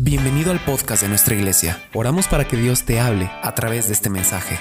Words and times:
Bienvenido 0.00 0.52
al 0.52 0.64
podcast 0.64 1.02
de 1.02 1.08
nuestra 1.08 1.34
iglesia. 1.34 1.82
Oramos 1.92 2.28
para 2.28 2.46
que 2.46 2.56
Dios 2.56 2.84
te 2.84 3.00
hable 3.00 3.28
a 3.42 3.52
través 3.56 3.88
de 3.88 3.94
este 3.94 4.08
mensaje. 4.08 4.56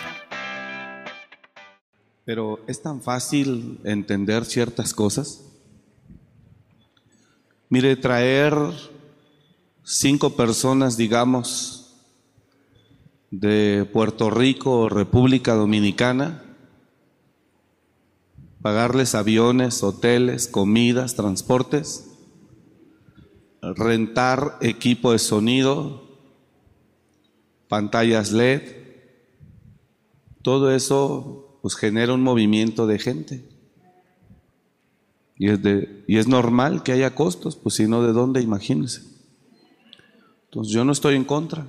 Pero 2.26 2.60
es 2.68 2.82
tan 2.82 3.04
fácil 3.04 3.80
entender 3.84 4.46
ciertas 4.46 4.96
cosas. 4.96 5.44
Mire, 7.70 7.96
traer 7.98 8.56
cinco 9.84 10.36
personas, 10.36 10.98
digamos, 10.98 11.94
de 13.30 13.88
Puerto 13.94 14.32
Rico 14.32 14.72
o 14.72 14.90
República 14.90 15.54
Dominicana, 15.54 16.42
pagarles 18.64 19.14
aviones, 19.14 19.84
hoteles, 19.84 20.48
comidas, 20.48 21.16
transportes, 21.16 22.07
rentar 23.62 24.58
equipo 24.62 25.12
de 25.12 25.20
sonido, 25.20 26.08
pantallas 27.68 28.32
LED, 28.32 28.62
todo 30.42 30.72
eso 30.72 31.60
pues 31.62 31.76
genera 31.76 32.14
un 32.14 32.22
movimiento 32.22 32.88
de 32.88 33.00
gente. 33.00 33.50
Y 35.38 35.50
es, 35.50 35.62
de, 35.62 36.04
y 36.08 36.18
es 36.18 36.28
normal 36.28 36.84
que 36.84 36.94
haya 36.94 37.14
costos, 37.14 37.56
pues 37.56 37.76
si 37.76 37.88
no, 37.88 38.02
¿de 38.02 38.12
dónde? 38.12 38.42
Imagínense. 38.42 39.04
Entonces 40.46 40.74
yo 40.74 40.84
no 40.84 40.92
estoy 40.92 41.16
en 41.16 41.26
contra. 41.26 41.68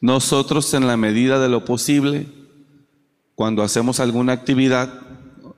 Nosotros 0.00 0.74
en 0.74 0.86
la 0.86 0.96
medida 0.96 1.38
de 1.38 1.48
lo 1.48 1.64
posible, 1.64 2.26
cuando 3.36 3.62
hacemos 3.62 4.00
alguna 4.00 4.32
actividad, 4.32 5.00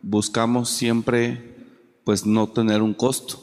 buscamos 0.02 0.68
siempre 0.68 1.53
pues 2.04 2.26
no 2.26 2.48
tener 2.48 2.82
un 2.82 2.94
costo. 2.94 3.40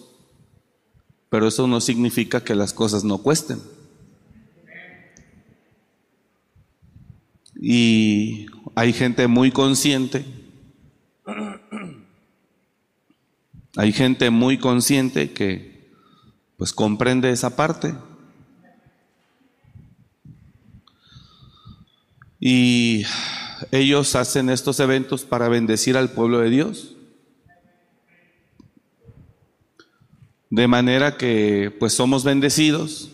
Pero 1.30 1.48
eso 1.48 1.68
no 1.68 1.82
significa 1.82 2.44
que 2.44 2.56
las 2.56 2.74
cosas 2.74 3.04
no 3.04 3.18
cuesten. 3.18 3.60
Y 7.56 8.48
hay 8.74 8.92
gente 8.92 9.28
muy 9.28 9.52
consciente, 9.52 10.26
hay 13.78 13.94
gente 13.94 14.32
muy 14.32 14.58
consciente 14.58 15.32
que 15.32 15.92
pues 16.58 16.74
comprende 16.74 17.30
esa 17.30 17.56
parte. 17.56 17.94
Y 22.40 23.04
ellos 23.72 24.16
hacen 24.16 24.50
estos 24.50 24.80
eventos 24.80 25.24
para 25.24 25.48
bendecir 25.48 25.96
al 25.96 26.10
pueblo 26.10 26.40
de 26.40 26.50
Dios. 26.50 26.96
De 30.52 30.68
manera 30.68 31.18
que 31.18 31.76
pues 31.80 31.94
somos 31.94 32.24
bendecidos 32.24 33.10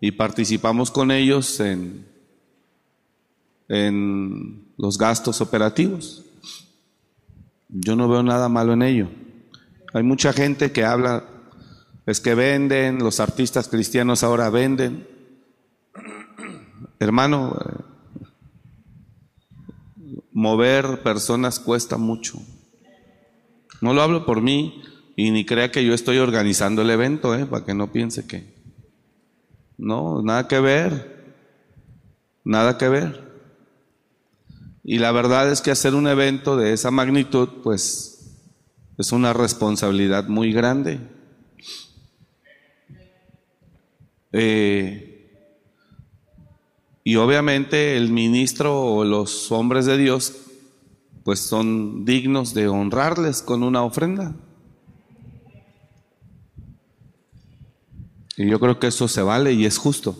y 0.00 0.12
participamos 0.12 0.90
con 0.90 1.10
ellos 1.10 1.58
en, 1.60 2.06
en 3.68 4.66
los 4.76 4.98
gastos 4.98 5.40
operativos. 5.40 6.24
Yo 7.68 7.96
no 7.96 8.06
veo 8.06 8.22
nada 8.22 8.50
malo 8.50 8.74
en 8.74 8.82
ello. 8.82 9.08
Hay 9.94 10.02
mucha 10.02 10.34
gente 10.34 10.72
que 10.72 10.84
habla, 10.84 11.24
es 12.04 12.20
que 12.20 12.34
venden, 12.34 12.98
los 12.98 13.18
artistas 13.18 13.68
cristianos 13.68 14.22
ahora 14.22 14.50
venden. 14.50 15.08
Hermano, 16.98 17.56
mover 20.32 21.02
personas 21.02 21.58
cuesta 21.58 21.96
mucho. 21.96 22.38
No 23.80 23.94
lo 23.94 24.02
hablo 24.02 24.26
por 24.26 24.42
mí, 24.42 24.82
y 25.16 25.30
ni 25.30 25.44
crea 25.44 25.70
que 25.70 25.84
yo 25.84 25.94
estoy 25.94 26.18
organizando 26.18 26.82
el 26.82 26.90
evento, 26.90 27.34
¿eh? 27.34 27.46
para 27.46 27.64
que 27.64 27.74
no 27.74 27.92
piense 27.92 28.26
que... 28.26 28.52
No, 29.76 30.22
nada 30.22 30.48
que 30.48 30.60
ver. 30.60 31.34
Nada 32.44 32.78
que 32.78 32.88
ver. 32.88 33.32
Y 34.84 34.98
la 34.98 35.12
verdad 35.12 35.50
es 35.50 35.60
que 35.60 35.70
hacer 35.70 35.94
un 35.94 36.08
evento 36.08 36.56
de 36.56 36.72
esa 36.72 36.90
magnitud, 36.90 37.48
pues 37.62 38.12
es 38.98 39.12
una 39.12 39.32
responsabilidad 39.32 40.28
muy 40.28 40.52
grande. 40.52 41.00
Eh, 44.32 45.12
y 47.04 47.16
obviamente 47.16 47.96
el 47.96 48.10
ministro 48.10 48.80
o 48.80 49.04
los 49.04 49.52
hombres 49.52 49.86
de 49.86 49.98
Dios, 49.98 50.34
pues 51.24 51.40
son 51.40 52.04
dignos 52.04 52.54
de 52.54 52.68
honrarles 52.68 53.42
con 53.42 53.62
una 53.62 53.82
ofrenda. 53.82 54.34
Y 58.36 58.48
yo 58.48 58.58
creo 58.58 58.78
que 58.78 58.86
eso 58.86 59.08
se 59.08 59.22
vale 59.22 59.52
y 59.52 59.66
es 59.66 59.78
justo. 59.78 60.16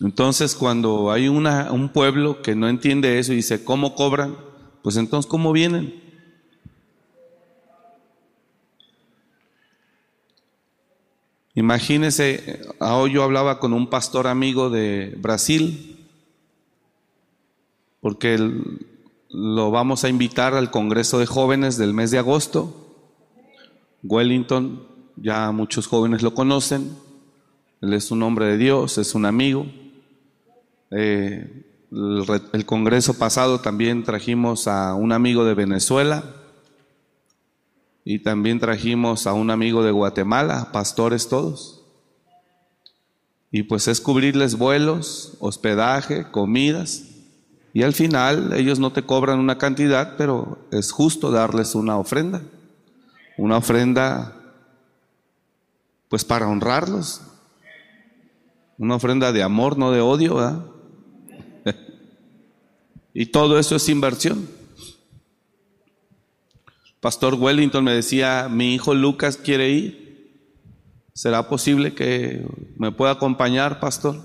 Entonces, 0.00 0.54
cuando 0.54 1.12
hay 1.12 1.28
una, 1.28 1.70
un 1.70 1.88
pueblo 1.88 2.42
que 2.42 2.54
no 2.54 2.68
entiende 2.68 3.18
eso 3.18 3.32
y 3.32 3.36
dice, 3.36 3.64
¿cómo 3.64 3.94
cobran? 3.94 4.36
Pues 4.82 4.96
entonces, 4.96 5.30
¿cómo 5.30 5.52
vienen? 5.52 6.02
Imagínese, 11.54 12.62
hoy 12.80 13.12
yo 13.12 13.22
hablaba 13.22 13.60
con 13.60 13.72
un 13.72 13.88
pastor 13.88 14.26
amigo 14.26 14.70
de 14.70 15.14
Brasil, 15.18 16.08
porque 18.00 18.38
lo 19.28 19.70
vamos 19.70 20.02
a 20.02 20.08
invitar 20.08 20.54
al 20.54 20.70
Congreso 20.70 21.18
de 21.18 21.26
Jóvenes 21.26 21.76
del 21.78 21.94
mes 21.94 22.10
de 22.10 22.18
agosto. 22.18 22.74
Wellington 24.02 24.91
ya 25.16 25.50
muchos 25.52 25.86
jóvenes 25.86 26.22
lo 26.22 26.34
conocen, 26.34 26.96
él 27.80 27.92
es 27.94 28.10
un 28.10 28.22
hombre 28.22 28.46
de 28.46 28.58
Dios, 28.58 28.96
es 28.98 29.14
un 29.14 29.26
amigo. 29.26 29.66
Eh, 30.90 31.64
el, 31.90 32.42
el, 32.52 32.66
congreso 32.66 33.18
pasado 33.18 33.60
también 33.60 34.04
trajimos 34.04 34.68
a 34.68 34.94
un 34.94 35.12
amigo 35.12 35.44
de 35.44 35.54
Venezuela 35.54 36.24
y 38.04 38.20
también 38.20 38.60
trajimos 38.60 39.26
a 39.26 39.32
un 39.32 39.50
amigo 39.50 39.82
de 39.82 39.90
Guatemala, 39.90 40.70
pastores 40.72 41.28
todos. 41.28 41.82
Y 43.50 43.64
pues 43.64 43.86
es 43.86 44.00
cubrirles 44.00 44.56
vuelos, 44.56 45.36
hospedaje, 45.38 46.30
comidas. 46.30 47.04
Y 47.74 47.82
al 47.82 47.92
final 47.92 48.52
ellos 48.54 48.78
no 48.78 48.92
te 48.92 49.02
cobran 49.02 49.38
una 49.38 49.58
cantidad, 49.58 50.16
pero 50.16 50.58
es 50.70 50.90
justo 50.90 51.30
darles 51.30 51.74
una 51.74 51.98
ofrenda. 51.98 52.42
Una 53.36 53.58
ofrenda 53.58 54.36
pues 56.12 56.26
para 56.26 56.46
honrarlos. 56.46 57.22
Una 58.76 58.96
ofrenda 58.96 59.32
de 59.32 59.42
amor, 59.42 59.78
no 59.78 59.92
de 59.92 60.02
odio, 60.02 60.34
¿verdad? 60.34 60.66
y 63.14 63.24
todo 63.24 63.58
eso 63.58 63.76
es 63.76 63.88
inversión. 63.88 64.46
Pastor 67.00 67.32
Wellington 67.32 67.82
me 67.82 67.94
decía, 67.94 68.50
mi 68.50 68.74
hijo 68.74 68.92
Lucas 68.92 69.38
quiere 69.38 69.70
ir. 69.70 70.36
¿Será 71.14 71.48
posible 71.48 71.94
que 71.94 72.46
me 72.76 72.92
pueda 72.92 73.12
acompañar, 73.12 73.80
pastor? 73.80 74.20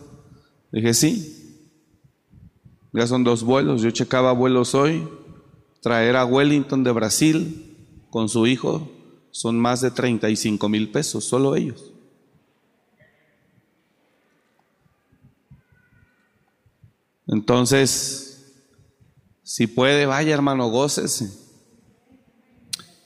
Dije, 0.74 0.94
sí. 0.94 1.72
Ya 2.92 3.08
son 3.08 3.24
dos 3.24 3.44
vuelos. 3.44 3.82
Yo 3.82 3.92
checaba 3.92 4.34
vuelos 4.34 4.76
hoy. 4.76 5.08
Traer 5.82 6.18
a 6.18 6.26
Wellington 6.26 6.84
de 6.84 6.92
Brasil 6.92 7.78
con 8.10 8.28
su 8.28 8.46
hijo 8.46 8.92
son 9.38 9.60
más 9.60 9.82
de 9.82 9.92
35 9.92 10.68
mil 10.68 10.90
pesos, 10.90 11.24
solo 11.24 11.56
ellos. 11.56 11.94
Entonces, 17.28 18.52
si 19.44 19.68
puede, 19.68 20.08
vaya 20.08 20.34
hermano, 20.34 20.72
gócese. 20.72 21.30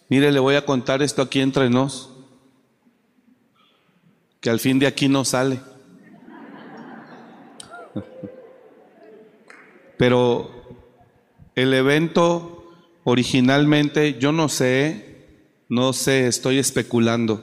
Mire, 0.07 0.31
le 0.31 0.39
voy 0.39 0.55
a 0.55 0.65
contar 0.65 1.01
esto 1.01 1.21
aquí 1.21 1.41
entre 1.41 1.69
nos, 1.69 2.09
que 4.39 4.49
al 4.49 4.61
fin 4.61 4.79
de 4.79 4.87
aquí 4.87 5.09
no 5.09 5.25
sale. 5.25 5.59
Pero 9.97 10.49
el 11.55 11.73
evento 11.73 12.71
originalmente, 13.03 14.17
yo 14.17 14.31
no 14.31 14.47
sé 14.47 15.10
no 15.71 15.93
sé, 15.93 16.27
estoy 16.27 16.57
especulando. 16.57 17.41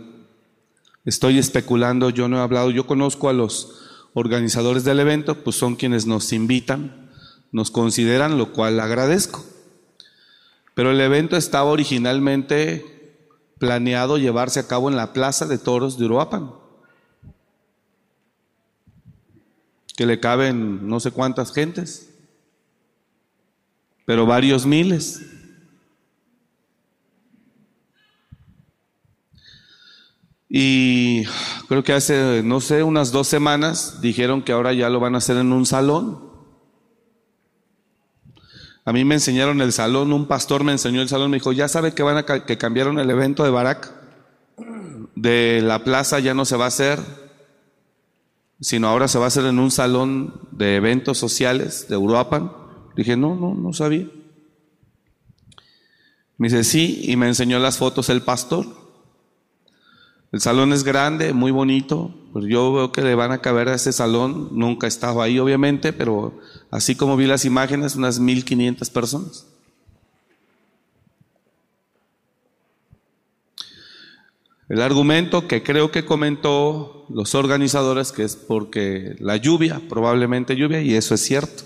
Estoy 1.07 1.39
especulando, 1.39 2.11
yo 2.11 2.29
no 2.29 2.37
he 2.37 2.43
hablado, 2.43 2.71
yo 2.71 2.87
conozco 2.87 3.31
a 3.31 3.33
los 3.33 3.81
organizadores 4.13 4.85
del 4.85 5.01
evento, 5.01 5.43
pues 5.43 5.57
son 5.57 5.77
quienes 5.77 6.05
nos 6.05 6.35
invitan, 6.35 7.11
nos 7.53 7.71
consideran, 7.71 8.37
lo 8.37 8.53
cual 8.53 8.81
agradezco. 8.81 9.47
Pero 10.75 10.91
el 10.91 11.01
evento 11.01 11.39
estaba 11.39 11.71
originalmente 11.71 13.17
planeado 13.57 14.19
llevarse 14.19 14.61
a 14.61 14.69
cabo 14.69 14.91
en 14.91 14.97
la 14.97 15.15
Plaza 15.15 15.47
de 15.47 15.57
Toros 15.57 15.99
de 15.99 16.05
Uruapan, 16.05 16.51
que 19.97 20.05
le 20.05 20.21
caben 20.21 20.87
no 20.87 21.01
sé 21.01 21.13
cuántas 21.13 21.51
gentes, 21.55 22.11
pero 24.05 24.27
varios 24.27 24.67
miles. 24.67 25.38
Y 30.49 31.25
creo 31.69 31.85
que 31.85 31.93
hace, 31.93 32.43
no 32.43 32.61
sé, 32.61 32.83
unas 32.83 33.13
dos 33.13 33.29
semanas 33.29 34.01
dijeron 34.01 34.43
que 34.43 34.53
ahora 34.53 34.73
ya 34.73 34.89
lo 34.89 35.01
van 35.01 35.15
a 35.15 35.19
hacer 35.19 35.37
en 35.37 35.53
un 35.53 35.67
salón. 35.67 36.27
A 38.85 38.93
mí 38.93 39.05
me 39.05 39.17
enseñaron 39.17 39.61
el 39.61 39.73
salón, 39.73 40.13
un 40.15 40.27
pastor 40.27 40.65
me 40.65 40.73
enseñó 40.73 41.03
el 41.03 41.11
salón, 41.11 41.31
me 41.31 41.37
dijo, 41.37 41.53
ya 41.53 41.69
sabe 41.69 41.93
que 41.93 42.03
van 42.03 42.17
a 42.17 42.25
que 42.25 42.57
cambiaron 42.57 42.99
el 42.99 43.11
evento 43.11 43.45
de 43.45 43.51
Barak, 43.51 43.93
de 45.15 45.61
la 45.63 45.85
plaza 45.85 46.21
ya 46.21 46.33
no 46.33 46.47
se 46.47 46.57
va 46.57 46.65
a 46.65 46.69
hacer, 46.69 46.99
sino 48.61 48.89
ahora 48.89 49.07
se 49.07 49.19
va 49.19 49.27
a 49.27 49.29
hacer 49.29 49.45
en 49.45 49.59
un 49.59 49.71
salón 49.71 50.49
de 50.53 50.77
eventos 50.77 51.19
sociales 51.19 51.87
de 51.89 51.99
Uruapan. 51.99 52.51
Dije, 52.97 53.17
no, 53.17 53.35
no, 53.35 53.55
no 53.55 53.75
sabía. 53.75 54.09
Me 56.39 56.49
dice, 56.49 56.65
sí, 56.65 57.03
y 57.05 57.17
me 57.17 57.29
enseñó 57.29 57.59
las 57.59 57.77
fotos 57.77 58.09
el 58.09 58.23
pastor. 58.23 58.67
El 60.31 60.41
salón 60.41 60.73
es 60.73 60.85
grande, 60.85 61.33
muy 61.33 61.51
bonito. 61.51 62.15
Pues 62.33 62.45
yo 62.47 62.73
veo 62.73 62.93
que 62.93 63.01
le 63.03 63.15
van 63.15 63.33
a 63.33 63.39
caber 63.39 63.69
a 63.69 63.75
ese 63.75 63.93
salón. 63.93 64.51
Nunca 64.53 64.87
he 64.87 64.89
estado 64.89 65.23
ahí, 65.23 65.39
obviamente, 65.39 65.93
pero 65.93 66.39
así 66.71 66.95
como 66.95 67.17
vi 67.17 67.27
las 67.27 67.45
imágenes, 67.45 67.97
unas 67.97 68.21
1500 68.21 68.91
personas. 68.91 69.47
El 74.69 74.83
argumento 74.83 75.49
que 75.49 75.63
creo 75.63 75.91
que 75.91 76.05
comentó 76.05 77.07
los 77.09 77.35
organizadores 77.35 78.13
que 78.13 78.25
es 78.25 78.37
porque 78.37 79.17
la 79.19 79.37
lluvia, 79.37 79.81
probablemente 79.89 80.57
lluvia, 80.57 80.83
y 80.83 80.95
eso 80.95 81.15
es 81.15 81.23
cierto. 81.23 81.65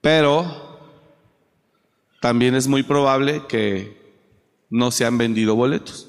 Pero 0.00 0.78
también 2.20 2.54
es 2.54 2.68
muy 2.68 2.84
probable 2.84 3.42
que 3.48 3.97
no 4.70 4.90
se 4.90 5.04
han 5.04 5.18
vendido 5.18 5.54
boletos. 5.54 6.08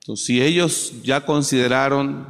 Entonces, 0.00 0.26
si 0.26 0.42
ellos 0.42 0.94
ya 1.02 1.26
consideraron 1.26 2.26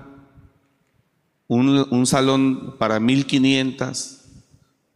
un, 1.47 1.87
un 1.91 2.07
salón 2.07 2.77
para 2.79 2.99
1500, 2.99 4.19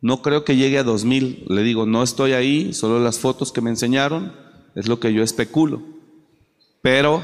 no 0.00 0.20
creo 0.20 0.44
que 0.44 0.56
llegue 0.56 0.78
a 0.78 0.82
2000. 0.82 1.44
Le 1.49 1.62
digo, 1.62 1.87
no 1.87 2.02
estoy 2.02 2.32
ahí, 2.32 2.72
solo 2.72 2.99
las 2.99 3.20
fotos 3.20 3.52
que 3.52 3.60
me 3.60 3.70
enseñaron, 3.70 4.32
es 4.75 4.88
lo 4.88 4.99
que 4.99 5.12
yo 5.12 5.22
especulo. 5.22 5.82
Pero 6.82 7.22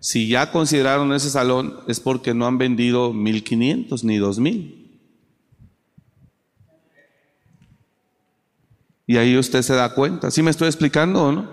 si 0.00 0.28
ya 0.28 0.52
consideraron 0.52 1.12
ese 1.12 1.30
salón, 1.30 1.80
es 1.88 1.98
porque 1.98 2.34
no 2.34 2.46
han 2.46 2.58
vendido 2.58 3.12
1500 3.12 4.04
ni 4.04 4.18
2000. 4.18 4.77
Y 9.08 9.16
ahí 9.16 9.38
usted 9.38 9.62
se 9.62 9.74
da 9.74 9.94
cuenta. 9.94 10.30
¿Sí 10.30 10.42
me 10.42 10.50
estoy 10.50 10.68
explicando 10.68 11.24
o 11.24 11.32
no? 11.32 11.50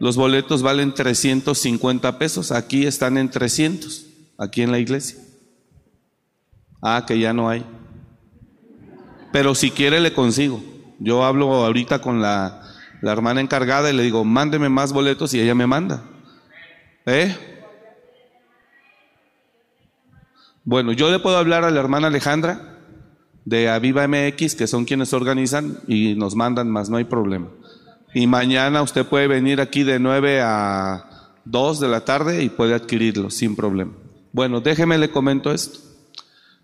Los 0.00 0.16
boletos 0.16 0.60
valen 0.60 0.92
350 0.92 2.18
pesos. 2.18 2.50
Aquí 2.50 2.84
están 2.84 3.16
en 3.16 3.30
300, 3.30 4.06
aquí 4.36 4.62
en 4.62 4.72
la 4.72 4.80
iglesia. 4.80 5.20
Ah, 6.82 7.04
que 7.06 7.20
ya 7.20 7.32
no 7.32 7.48
hay. 7.48 7.64
Pero 9.32 9.54
si 9.54 9.70
quiere 9.70 10.00
le 10.00 10.12
consigo. 10.12 10.60
Yo 10.98 11.24
hablo 11.24 11.64
ahorita 11.64 12.00
con 12.00 12.20
la, 12.20 12.60
la 13.02 13.12
hermana 13.12 13.40
encargada 13.40 13.88
y 13.88 13.92
le 13.92 14.02
digo, 14.02 14.24
mándeme 14.24 14.68
más 14.68 14.92
boletos 14.92 15.32
y 15.32 15.40
ella 15.40 15.54
me 15.54 15.68
manda. 15.68 16.02
¿Eh? 17.06 17.36
Bueno, 20.64 20.90
yo 20.90 21.08
le 21.08 21.20
puedo 21.20 21.36
hablar 21.36 21.62
a 21.62 21.70
la 21.70 21.78
hermana 21.78 22.08
Alejandra 22.08 22.75
de 23.46 23.70
Aviva 23.70 24.06
MX, 24.06 24.56
que 24.56 24.66
son 24.66 24.84
quienes 24.84 25.14
organizan 25.14 25.78
y 25.86 26.16
nos 26.16 26.34
mandan 26.34 26.68
más, 26.68 26.90
no 26.90 26.96
hay 26.96 27.04
problema. 27.04 27.48
Y 28.12 28.26
mañana 28.26 28.82
usted 28.82 29.06
puede 29.06 29.28
venir 29.28 29.60
aquí 29.60 29.84
de 29.84 30.00
9 30.00 30.40
a 30.42 31.30
2 31.44 31.80
de 31.80 31.88
la 31.88 32.04
tarde 32.04 32.42
y 32.42 32.48
puede 32.48 32.74
adquirirlo 32.74 33.30
sin 33.30 33.54
problema. 33.54 33.92
Bueno, 34.32 34.60
déjeme 34.60 34.98
le 34.98 35.10
comento 35.10 35.52
esto. 35.52 35.78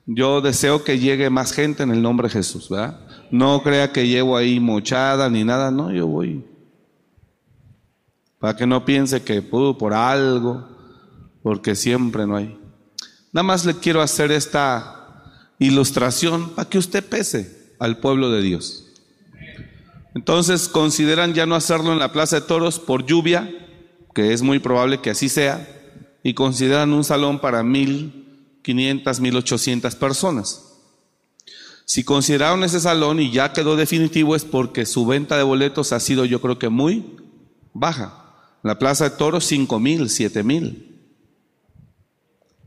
Yo 0.07 0.41
deseo 0.41 0.83
que 0.83 0.99
llegue 0.99 1.31
más 1.31 1.53
gente 1.53 1.85
en 1.85 1.93
el 1.93 2.03
nombre 2.03 2.27
de 2.27 2.35
Jesús, 2.35 2.69
¿verdad? 2.69 2.99
No 3.31 3.63
crea 3.63 3.93
que 3.93 4.09
llevo 4.09 4.37
ahí 4.37 4.59
mochada 4.59 5.31
ni 5.31 5.45
nada, 5.45 5.71
no, 5.71 5.93
yo 5.93 6.09
voy. 6.09 6.45
Para 8.41 8.57
que 8.57 8.67
no 8.67 8.85
piense 8.85 9.23
que 9.23 9.41
pudo 9.41 9.79
por 9.79 9.95
algo, 9.95 10.67
porque 11.45 11.77
siempre 11.77 12.27
no 12.27 12.37
hay. 12.37 12.59
Nada 13.33 13.45
más 13.45 13.65
le 13.65 13.75
quiero 13.75 14.03
hacer 14.03 14.33
esta 14.33 15.02
ilustración 15.67 16.51
para 16.51 16.69
que 16.69 16.79
usted 16.79 17.05
pese 17.05 17.75
al 17.79 17.99
pueblo 17.99 18.31
de 18.31 18.43
Dios. 18.43 18.87
Entonces 20.15 20.69
consideran 20.69 21.35
ya 21.35 21.47
no 21.47 21.55
hacerlo 21.55 21.93
en 21.93 21.99
la 21.99 22.13
Plaza 22.13 22.41
de 22.41 22.47
Toros 22.47 22.79
por 22.79 23.07
lluvia, 23.07 23.51
que 24.15 24.33
es 24.33 24.43
muy 24.43 24.59
probable 24.59 25.01
que 25.01 25.11
así 25.11 25.29
sea, 25.29 25.67
y 26.23 26.35
consideran 26.35 26.93
un 26.93 27.03
salón 27.03 27.41
para 27.41 27.63
mil 27.63 28.59
quinientas, 28.63 29.21
mil 29.21 29.37
ochocientas 29.37 29.97
personas. 29.97 30.69
Si 31.85 32.05
consideraron 32.05 32.63
ese 32.63 32.79
salón 32.79 33.21
y 33.21 33.33
ya 33.33 33.53
quedó 33.53 33.75
definitivo 33.75 34.37
es 34.37 34.45
porque 34.45 34.87
su 34.87 35.05
venta 35.05 35.37
de 35.37 35.43
boletos 35.43 35.93
ha 35.93 36.01
sido 36.01 36.25
yo 36.25 36.41
creo 36.41 36.59
que 36.59 36.69
muy 36.69 37.17
baja. 37.73 38.19
la 38.63 38.79
Plaza 38.79 39.05
de 39.05 39.17
Toros 39.17 39.45
cinco 39.45 39.81
mil, 39.81 40.09
siete 40.09 40.43
mil. 40.43 41.01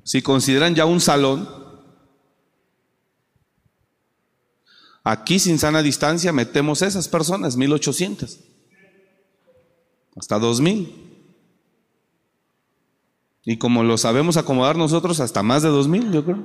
Si 0.03 0.21
consideran 0.21 0.75
ya 0.75 0.85
un 0.85 0.99
salón, 0.99 1.47
Aquí 5.07 5.37
sin 5.37 5.59
sana 5.59 5.83
distancia 5.83 6.33
metemos 6.33 6.81
esas 6.81 7.07
personas, 7.07 7.55
1800, 7.57 8.39
hasta 10.15 10.39
2000. 10.39 11.05
Y 13.43 13.57
como 13.57 13.83
lo 13.83 13.99
sabemos 13.99 14.35
acomodar 14.35 14.75
nosotros, 14.75 15.19
hasta 15.19 15.43
más 15.43 15.61
de 15.61 15.69
2000, 15.69 16.11
yo 16.11 16.25
creo. 16.25 16.43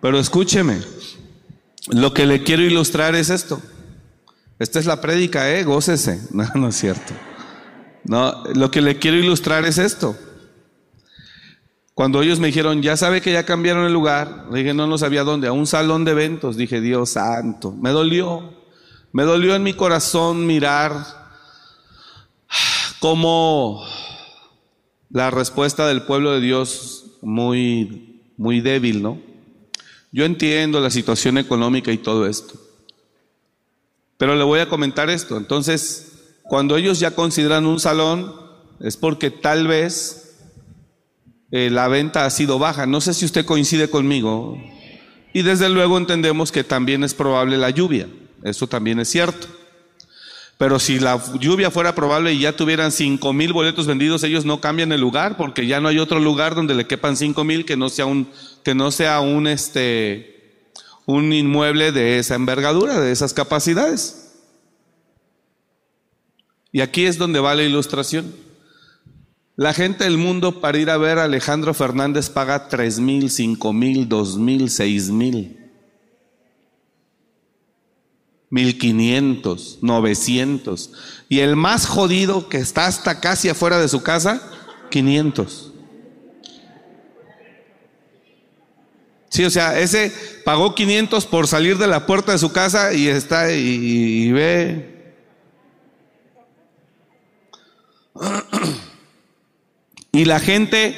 Pero 0.00 0.18
escúcheme, 0.18 0.80
lo 1.88 2.14
que 2.14 2.24
le 2.24 2.42
quiero 2.42 2.62
ilustrar 2.62 3.14
es 3.14 3.28
esto. 3.28 3.60
Esta 4.58 4.78
es 4.78 4.86
la 4.86 5.02
prédica, 5.02 5.50
¿eh? 5.52 5.64
Gócese. 5.64 6.26
No, 6.30 6.44
no 6.54 6.68
es 6.68 6.76
cierto. 6.76 7.12
No, 8.04 8.44
lo 8.54 8.70
que 8.70 8.80
le 8.80 8.98
quiero 8.98 9.18
ilustrar 9.18 9.66
es 9.66 9.76
esto. 9.76 10.16
Cuando 11.94 12.22
ellos 12.22 12.40
me 12.40 12.46
dijeron, 12.46 12.82
ya 12.82 12.96
sabe 12.96 13.20
que 13.20 13.32
ya 13.32 13.44
cambiaron 13.44 13.84
el 13.84 13.92
lugar, 13.92 14.46
dije, 14.52 14.72
no, 14.72 14.86
no 14.86 14.96
sabía 14.96 15.24
dónde, 15.24 15.48
a 15.48 15.52
un 15.52 15.66
salón 15.66 16.04
de 16.04 16.12
eventos. 16.12 16.56
Dije, 16.56 16.80
Dios 16.80 17.10
santo, 17.10 17.72
me 17.72 17.90
dolió. 17.90 18.58
Me 19.12 19.24
dolió 19.24 19.56
en 19.56 19.64
mi 19.64 19.74
corazón 19.74 20.46
mirar 20.46 20.92
cómo 23.00 23.84
la 25.10 25.30
respuesta 25.30 25.88
del 25.88 26.02
pueblo 26.02 26.30
de 26.30 26.40
Dios 26.40 27.06
muy, 27.22 28.22
muy 28.36 28.60
débil, 28.60 29.02
¿no? 29.02 29.20
Yo 30.12 30.24
entiendo 30.24 30.80
la 30.80 30.90
situación 30.90 31.38
económica 31.38 31.90
y 31.92 31.98
todo 31.98 32.26
esto. 32.26 32.54
Pero 34.16 34.36
le 34.36 34.44
voy 34.44 34.60
a 34.60 34.68
comentar 34.68 35.10
esto. 35.10 35.36
Entonces, 35.36 36.12
cuando 36.44 36.76
ellos 36.76 37.00
ya 37.00 37.12
consideran 37.12 37.66
un 37.66 37.80
salón, 37.80 38.34
es 38.80 38.96
porque 38.96 39.30
tal 39.30 39.66
vez 39.66 40.19
eh, 41.50 41.70
la 41.70 41.88
venta 41.88 42.24
ha 42.24 42.30
sido 42.30 42.58
baja. 42.58 42.86
No 42.86 43.00
sé 43.00 43.14
si 43.14 43.24
usted 43.24 43.44
coincide 43.44 43.90
conmigo. 43.90 44.58
Y 45.32 45.42
desde 45.42 45.68
luego 45.68 45.98
entendemos 45.98 46.52
que 46.52 46.64
también 46.64 47.04
es 47.04 47.14
probable 47.14 47.56
la 47.56 47.70
lluvia. 47.70 48.08
Eso 48.42 48.66
también 48.66 49.00
es 49.00 49.08
cierto. 49.08 49.46
Pero 50.58 50.78
si 50.78 50.98
la 50.98 51.18
lluvia 51.40 51.70
fuera 51.70 51.94
probable 51.94 52.34
y 52.34 52.40
ya 52.40 52.54
tuvieran 52.54 52.92
cinco 52.92 53.32
mil 53.32 53.52
boletos 53.54 53.86
vendidos, 53.86 54.22
ellos 54.24 54.44
no 54.44 54.60
cambian 54.60 54.92
el 54.92 55.00
lugar 55.00 55.38
porque 55.38 55.66
ya 55.66 55.80
no 55.80 55.88
hay 55.88 55.98
otro 55.98 56.20
lugar 56.20 56.54
donde 56.54 56.74
le 56.74 56.86
quepan 56.86 57.16
cinco 57.16 57.44
mil 57.44 57.64
que 57.64 57.78
no 57.78 57.88
sea 57.88 58.04
un, 58.04 58.28
que 58.62 58.74
no 58.74 58.90
sea 58.90 59.20
un, 59.20 59.46
este, 59.46 60.66
un 61.06 61.32
inmueble 61.32 61.92
de 61.92 62.18
esa 62.18 62.34
envergadura, 62.34 63.00
de 63.00 63.10
esas 63.10 63.32
capacidades. 63.32 64.32
Y 66.72 66.82
aquí 66.82 67.06
es 67.06 67.16
donde 67.16 67.40
va 67.40 67.54
la 67.54 67.62
ilustración. 67.62 68.34
La 69.56 69.74
gente 69.74 70.04
del 70.04 70.16
mundo 70.16 70.60
para 70.60 70.78
ir 70.78 70.90
a 70.90 70.96
ver 70.96 71.18
a 71.18 71.24
Alejandro 71.24 71.74
Fernández 71.74 72.30
paga 72.30 72.68
tres 72.68 72.98
mil, 72.98 73.30
cinco 73.30 73.72
mil, 73.72 74.08
dos 74.08 74.38
mil, 74.38 74.70
seis 74.70 75.10
mil, 75.10 75.58
mil 78.48 78.78
quinientos, 78.78 79.78
novecientos. 79.82 80.92
Y 81.28 81.40
el 81.40 81.56
más 81.56 81.86
jodido 81.86 82.48
que 82.48 82.58
está 82.58 82.86
hasta 82.86 83.20
casi 83.20 83.48
afuera 83.48 83.78
de 83.78 83.88
su 83.88 84.02
casa, 84.02 84.42
500. 84.90 85.72
Sí, 89.28 89.44
o 89.44 89.50
sea, 89.50 89.78
ese 89.78 90.12
pagó 90.44 90.74
500 90.74 91.24
por 91.26 91.46
salir 91.46 91.78
de 91.78 91.86
la 91.86 92.04
puerta 92.04 92.32
de 92.32 92.38
su 92.38 92.50
casa 92.52 92.92
y 92.92 93.06
está 93.06 93.52
y, 93.52 93.58
y 93.58 94.32
ve. 94.32 95.14
Y 100.12 100.24
la 100.24 100.40
gente 100.40 100.94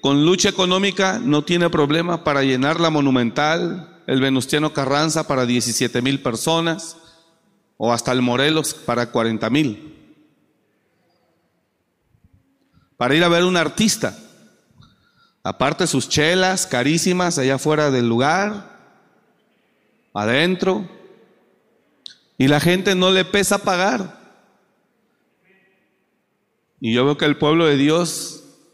con 0.00 0.24
lucha 0.24 0.48
económica 0.48 1.20
no 1.22 1.42
tiene 1.42 1.70
problema 1.70 2.24
para 2.24 2.42
llenar 2.42 2.80
la 2.80 2.90
monumental, 2.90 4.02
el 4.06 4.20
Venustiano 4.20 4.72
Carranza 4.72 5.26
para 5.26 5.46
17 5.46 6.02
mil 6.02 6.22
personas, 6.22 6.96
o 7.76 7.92
hasta 7.92 8.12
el 8.12 8.22
Morelos 8.22 8.74
para 8.74 9.10
40 9.12 9.50
mil. 9.50 9.94
Para 12.96 13.14
ir 13.14 13.22
a 13.22 13.28
ver 13.28 13.44
un 13.44 13.56
artista. 13.56 14.18
Aparte 15.44 15.86
sus 15.86 16.08
chelas 16.08 16.66
carísimas 16.66 17.38
allá 17.38 17.54
afuera 17.54 17.92
del 17.92 18.08
lugar, 18.08 18.76
adentro. 20.12 20.88
Y 22.36 22.48
la 22.48 22.60
gente 22.60 22.96
no 22.96 23.10
le 23.12 23.24
pesa 23.24 23.58
pagar. 23.58 24.18
Y 26.80 26.92
yo 26.92 27.04
veo 27.04 27.16
que 27.16 27.24
el 27.24 27.36
pueblo 27.36 27.66
de 27.66 27.76
Dios 27.76 28.27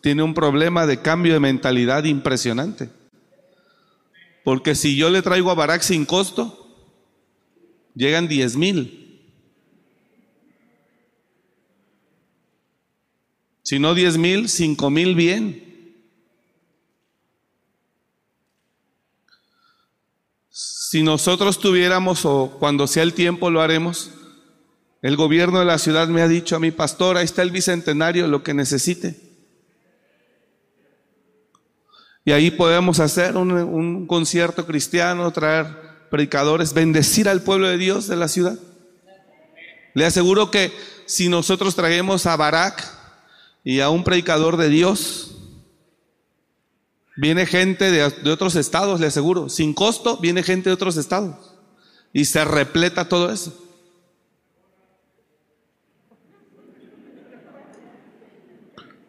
tiene 0.05 0.23
un 0.23 0.35
problema 0.35 0.87
de 0.87 1.01
cambio 1.01 1.33
de 1.33 1.41
mentalidad 1.41 2.05
impresionante. 2.05 2.91
Porque 4.45 4.75
si 4.75 4.97
yo 4.97 5.09
le 5.09 5.23
traigo 5.23 5.51
a 5.51 5.55
Barak 5.55 5.81
sin 5.81 6.05
costo, 6.05 6.77
llegan 7.95 8.29
10 8.29 8.57
mil. 8.59 9.23
Si 13.63 13.79
no 13.79 13.95
10 13.95 14.19
mil, 14.19 14.51
5 14.51 14.91
mil 14.91 15.15
bien. 15.15 15.97
Si 20.51 21.03
nosotros 21.03 21.59
tuviéramos, 21.59 22.27
o 22.27 22.59
cuando 22.61 22.87
sea 22.87 23.05
el 23.05 23.15
tiempo 23.15 23.49
lo 23.49 23.63
haremos, 23.63 24.11
el 25.01 25.17
gobierno 25.17 25.61
de 25.61 25.65
la 25.65 25.79
ciudad 25.79 26.09
me 26.09 26.21
ha 26.21 26.29
dicho 26.29 26.57
a 26.57 26.61
mi 26.61 26.73
pastor, 26.73 27.17
ahí 27.17 27.25
está 27.25 27.41
el 27.41 27.51
bicentenario, 27.51 28.29
lo 28.29 28.43
que 28.43 28.53
necesite. 28.53 29.34
Y 32.25 32.33
ahí 32.33 32.51
podemos 32.51 33.01
hacer 33.01 33.37
un, 33.37 34.07
concierto 34.07 34.67
cristiano, 34.67 35.31
traer 35.31 35.67
predicadores, 36.11 36.73
bendecir 36.73 37.29
al 37.29 37.43
pueblo 37.43 37.69
de 37.69 37.77
Dios 37.77 38.07
de 38.07 38.17
la 38.17 38.29
ciudad. 38.29 38.59
Le 39.93 40.07
aseguro 40.07 40.51
que 40.51 40.73
si 41.05 41.29
nosotros 41.29 41.77
traemos 41.77 42.25
a 42.27 42.37
Barak 42.37 42.83
y 43.63 43.81
a 43.81 43.91
un 43.91 44.05
predicador 44.05 44.57
de 44.57 44.71
Dios, 44.71 45.37
viene 47.17 47.45
gente 47.45 47.91
de, 47.91 48.09
de 48.09 48.31
otros 48.31 48.57
estados, 48.57 49.01
le 49.01 49.07
aseguro, 49.07 49.51
sin 49.51 49.75
costo, 49.75 50.17
viene 50.17 50.43
gente 50.43 50.71
de 50.71 50.75
otros 50.75 50.97
estados. 50.97 51.55
Y 52.13 52.25
se 52.25 52.43
repleta 52.45 53.07
todo 53.07 53.31
eso. 53.31 53.61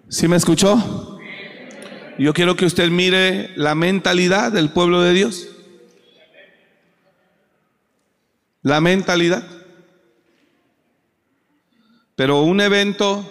¿Sí 0.10 0.28
me 0.28 0.36
escuchó? 0.36 1.15
Yo 2.18 2.34
quiero 2.34 2.56
que 2.56 2.66
usted 2.66 2.90
mire 2.90 3.52
la 3.58 3.76
mentalidad 3.76 4.52
del 4.52 4.70
pueblo 4.70 5.02
de 5.02 5.14
Dios. 5.14 5.50
La 8.62 8.80
mentalidad. 8.80 9.46
Pero 12.16 12.42
un 12.42 12.62
evento 12.62 13.30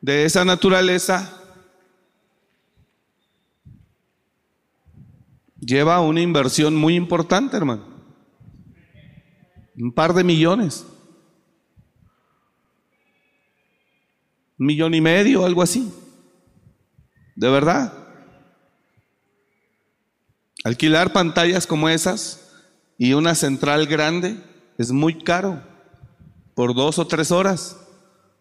de 0.00 0.24
esa 0.24 0.44
naturaleza 0.44 1.40
lleva 5.58 6.00
una 6.00 6.20
inversión 6.20 6.76
muy 6.76 6.94
importante, 6.94 7.56
hermano. 7.56 7.84
Un 9.76 9.90
par 9.90 10.14
de 10.14 10.22
millones. 10.22 10.86
Un 14.60 14.66
millón 14.66 14.94
y 14.94 15.00
medio, 15.00 15.44
algo 15.44 15.60
así. 15.60 15.92
De 17.34 17.48
verdad. 17.48 17.92
Alquilar 20.64 21.12
pantallas 21.12 21.66
como 21.66 21.88
esas 21.88 22.40
y 22.96 23.12
una 23.12 23.34
central 23.34 23.86
grande 23.86 24.38
es 24.78 24.92
muy 24.92 25.22
caro 25.22 25.62
por 26.54 26.74
dos 26.74 26.98
o 26.98 27.06
tres 27.06 27.30
horas. 27.30 27.76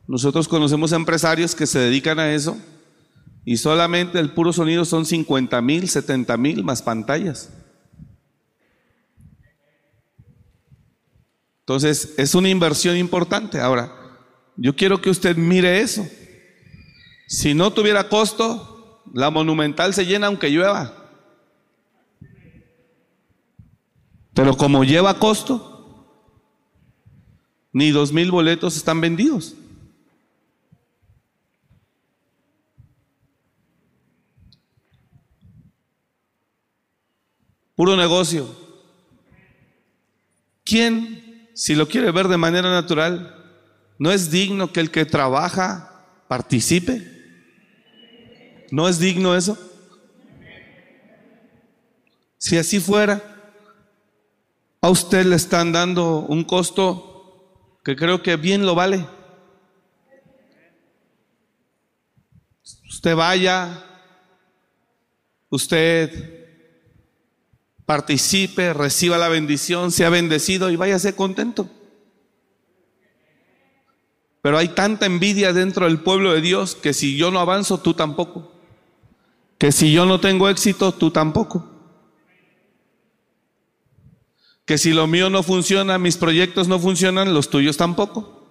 Nosotros 0.07 0.47
conocemos 0.47 0.91
empresarios 0.91 1.55
que 1.55 1.67
se 1.67 1.79
dedican 1.79 2.19
a 2.19 2.33
eso 2.33 2.57
y 3.45 3.57
solamente 3.57 4.19
el 4.19 4.31
puro 4.31 4.53
sonido 4.53 4.85
son 4.85 5.05
50 5.05 5.61
mil, 5.61 5.89
70 5.89 6.37
mil 6.37 6.63
más 6.63 6.81
pantallas. 6.81 7.49
Entonces, 11.61 12.13
es 12.17 12.35
una 12.35 12.49
inversión 12.49 12.97
importante. 12.97 13.59
Ahora, 13.59 13.93
yo 14.57 14.75
quiero 14.75 15.01
que 15.01 15.09
usted 15.09 15.37
mire 15.37 15.79
eso. 15.79 16.05
Si 17.27 17.53
no 17.53 17.71
tuviera 17.71 18.09
costo, 18.09 18.72
la 19.11 19.29
monumental 19.29 19.93
se 19.93 20.05
llena 20.05 20.27
aunque 20.27 20.49
llueva. 20.49 20.93
Pero 24.33 24.55
como 24.57 24.83
lleva 24.83 25.19
costo, 25.19 25.73
ni 27.71 27.91
dos 27.91 28.11
mil 28.11 28.31
boletos 28.31 28.75
están 28.77 29.01
vendidos. 29.01 29.55
Puro 37.75 37.95
negocio. 37.95 38.47
¿Quién, 40.63 41.49
si 41.53 41.75
lo 41.75 41.87
quiere 41.87 42.11
ver 42.11 42.27
de 42.27 42.37
manera 42.37 42.71
natural, 42.71 43.35
no 43.97 44.11
es 44.11 44.31
digno 44.31 44.71
que 44.71 44.79
el 44.79 44.91
que 44.91 45.05
trabaja 45.05 46.05
participe? 46.27 47.12
¿No 48.73 48.89
es 48.89 48.97
digno 48.97 49.35
eso? 49.35 49.55
Si 52.39 52.57
así 52.57 52.79
fuera, 52.79 53.21
a 54.81 54.89
usted 54.89 55.27
le 55.27 55.35
están 55.35 55.71
dando 55.71 56.21
un 56.21 56.43
costo 56.43 57.77
que 57.83 57.95
creo 57.95 58.23
que 58.23 58.35
bien 58.35 58.65
lo 58.65 58.73
vale. 58.73 59.05
Usted 62.89 63.15
vaya, 63.15 63.85
usted 65.51 66.47
participe, 67.85 68.73
reciba 68.73 69.19
la 69.19 69.29
bendición, 69.29 69.91
sea 69.91 70.09
bendecido 70.09 70.71
y 70.71 70.77
váyase 70.77 71.15
contento. 71.15 71.69
Pero 74.41 74.57
hay 74.57 74.69
tanta 74.69 75.05
envidia 75.05 75.53
dentro 75.53 75.85
del 75.85 75.99
pueblo 75.99 76.33
de 76.33 76.41
Dios 76.41 76.73
que 76.73 76.95
si 76.95 77.15
yo 77.15 77.29
no 77.29 77.39
avanzo, 77.39 77.79
tú 77.79 77.93
tampoco. 77.93 78.52
Que 79.63 79.71
si 79.71 79.93
yo 79.93 80.05
no 80.05 80.19
tengo 80.19 80.49
éxito, 80.49 80.91
tú 80.91 81.09
tampoco. 81.09 81.65
Que 84.65 84.77
si 84.77 84.91
lo 84.91 85.07
mío 85.07 85.29
no 85.29 85.41
funciona, 85.41 85.97
mis 85.97 86.17
proyectos 86.17 86.67
no 86.67 86.79
funcionan, 86.79 87.33
los 87.33 87.49
tuyos 87.49 87.77
tampoco. 87.77 88.45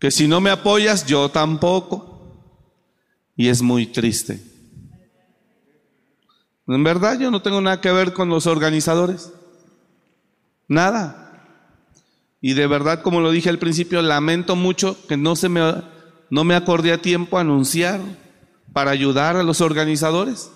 Que 0.00 0.10
si 0.10 0.26
no 0.26 0.40
me 0.40 0.48
apoyas, 0.48 1.04
yo 1.04 1.28
tampoco. 1.28 2.34
Y 3.36 3.48
es 3.48 3.60
muy 3.60 3.84
triste. 3.84 4.42
En 6.66 6.82
verdad 6.82 7.20
yo 7.20 7.30
no 7.30 7.42
tengo 7.42 7.60
nada 7.60 7.82
que 7.82 7.92
ver 7.92 8.14
con 8.14 8.30
los 8.30 8.46
organizadores. 8.46 9.34
Nada. 10.66 11.44
Y 12.40 12.54
de 12.54 12.66
verdad, 12.66 13.02
como 13.02 13.20
lo 13.20 13.30
dije 13.30 13.50
al 13.50 13.58
principio, 13.58 14.00
lamento 14.00 14.56
mucho 14.56 14.96
que 15.08 15.18
no, 15.18 15.36
se 15.36 15.50
me, 15.50 15.60
no 16.30 16.44
me 16.44 16.54
acordé 16.54 16.92
a 16.92 17.02
tiempo 17.02 17.38
a 17.38 17.42
anunciar 17.42 18.00
para 18.72 18.90
ayudar 18.90 19.36
a 19.36 19.42
los 19.42 19.60
organizadores. 19.60 20.50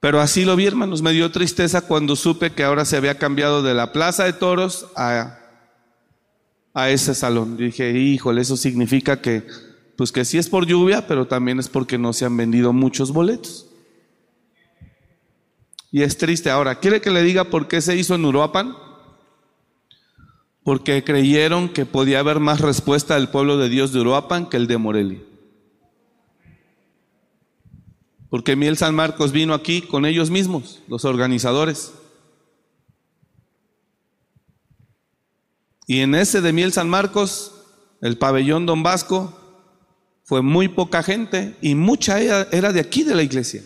Pero 0.00 0.20
así 0.20 0.44
lo 0.44 0.56
vi, 0.56 0.66
hermanos. 0.66 1.00
Me 1.00 1.12
dio 1.12 1.30
tristeza 1.30 1.82
cuando 1.82 2.16
supe 2.16 2.52
que 2.52 2.64
ahora 2.64 2.84
se 2.84 2.96
había 2.96 3.18
cambiado 3.18 3.62
de 3.62 3.74
la 3.74 3.92
Plaza 3.92 4.24
de 4.24 4.32
Toros 4.32 4.86
a, 4.96 5.38
a 6.74 6.90
ese 6.90 7.14
salón. 7.14 7.56
dije, 7.56 7.92
híjole, 7.92 8.40
eso 8.40 8.56
significa 8.56 9.20
que 9.20 9.46
pues 9.96 10.10
que 10.10 10.24
sí 10.24 10.38
es 10.38 10.48
por 10.48 10.66
lluvia, 10.66 11.06
pero 11.06 11.28
también 11.28 11.60
es 11.60 11.68
porque 11.68 11.98
no 11.98 12.12
se 12.12 12.24
han 12.24 12.36
vendido 12.36 12.72
muchos 12.72 13.12
boletos. 13.12 13.68
Y 15.92 16.02
es 16.02 16.16
triste. 16.16 16.50
Ahora, 16.50 16.80
¿quiere 16.80 17.00
que 17.00 17.10
le 17.10 17.22
diga 17.22 17.44
por 17.44 17.68
qué 17.68 17.80
se 17.80 17.94
hizo 17.96 18.14
en 18.14 18.24
Uruapan? 18.24 18.74
Porque 20.64 21.02
creyeron 21.02 21.68
que 21.68 21.86
podía 21.86 22.20
haber 22.20 22.38
más 22.38 22.60
respuesta 22.60 23.14
del 23.14 23.28
pueblo 23.28 23.58
de 23.58 23.68
Dios 23.68 23.92
de 23.92 24.00
Uruapan 24.00 24.48
que 24.48 24.56
el 24.56 24.66
de 24.66 24.78
Morelia. 24.78 25.20
Porque 28.30 28.56
Miel 28.56 28.76
San 28.76 28.94
Marcos 28.94 29.32
vino 29.32 29.52
aquí 29.52 29.82
con 29.82 30.06
ellos 30.06 30.30
mismos, 30.30 30.80
los 30.88 31.04
organizadores. 31.04 31.92
Y 35.86 36.00
en 36.00 36.14
ese 36.14 36.40
de 36.40 36.52
Miel 36.52 36.72
San 36.72 36.88
Marcos, 36.88 37.52
el 38.00 38.16
pabellón 38.16 38.64
Don 38.64 38.82
Vasco, 38.82 39.38
fue 40.24 40.40
muy 40.40 40.68
poca 40.68 41.02
gente 41.02 41.56
y 41.60 41.74
mucha 41.74 42.20
era 42.20 42.72
de 42.72 42.80
aquí 42.80 43.02
de 43.02 43.14
la 43.14 43.22
iglesia. 43.22 43.62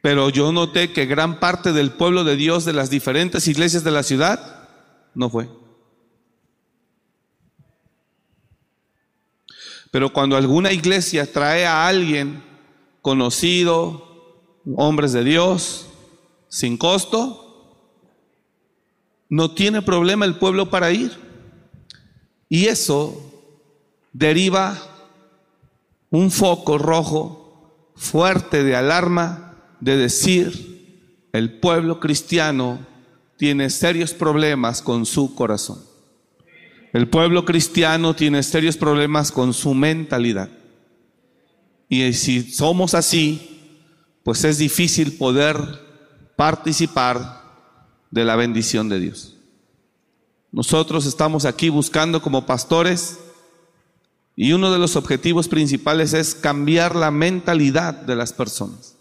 Pero 0.00 0.30
yo 0.30 0.50
noté 0.52 0.92
que 0.92 1.06
gran 1.06 1.40
parte 1.40 1.72
del 1.72 1.90
pueblo 1.90 2.24
de 2.24 2.36
Dios 2.36 2.64
de 2.64 2.72
las 2.72 2.88
diferentes 2.88 3.46
iglesias 3.48 3.84
de 3.84 3.90
la 3.90 4.02
ciudad 4.02 4.68
no 5.14 5.28
fue. 5.28 5.48
Pero 9.90 10.12
cuando 10.12 10.36
alguna 10.36 10.72
iglesia 10.72 11.30
trae 11.30 11.66
a 11.66 11.86
alguien 11.86 12.42
conocido, 13.02 14.10
hombres 14.76 15.12
de 15.12 15.24
Dios, 15.24 15.86
sin 16.48 16.76
costo, 16.76 17.50
no 19.28 19.52
tiene 19.54 19.82
problema 19.82 20.24
el 20.24 20.36
pueblo 20.36 20.70
para 20.70 20.92
ir. 20.92 21.12
Y 22.48 22.66
eso 22.66 23.16
deriva 24.12 24.76
un 26.10 26.30
foco 26.30 26.78
rojo 26.78 27.92
fuerte 27.94 28.64
de 28.64 28.74
alarma 28.74 29.49
de 29.80 29.96
decir, 29.96 31.28
el 31.32 31.58
pueblo 31.58 32.00
cristiano 32.00 32.86
tiene 33.36 33.70
serios 33.70 34.12
problemas 34.12 34.82
con 34.82 35.06
su 35.06 35.34
corazón. 35.34 35.82
El 36.92 37.08
pueblo 37.08 37.44
cristiano 37.44 38.14
tiene 38.14 38.42
serios 38.42 38.76
problemas 38.76 39.30
con 39.30 39.54
su 39.54 39.74
mentalidad. 39.74 40.50
Y 41.88 42.12
si 42.12 42.42
somos 42.52 42.94
así, 42.94 43.60
pues 44.22 44.44
es 44.44 44.58
difícil 44.58 45.16
poder 45.16 45.56
participar 46.36 47.40
de 48.10 48.24
la 48.24 48.36
bendición 48.36 48.88
de 48.88 49.00
Dios. 49.00 49.36
Nosotros 50.52 51.06
estamos 51.06 51.44
aquí 51.44 51.68
buscando 51.68 52.20
como 52.20 52.44
pastores 52.44 53.18
y 54.34 54.52
uno 54.52 54.72
de 54.72 54.78
los 54.78 54.96
objetivos 54.96 55.48
principales 55.48 56.12
es 56.12 56.34
cambiar 56.34 56.96
la 56.96 57.10
mentalidad 57.10 57.94
de 57.94 58.16
las 58.16 58.32
personas. 58.32 58.96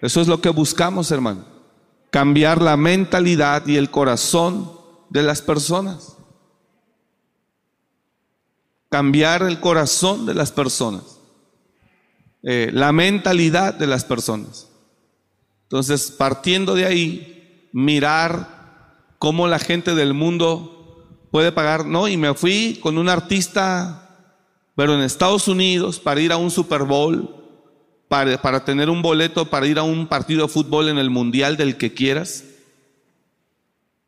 Eso 0.00 0.20
es 0.20 0.28
lo 0.28 0.40
que 0.40 0.50
buscamos, 0.50 1.10
hermano. 1.10 1.44
Cambiar 2.10 2.62
la 2.62 2.76
mentalidad 2.76 3.66
y 3.66 3.76
el 3.76 3.90
corazón 3.90 4.70
de 5.10 5.22
las 5.22 5.42
personas. 5.42 6.16
Cambiar 8.88 9.42
el 9.42 9.60
corazón 9.60 10.26
de 10.26 10.34
las 10.34 10.52
personas. 10.52 11.18
Eh, 12.42 12.70
la 12.72 12.92
mentalidad 12.92 13.74
de 13.74 13.86
las 13.86 14.04
personas. 14.04 14.68
Entonces, 15.64 16.10
partiendo 16.10 16.74
de 16.74 16.86
ahí, 16.86 17.68
mirar 17.72 19.04
cómo 19.18 19.48
la 19.48 19.58
gente 19.58 19.94
del 19.94 20.14
mundo 20.14 21.06
puede 21.30 21.52
pagar, 21.52 21.84
¿no? 21.84 22.08
Y 22.08 22.16
me 22.16 22.32
fui 22.34 22.78
con 22.82 22.96
un 22.96 23.08
artista 23.08 24.08
pero 24.78 24.94
en 24.94 25.00
Estados 25.00 25.48
Unidos, 25.48 25.98
para 25.98 26.20
ir 26.20 26.30
a 26.30 26.36
un 26.36 26.52
Super 26.52 26.84
Bowl, 26.84 27.34
para, 28.08 28.64
tener 28.64 28.88
un 28.88 29.02
boleto 29.02 29.50
para 29.50 29.66
ir 29.66 29.78
a 29.78 29.82
un 29.82 30.06
partido 30.06 30.46
de 30.46 30.52
fútbol 30.52 30.88
en 30.88 30.98
el 30.98 31.10
mundial 31.10 31.56
del 31.56 31.76
que 31.76 31.92
quieras, 31.92 32.44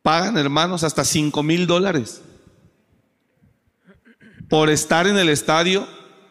pagan 0.03 0.39
hermanos 0.39 0.83
hasta 0.83 1.05
5 1.05 1.43
mil 1.43 1.67
dólares 1.67 2.23
por 4.49 4.71
estar 4.71 5.07
en 5.07 5.19
el 5.19 5.29
estadio, 5.29 5.87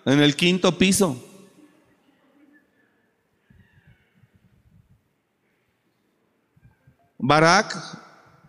en 0.05 0.19
el 0.19 0.35
quinto 0.35 0.77
piso. 0.77 1.23
Barak, 7.19 7.75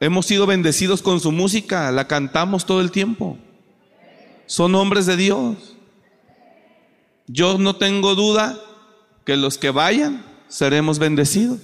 hemos 0.01 0.27
sido 0.27 0.47
bendecidos 0.47 1.03
con 1.03 1.21
su 1.21 1.31
música, 1.31 1.93
la 1.93 2.09
cantamos 2.09 2.65
todo 2.65 2.81
el 2.81 2.91
tiempo. 2.91 3.37
Son 4.47 4.75
hombres 4.75 5.07
de 5.07 5.17
Dios. 5.17 5.77
Yo 7.27 7.59
no 7.59 7.77
tengo 7.77 8.15
duda 8.15 8.59
que 9.31 9.37
los 9.37 9.59
que 9.59 9.71
vayan 9.71 10.25
seremos 10.49 10.99
bendecidos. 10.99 11.61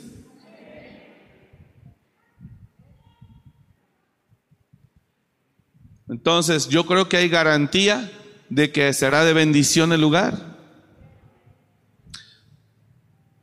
Entonces, 6.08 6.68
yo 6.68 6.86
creo 6.86 7.08
que 7.08 7.16
hay 7.16 7.28
garantía 7.28 8.08
de 8.50 8.70
que 8.70 8.92
será 8.92 9.24
de 9.24 9.32
bendición 9.32 9.92
el 9.92 10.00
lugar. 10.00 10.56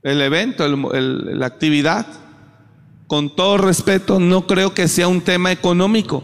El 0.03 0.21
evento, 0.21 0.65
la 0.69 1.45
actividad, 1.45 2.07
con 3.07 3.35
todo 3.35 3.57
respeto, 3.57 4.21
no 4.21 4.47
creo 4.47 4.73
que 4.73 4.87
sea 4.87 5.09
un 5.09 5.19
tema 5.19 5.51
económico. 5.51 6.23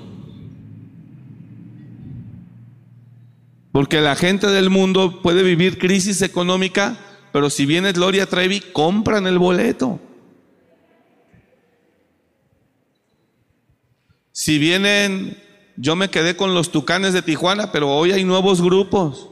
Porque 3.74 4.00
la 4.00 4.16
gente 4.16 4.48
del 4.48 4.70
mundo 4.70 5.22
puede 5.22 5.44
vivir 5.44 5.78
crisis 5.78 6.22
económica, 6.22 6.98
pero 7.32 7.50
si 7.50 7.66
viene 7.66 7.92
Gloria 7.92 8.26
Trevi, 8.26 8.60
compran 8.60 9.28
el 9.28 9.38
boleto. 9.38 10.00
Si 14.32 14.58
vienen, 14.58 15.38
yo 15.76 15.96
me 15.96 16.10
quedé 16.10 16.38
con 16.38 16.54
los 16.54 16.72
Tucanes 16.72 17.14
de 17.14 17.22
Tijuana, 17.22 17.72
pero 17.72 17.90
hoy 17.90 18.12
hay 18.12 18.24
nuevos 18.24 18.62
grupos. 18.62 19.30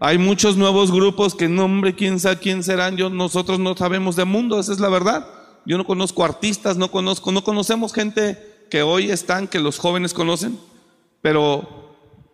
Hay 0.00 0.18
muchos 0.18 0.56
nuevos 0.56 0.92
grupos 0.92 1.34
que 1.34 1.48
no, 1.48 1.64
hombre, 1.64 1.94
quién 1.94 2.20
sabe 2.20 2.38
quién 2.38 2.62
serán. 2.62 2.96
Yo, 2.96 3.10
nosotros 3.10 3.58
no 3.58 3.76
sabemos 3.76 4.16
de 4.16 4.24
mundo, 4.24 4.60
esa 4.60 4.72
es 4.72 4.80
la 4.80 4.88
verdad. 4.88 5.26
Yo 5.66 5.76
no 5.76 5.84
conozco 5.84 6.24
artistas, 6.24 6.76
no 6.76 6.90
conozco, 6.90 7.32
no 7.32 7.42
conocemos 7.42 7.92
gente 7.92 8.64
que 8.70 8.82
hoy 8.82 9.10
están, 9.10 9.48
que 9.48 9.58
los 9.58 9.78
jóvenes 9.78 10.14
conocen. 10.14 10.58
Pero 11.20 11.87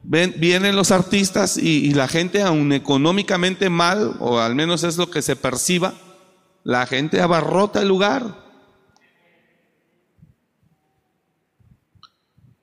vienen 0.05 0.77
los 0.77 0.91
artistas 0.91 1.57
y, 1.57 1.87
y 1.87 1.95
la 1.95 2.09
gente, 2.09 2.43
aun 2.43 2.73
económicamente 2.73 3.71
mal, 3.71 4.17
o 4.21 4.39
al 4.39 4.55
menos 4.55 4.85
es 4.85 4.97
lo 4.97 5.11
que 5.11 5.23
se 5.23 5.37
perciba, 5.37 5.95
la 6.63 6.87
gente 6.87 7.21
abarrota 7.21 7.83
el 7.83 7.89
lugar. 7.89 8.45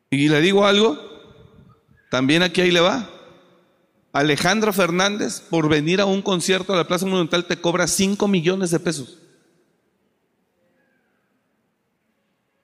Y 0.10 0.28
le 0.28 0.42
digo 0.42 0.66
algo, 0.66 1.00
también 2.10 2.44
aquí 2.44 2.62
ahí 2.62 2.72
le 2.72 2.82
va. 2.82 3.10
Alejandro 4.12 4.74
Fernández, 4.74 5.40
por 5.40 5.70
venir 5.70 6.02
a 6.02 6.06
un 6.06 6.22
concierto 6.22 6.74
a 6.74 6.76
la 6.76 6.88
Plaza 6.88 7.06
Monumental, 7.06 7.46
te 7.46 7.62
cobra 7.62 7.88
5 7.88 8.28
millones 8.28 8.72
de 8.72 8.80
pesos. 8.80 9.18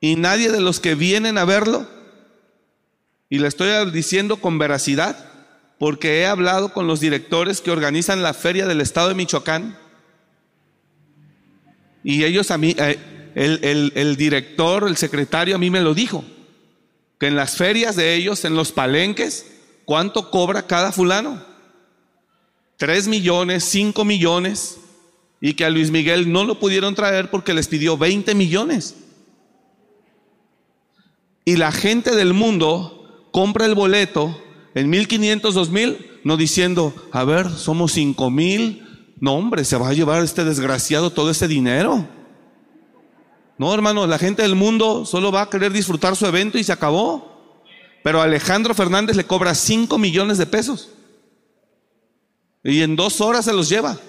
Y 0.02 0.18
nadie 0.18 0.52
de 0.52 0.60
los 0.60 0.80
que 0.80 0.96
vienen 0.96 1.38
a 1.38 1.46
verlo 1.46 1.88
y 3.30 3.40
le 3.40 3.48
estoy 3.48 3.92
diciendo 3.92 4.38
con 4.38 4.58
veracidad, 4.58 5.30
porque 5.80 6.20
he 6.20 6.26
hablado 6.26 6.74
con 6.74 6.88
los 6.88 7.00
directores 7.00 7.62
que 7.62 7.72
organizan 7.72 8.24
la 8.24 8.34
feria 8.34 8.66
del 8.66 8.82
estado 8.82 9.10
de 9.10 9.16
Michoacán. 9.16 9.78
Y 12.04 12.24
ellos 12.24 12.52
a 12.52 12.58
mí, 12.58 12.76
eh, 12.78 12.98
el, 13.36 13.92
el 13.96 14.16
director, 14.16 14.88
el 14.88 14.98
secretario 14.98 15.56
a 15.56 15.60
mí 15.60 15.70
me 15.70 15.82
lo 15.82 15.94
dijo, 15.94 16.24
que 17.20 17.28
en 17.28 17.36
las 17.36 17.58
ferias 17.58 17.96
de 17.96 18.16
ellos, 18.16 18.46
en 18.46 18.56
los 18.56 18.72
palenques, 18.72 19.46
¿cuánto 19.86 20.32
cobra 20.32 20.66
cada 20.66 20.92
fulano? 20.92 21.44
Tres 22.78 23.08
millones, 23.08 23.64
cinco 23.64 24.06
millones, 24.06 24.78
y 25.42 25.54
que 25.54 25.66
a 25.66 25.70
Luis 25.70 25.92
Miguel 25.92 26.32
no 26.32 26.46
lo 26.46 26.60
pudieron 26.60 26.96
traer 26.96 27.30
porque 27.30 27.54
les 27.54 27.68
pidió 27.68 27.98
20 27.98 28.34
millones. 28.36 28.96
Y 31.46 31.58
la 31.58 31.72
gente 31.72 32.16
del 32.16 32.34
mundo 32.34 32.97
compra 33.38 33.68
el 33.68 33.76
boleto 33.76 34.36
en 34.74 34.90
1500, 34.90 35.54
2000, 35.54 36.22
no 36.24 36.38
diciendo, 36.38 36.92
a 37.12 37.24
ver, 37.24 37.52
somos 37.52 37.92
5000. 37.92 39.14
No, 39.20 39.36
hombre, 39.36 39.64
se 39.64 39.78
va 39.78 39.90
a 39.90 39.94
llevar 39.94 40.24
este 40.24 40.44
desgraciado 40.44 41.12
todo 41.12 41.30
ese 41.30 41.48
dinero. 41.48 42.08
No, 43.60 43.72
hermano, 43.76 44.08
la 44.08 44.18
gente 44.18 44.42
del 44.42 44.56
mundo 44.56 45.06
solo 45.06 45.32
va 45.32 45.44
a 45.44 45.50
querer 45.52 45.72
disfrutar 45.72 46.16
su 46.16 46.26
evento 46.26 46.58
y 46.58 46.64
se 46.64 46.72
acabó. 46.72 47.62
Pero 48.04 48.24
Alejandro 48.24 48.74
Fernández 48.74 49.16
le 49.16 49.28
cobra 49.28 49.54
5 49.54 50.00
millones 50.00 50.40
de 50.40 50.48
pesos. 50.48 50.90
Y 52.64 52.82
en 52.82 52.96
dos 52.96 53.22
horas 53.22 53.46
se 53.46 53.54
los 53.54 53.70
lleva. 53.70 54.00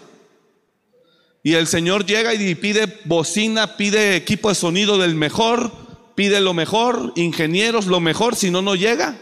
Y 1.43 1.53
el 1.53 1.67
Señor 1.67 2.07
llega 2.07 2.33
y 2.33 2.55
pide 2.55 3.01
bocina, 3.05 3.77
pide 3.77 4.17
equipo 4.17 4.49
de 4.49 4.55
sonido 4.55 4.97
del 4.97 5.15
mejor, 5.17 5.88
pide 6.19 6.41
lo 6.41 6.53
mejor, 6.53 7.13
ingenieros 7.15 7.87
lo 7.87 8.01
mejor, 8.01 8.35
si 8.35 8.51
no, 8.51 8.61
no 8.61 8.75
llega. 8.75 9.17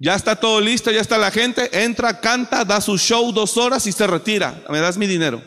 Ya 0.00 0.16
está 0.16 0.34
todo 0.34 0.60
listo, 0.60 0.90
ya 0.90 1.00
está 1.00 1.16
la 1.16 1.30
gente, 1.30 1.84
entra, 1.84 2.20
canta, 2.20 2.64
da 2.64 2.80
su 2.80 2.98
show 2.98 3.30
dos 3.30 3.56
horas 3.56 3.86
y 3.86 3.92
se 3.92 4.04
retira. 4.08 4.64
Me 4.68 4.80
das 4.80 4.96
mi 4.96 5.06
dinero. 5.06 5.40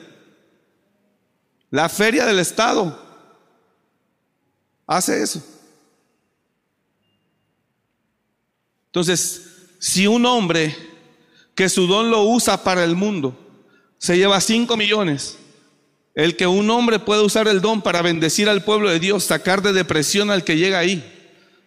La 1.71 1.89
feria 1.89 2.26
del 2.26 2.39
Estado 2.39 2.97
hace 4.86 5.21
eso. 5.21 5.43
Entonces, 8.86 9.45
si 9.78 10.08
un 10.08 10.26
hombre 10.26 10.73
que 11.54 11.67
su 11.67 11.86
don 11.86 12.10
lo 12.10 12.23
usa 12.23 12.63
para 12.63 12.86
el 12.86 12.95
mundo, 12.95 13.38
se 13.97 14.15
lleva 14.15 14.39
cinco 14.39 14.78
millones, 14.78 15.38
el 16.17 16.36
que 16.36 16.47
un 16.47 16.67
hombre 16.71 16.97
pueda 16.97 17.21
usar 17.21 17.47
el 17.47 17.62
don 17.62 17.84
para 17.84 18.01
bendecir 18.01 18.49
al 18.49 18.63
pueblo 18.63 18.89
de 18.89 18.99
Dios, 18.99 19.23
sacar 19.23 19.62
de 19.62 19.71
depresión 19.71 20.32
al 20.32 20.43
que 20.43 20.58
llega 20.58 20.80
ahí, 20.80 21.06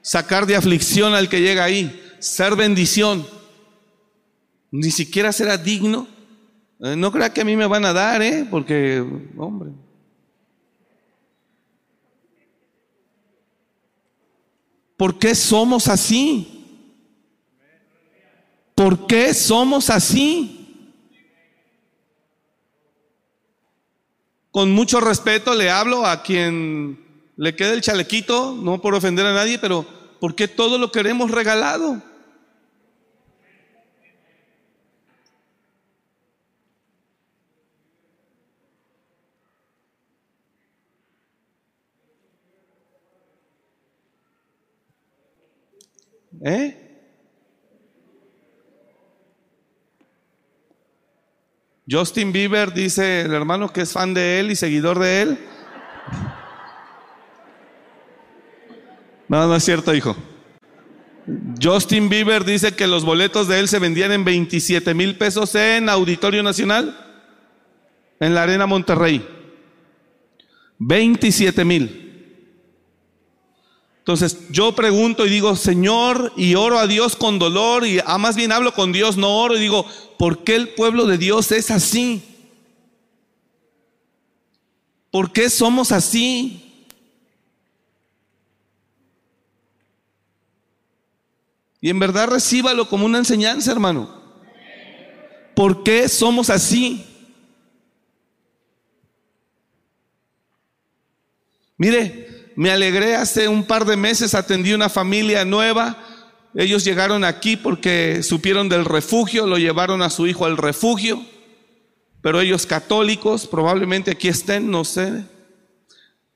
sacar 0.03 0.45
de 0.45 0.57
aflicción 0.57 1.15
al 1.15 1.29
que 1.29 1.41
llega 1.41 1.63
ahí, 1.63 2.03
ser 2.19 2.57
bendición, 2.57 3.25
ni 4.73 4.91
siquiera 4.91 5.31
será 5.31 5.57
digno. 5.57 6.09
Eh, 6.81 6.97
no 6.97 7.13
crea 7.13 7.33
que 7.33 7.43
a 7.43 7.45
mí 7.45 7.57
me 7.57 7.69
van 7.69 7.85
a 7.85 7.93
dar, 7.93 8.23
¿eh? 8.23 8.45
Porque, 8.51 9.05
hombre. 9.37 9.71
¿Por 14.97 15.17
qué 15.17 15.33
somos 15.37 15.87
así? 15.87 16.67
¿Por 18.75 19.07
qué 19.07 19.33
somos 19.33 19.91
así? 19.91 20.60
Con 24.51 24.73
mucho 24.73 25.01
respeto 25.01 25.55
le 25.55 25.71
hablo 25.71 26.07
a 26.07 26.23
quien 26.23 26.99
le 27.37 27.55
quede 27.55 27.75
el 27.75 27.83
chalequito, 27.83 28.57
no 28.61 28.81
por 28.81 28.95
ofender 28.95 29.25
a 29.27 29.33
nadie, 29.33 29.59
pero 29.59 29.87
¿por 30.19 30.35
qué 30.35 30.49
todo 30.49 30.77
lo 30.77 30.91
queremos 30.91 31.31
regalado? 31.31 32.03
¿Eh? 46.43 46.80
Justin 51.91 52.31
Bieber 52.33 52.73
dice 52.73 53.23
el 53.23 53.35
hermano 53.35 53.73
que 53.73 53.81
es 53.81 53.93
fan 53.93 54.15
de 54.15 54.39
él 54.39 54.51
y 54.53 54.57
seguidor 54.57 54.99
de 54.99 55.23
él. 55.23 55.39
No, 59.27 59.47
no 59.47 59.57
es 59.57 59.65
cierto, 59.65 59.93
hijo. 59.93 60.17
Justin 61.61 62.09
Bieber 62.09 62.45
dice 62.45 62.75
que 62.75 62.87
los 62.87 63.05
boletos 63.05 63.49
de 63.49 63.59
él 63.59 63.69
se 63.69 63.79
vendían 63.79 64.13
en 64.13 64.25
27 64.25 64.95
mil 64.95 65.17
pesos 65.17 65.55
en 65.55 65.89
Auditorio 65.89 66.43
Nacional, 66.43 66.97
en 68.21 68.35
la 68.35 68.45
Arena 68.45 68.67
Monterrey. 68.67 69.27
27 70.79 71.65
mil. 71.65 72.10
Entonces 74.01 74.49
yo 74.51 74.75
pregunto 74.75 75.27
y 75.27 75.31
digo, 75.31 75.55
Señor, 75.57 76.33
y 76.37 76.55
oro 76.55 76.79
a 76.79 76.87
Dios 76.87 77.17
con 77.17 77.39
dolor, 77.39 77.87
y 77.87 78.01
a 78.05 78.19
más 78.19 78.35
bien 78.35 78.51
hablo 78.51 78.73
con 78.73 78.93
Dios, 78.93 79.17
no 79.17 79.39
oro, 79.39 79.57
y 79.57 79.61
digo, 79.61 79.87
¿por 80.19 80.43
qué 80.43 80.57
el 80.57 80.71
pueblo 80.71 81.07
de 81.07 81.19
Dios 81.19 81.53
es 81.53 81.71
así? 81.71 82.23
¿Por 85.11 85.33
qué 85.33 85.51
somos 85.51 85.93
así? 85.93 86.87
Y 91.81 91.91
en 91.91 91.99
verdad 91.99 92.29
recíbalo 92.29 92.89
como 92.89 93.07
una 93.07 93.19
enseñanza, 93.19 93.71
hermano. 93.71 94.21
¿Por 95.55 95.83
qué 95.83 96.09
somos 96.09 96.49
así? 96.49 97.07
Mire, 101.77 102.30
me 102.61 102.71
alegré 102.71 103.17
hace 103.17 103.49
un 103.49 103.65
par 103.65 103.87
de 103.87 103.97
meses, 103.97 104.35
atendí 104.35 104.75
una 104.75 104.91
familia 104.91 105.47
nueva. 105.47 105.97
Ellos 106.55 106.85
llegaron 106.85 107.25
aquí 107.25 107.57
porque 107.57 108.23
supieron 108.23 108.69
del 108.69 108.85
refugio, 108.85 109.47
lo 109.47 109.57
llevaron 109.57 110.03
a 110.03 110.11
su 110.11 110.27
hijo 110.27 110.45
al 110.45 110.59
refugio, 110.59 111.25
pero 112.21 112.39
ellos 112.39 112.67
católicos, 112.67 113.47
probablemente 113.47 114.11
aquí 114.11 114.29
estén, 114.29 114.71
no 114.71 114.85
sé. 114.85 115.25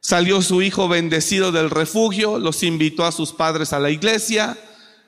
Salió 0.00 0.40
su 0.40 0.62
hijo 0.62 0.88
bendecido 0.88 1.52
del 1.52 1.68
refugio, 1.68 2.38
los 2.38 2.62
invitó 2.62 3.04
a 3.04 3.12
sus 3.12 3.34
padres 3.34 3.74
a 3.74 3.78
la 3.78 3.90
iglesia. 3.90 4.56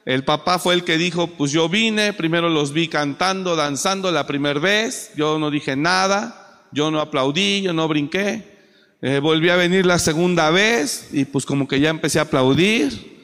El 0.05 0.23
papá 0.23 0.59
fue 0.59 0.75
el 0.75 0.85
que 0.85 0.99
dijo, 0.99 1.29
pues 1.29 1.51
yo 1.51 1.71
vine, 1.71 2.13
primero 2.13 2.51
los 2.51 2.75
vi 2.75 2.89
cantando, 2.89 3.57
danzando 3.57 4.13
la 4.13 4.27
primera 4.27 4.61
vez, 4.61 5.13
yo 5.17 5.39
no 5.39 5.51
dije 5.51 5.77
nada, 5.77 6.67
yo 6.73 6.91
no 6.91 7.01
aplaudí, 7.01 7.63
yo 7.63 7.73
no 7.73 7.89
brinqué. 7.89 8.56
Eh, 9.03 9.21
volví 9.21 9.51
a 9.51 9.57
venir 9.57 9.85
la 9.85 9.99
segunda 9.99 10.51
vez 10.51 11.11
y 11.13 11.27
pues 11.27 11.45
como 11.45 11.69
que 11.69 11.81
ya 11.81 11.91
empecé 11.91 12.19
a 12.19 12.23
aplaudir 12.23 13.17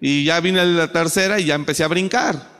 y 0.00 0.24
ya 0.24 0.40
vine 0.40 0.64
la 0.64 0.90
tercera 0.90 1.38
y 1.38 1.44
ya 1.44 1.54
empecé 1.54 1.84
a 1.84 1.88
brincar. 1.88 2.58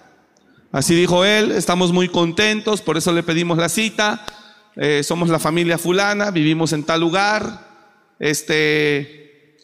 Así 0.71 0.95
dijo 0.95 1.25
él, 1.25 1.53
estamos 1.53 1.93
muy 1.93 2.09
contentos, 2.09 2.83
por 2.83 2.99
eso 2.99 3.13
le 3.13 3.23
pedimos 3.23 3.57
la 3.57 3.71
cita. 3.71 4.25
Eh, 4.77 5.03
somos 5.03 5.31
la 5.31 5.39
familia 5.39 5.79
fulana, 5.79 6.31
vivimos 6.31 6.73
en 6.73 6.85
tal 6.85 7.01
lugar. 7.01 7.67
Este, 8.19 9.57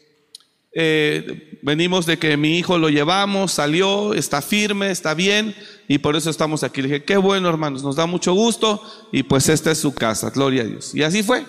eh, 0.73 1.59
venimos 1.61 2.07
de 2.07 2.17
que 2.17 2.35
mi 2.37 2.57
hijo 2.57 2.77
lo 2.79 2.89
llevamos, 2.89 3.51
salió, 3.51 4.13
está 4.13 4.41
firme, 4.41 4.89
está 4.89 5.13
bien 5.13 5.55
y 5.87 5.99
por 5.99 6.15
eso 6.15 6.31
estamos 6.31 6.63
aquí. 6.63 6.81
Le 6.81 6.87
dije, 6.87 7.03
qué 7.03 7.17
bueno 7.17 7.49
hermanos, 7.49 7.83
nos 7.83 7.95
da 7.95 8.07
mucho 8.07 8.33
gusto 8.33 8.81
y 9.11 9.23
pues 9.23 9.47
esta 9.47 9.71
es 9.71 9.77
su 9.77 9.93
casa, 9.93 10.31
gloria 10.31 10.63
a 10.63 10.65
Dios. 10.65 10.95
Y 10.95 11.03
así 11.03 11.21
fue. 11.21 11.45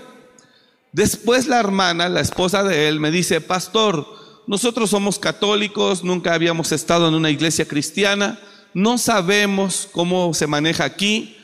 Después 0.96 1.46
la 1.46 1.60
hermana, 1.60 2.08
la 2.08 2.22
esposa 2.22 2.64
de 2.64 2.88
él, 2.88 3.00
me 3.00 3.10
dice, 3.10 3.42
pastor, 3.42 4.06
nosotros 4.46 4.88
somos 4.88 5.18
católicos, 5.18 6.02
nunca 6.02 6.32
habíamos 6.32 6.72
estado 6.72 7.06
en 7.06 7.12
una 7.12 7.28
iglesia 7.28 7.68
cristiana, 7.68 8.40
no 8.72 8.96
sabemos 8.96 9.90
cómo 9.92 10.32
se 10.32 10.46
maneja 10.46 10.84
aquí, 10.84 11.36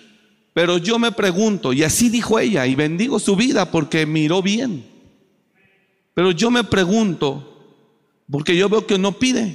pero 0.54 0.78
yo 0.78 0.98
me 0.98 1.12
pregunto, 1.12 1.74
y 1.74 1.82
así 1.82 2.08
dijo 2.08 2.38
ella, 2.38 2.66
y 2.66 2.74
bendigo 2.74 3.18
su 3.18 3.36
vida 3.36 3.70
porque 3.70 4.06
miró 4.06 4.40
bien, 4.40 4.86
pero 6.14 6.30
yo 6.30 6.50
me 6.50 6.64
pregunto, 6.64 7.76
porque 8.30 8.56
yo 8.56 8.70
veo 8.70 8.86
que 8.86 8.96
no 8.96 9.18
pide, 9.18 9.54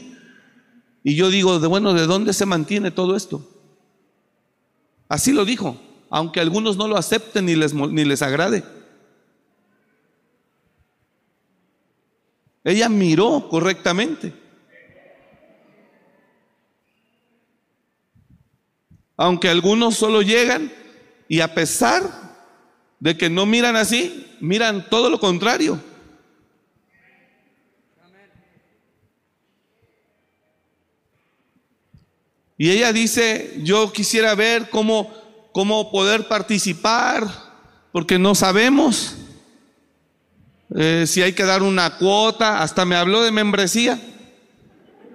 y 1.03 1.15
yo 1.15 1.31
digo, 1.31 1.60
de 1.60 1.65
bueno, 1.65 1.95
¿de 1.95 2.05
dónde 2.05 2.33
se 2.33 2.45
mantiene 2.45 2.91
todo 2.91 3.15
esto? 3.15 3.49
Así 5.10 5.31
lo 5.31 5.43
dijo, 5.43 5.75
aunque 6.12 6.39
algunos 6.39 6.77
no 6.77 6.88
lo 6.88 6.97
acepten 6.97 7.47
ni 7.47 7.55
les, 7.55 7.73
ni 7.73 8.05
les 8.05 8.21
agrade. 8.21 8.76
Ella 12.67 12.89
miró 12.89 13.47
correctamente. 13.47 14.34
Aunque 19.15 19.47
algunos 19.47 19.95
solo 19.95 20.21
llegan 20.21 20.69
y 21.30 21.39
a 21.39 21.53
pesar 21.53 22.03
de 22.99 23.15
que 23.15 23.30
no 23.30 23.45
miran 23.45 23.77
así, 23.77 24.36
miran 24.41 24.89
todo 24.89 25.10
lo 25.10 25.17
contrario. 25.17 25.82
Y 32.58 32.69
ella 32.69 32.91
dice, 32.91 33.62
yo 33.63 33.93
quisiera 33.93 34.36
ver 34.36 34.69
cómo, 34.69 35.13
cómo 35.53 35.89
poder 35.89 36.27
participar, 36.27 37.25
porque 37.93 38.19
no 38.19 38.36
sabemos. 38.36 39.16
Eh, 40.75 41.06
si 41.08 41.21
hay 41.21 41.34
que 41.34 41.43
dar 41.43 41.63
una 41.63 41.97
cuota, 41.97 42.62
hasta 42.62 42.86
me 42.86 42.95
habló 42.95 43.23
de 43.23 43.32
membresía, 43.32 43.99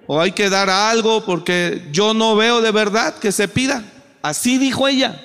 o 0.07 0.19
hay 0.19 0.31
que 0.31 0.49
dar 0.49 0.69
algo 0.69 1.23
porque 1.25 1.87
yo 1.91 2.13
no 2.13 2.35
veo 2.35 2.61
de 2.61 2.71
verdad 2.71 3.17
que 3.19 3.31
se 3.31 3.47
pida. 3.47 3.83
Así 4.21 4.57
dijo 4.57 4.87
ella. 4.87 5.21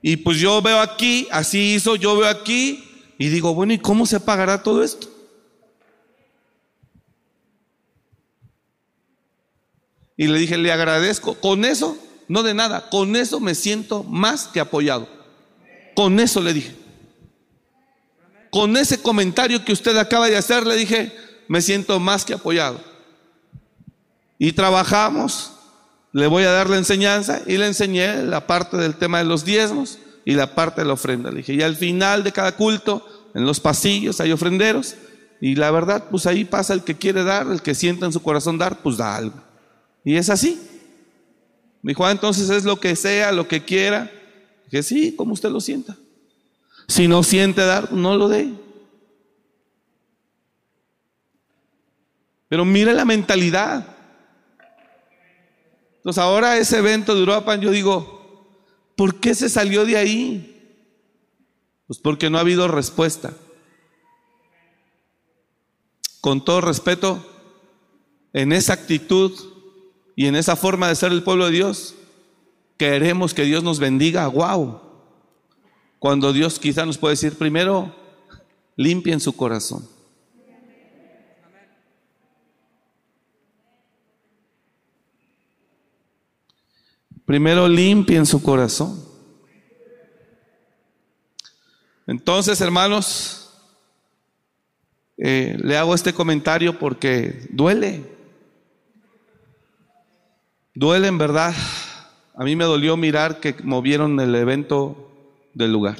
Y 0.00 0.18
pues 0.18 0.38
yo 0.38 0.62
veo 0.62 0.80
aquí, 0.80 1.26
así 1.30 1.74
hizo, 1.74 1.96
yo 1.96 2.16
veo 2.16 2.28
aquí, 2.28 2.84
y 3.18 3.28
digo, 3.28 3.52
bueno, 3.52 3.72
¿y 3.72 3.78
cómo 3.78 4.06
se 4.06 4.20
pagará 4.20 4.62
todo 4.62 4.84
esto? 4.84 5.08
Y 10.16 10.28
le 10.28 10.38
dije, 10.38 10.56
le 10.56 10.72
agradezco. 10.72 11.34
Con 11.34 11.64
eso, 11.64 11.96
no 12.28 12.42
de 12.42 12.54
nada, 12.54 12.90
con 12.90 13.16
eso 13.16 13.40
me 13.40 13.54
siento 13.54 14.04
más 14.04 14.46
que 14.46 14.60
apoyado. 14.60 15.08
Con 15.94 16.20
eso 16.20 16.40
le 16.40 16.54
dije 16.54 16.87
con 18.50 18.76
ese 18.76 19.02
comentario 19.02 19.64
que 19.64 19.72
usted 19.72 19.96
acaba 19.96 20.28
de 20.28 20.36
hacer, 20.36 20.66
le 20.66 20.76
dije, 20.76 21.12
me 21.48 21.62
siento 21.62 21.98
más 22.00 22.24
que 22.24 22.34
apoyado. 22.34 22.80
Y 24.38 24.52
trabajamos, 24.52 25.52
le 26.12 26.26
voy 26.26 26.44
a 26.44 26.50
dar 26.50 26.70
la 26.70 26.76
enseñanza 26.76 27.42
y 27.46 27.56
le 27.56 27.66
enseñé 27.66 28.22
la 28.22 28.46
parte 28.46 28.76
del 28.76 28.94
tema 28.94 29.18
de 29.18 29.24
los 29.24 29.44
diezmos 29.44 29.98
y 30.24 30.34
la 30.34 30.54
parte 30.54 30.82
de 30.82 30.86
la 30.86 30.94
ofrenda. 30.94 31.30
Le 31.30 31.38
dije, 31.38 31.54
y 31.54 31.62
al 31.62 31.76
final 31.76 32.22
de 32.22 32.32
cada 32.32 32.52
culto, 32.52 33.04
en 33.34 33.44
los 33.44 33.60
pasillos 33.60 34.20
hay 34.20 34.32
ofrenderos 34.32 34.94
y 35.40 35.54
la 35.54 35.70
verdad, 35.70 36.04
pues 36.10 36.26
ahí 36.26 36.44
pasa 36.44 36.74
el 36.74 36.82
que 36.82 36.96
quiere 36.96 37.24
dar, 37.24 37.46
el 37.46 37.62
que 37.62 37.74
sienta 37.74 38.06
en 38.06 38.12
su 38.12 38.22
corazón 38.22 38.58
dar, 38.58 38.82
pues 38.82 38.96
da 38.96 39.16
algo. 39.16 39.40
Y 40.04 40.16
es 40.16 40.30
así. 40.30 40.60
Me 41.82 41.92
dijo, 41.92 42.04
ah, 42.04 42.10
entonces 42.10 42.50
es 42.50 42.64
lo 42.64 42.80
que 42.80 42.96
sea, 42.96 43.30
lo 43.32 43.46
que 43.46 43.64
quiera. 43.64 44.10
Dije, 44.64 44.82
sí, 44.82 45.14
como 45.14 45.32
usted 45.32 45.50
lo 45.50 45.60
sienta. 45.60 45.96
Si 46.88 47.06
no 47.06 47.22
siente 47.22 47.64
dar, 47.64 47.92
no 47.92 48.16
lo 48.16 48.28
dé. 48.28 48.52
Pero 52.48 52.64
mire 52.64 52.94
la 52.94 53.04
mentalidad. 53.04 53.86
Entonces 55.98 56.22
ahora 56.22 56.56
ese 56.56 56.78
evento 56.78 57.14
de 57.14 57.20
Europa, 57.20 57.54
yo 57.56 57.70
digo, 57.70 58.56
¿por 58.96 59.20
qué 59.20 59.34
se 59.34 59.50
salió 59.50 59.84
de 59.84 59.98
ahí? 59.98 60.54
Pues 61.86 61.98
porque 61.98 62.30
no 62.30 62.38
ha 62.38 62.40
habido 62.40 62.66
respuesta. 62.66 63.34
Con 66.22 66.42
todo 66.42 66.62
respeto, 66.62 67.24
en 68.32 68.52
esa 68.52 68.72
actitud 68.72 69.32
y 70.16 70.26
en 70.26 70.36
esa 70.36 70.56
forma 70.56 70.88
de 70.88 70.96
ser 70.96 71.12
el 71.12 71.22
pueblo 71.22 71.46
de 71.46 71.52
Dios, 71.52 71.94
queremos 72.78 73.34
que 73.34 73.44
Dios 73.44 73.62
nos 73.62 73.78
bendiga, 73.78 74.26
wow. 74.26 74.87
Cuando 75.98 76.32
Dios 76.32 76.58
quizá 76.58 76.86
nos 76.86 76.98
puede 76.98 77.14
decir, 77.14 77.36
primero, 77.36 77.94
limpien 78.76 79.20
su 79.20 79.34
corazón. 79.36 79.88
Primero 87.24 87.68
limpien 87.68 88.24
su 88.24 88.42
corazón. 88.42 89.04
Entonces, 92.06 92.58
hermanos, 92.62 93.50
eh, 95.18 95.58
le 95.60 95.76
hago 95.76 95.94
este 95.94 96.14
comentario 96.14 96.78
porque 96.78 97.46
duele. 97.50 98.02
Duele 100.72 101.08
en 101.08 101.18
verdad. 101.18 101.54
A 102.34 102.44
mí 102.44 102.56
me 102.56 102.64
dolió 102.64 102.96
mirar 102.96 103.40
que 103.40 103.56
movieron 103.62 104.18
el 104.20 104.34
evento 104.36 105.07
del 105.54 105.72
lugar. 105.72 105.96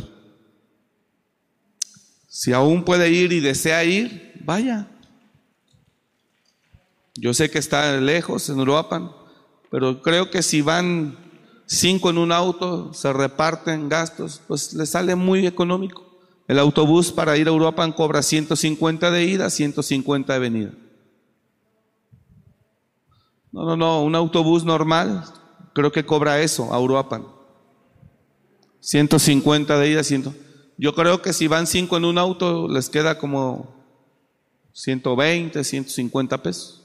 Si 2.29 2.53
aún 2.53 2.85
puede 2.85 3.11
ir 3.11 3.33
y 3.33 3.41
desea 3.41 3.85
ir, 3.85 4.33
vaya. 4.45 4.89
Yo 7.17 7.35
sé 7.35 7.51
que 7.51 7.59
está 7.59 8.01
lejos, 8.01 8.49
en 8.49 8.61
Uruapan, 8.61 9.11
pero 9.71 10.03
creo 10.03 10.31
que 10.31 10.43
si 10.43 10.63
van 10.63 11.17
cinco 11.67 12.11
en 12.11 12.19
un 12.19 12.31
auto, 12.31 12.95
se 12.95 13.13
reparten 13.13 13.89
gastos, 13.89 14.41
pues 14.47 14.73
le 14.75 14.87
sale 14.87 15.17
muy 15.17 15.47
económico. 15.47 16.07
El 16.47 16.59
autobús 16.59 17.13
para 17.13 17.37
ir 17.37 17.49
a 17.49 17.53
Uruapan 17.53 17.93
cobra 17.93 18.23
150 18.23 19.11
de 19.11 19.25
ida, 19.25 19.51
150 19.51 20.33
de 20.33 20.39
venida. 20.39 20.71
No, 23.51 23.65
no, 23.65 23.77
no, 23.77 24.03
un 24.03 24.15
autobús 24.15 24.65
normal 24.65 25.25
creo 25.73 25.93
que 25.93 26.05
cobra 26.05 26.41
eso 26.41 26.73
a 26.73 26.81
Uruapan. 26.81 27.38
150 28.81 29.79
de 29.79 29.91
ida, 29.91 30.03
100. 30.03 30.35
Yo 30.77 30.95
creo 30.95 31.21
que 31.23 31.33
si 31.33 31.49
van 31.49 31.67
cinco 31.67 31.97
en 31.97 32.05
un 32.05 32.19
auto 32.19 32.69
les 32.69 32.89
queda 32.89 33.19
como 33.19 33.75
120, 34.73 35.65
150 35.65 36.43
pesos. 36.43 36.85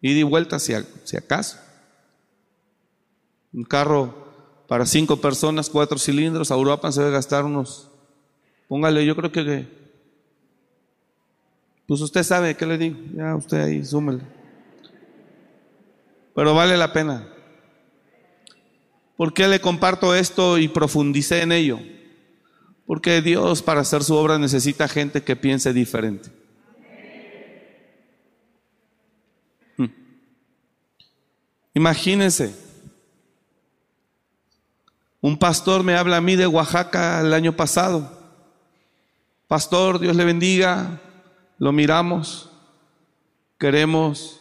Ida 0.00 0.20
y 0.20 0.22
vuelta 0.22 0.58
si, 0.58 0.74
acaso. 0.74 1.58
Un 3.52 3.64
carro 3.64 4.26
para 4.68 4.86
cinco 4.86 5.16
personas, 5.16 5.70
cuatro 5.70 5.98
cilindros, 5.98 6.50
a 6.50 6.56
Uruapan 6.56 6.92
se 6.92 7.00
debe 7.00 7.12
gastar 7.12 7.44
unos, 7.44 7.88
póngale, 8.68 9.06
yo 9.06 9.14
creo 9.14 9.30
que, 9.30 9.68
pues 11.86 12.00
usted 12.00 12.22
sabe, 12.24 12.56
¿qué 12.56 12.66
le 12.66 12.76
digo? 12.76 12.98
Ya 13.14 13.34
usted 13.36 13.62
ahí, 13.62 13.84
súmele. 13.84 14.22
Pero 16.34 16.54
vale 16.54 16.76
la 16.76 16.92
pena. 16.92 17.32
¿Por 19.16 19.32
qué 19.32 19.48
le 19.48 19.60
comparto 19.60 20.14
esto 20.14 20.58
y 20.58 20.68
profundicé 20.68 21.40
en 21.40 21.52
ello? 21.52 21.80
Porque 22.86 23.22
Dios 23.22 23.62
para 23.62 23.80
hacer 23.80 24.04
su 24.04 24.14
obra 24.14 24.38
necesita 24.38 24.88
gente 24.88 25.22
que 25.22 25.36
piense 25.36 25.72
diferente. 25.72 26.30
Hmm. 29.76 29.86
Imagínense, 31.74 32.54
un 35.20 35.38
pastor 35.38 35.82
me 35.82 35.96
habla 35.96 36.18
a 36.18 36.20
mí 36.20 36.36
de 36.36 36.46
Oaxaca 36.46 37.20
el 37.20 37.32
año 37.32 37.56
pasado. 37.56 38.12
Pastor, 39.48 39.98
Dios 39.98 40.14
le 40.14 40.24
bendiga, 40.24 41.00
lo 41.58 41.72
miramos, 41.72 42.50
queremos 43.58 44.40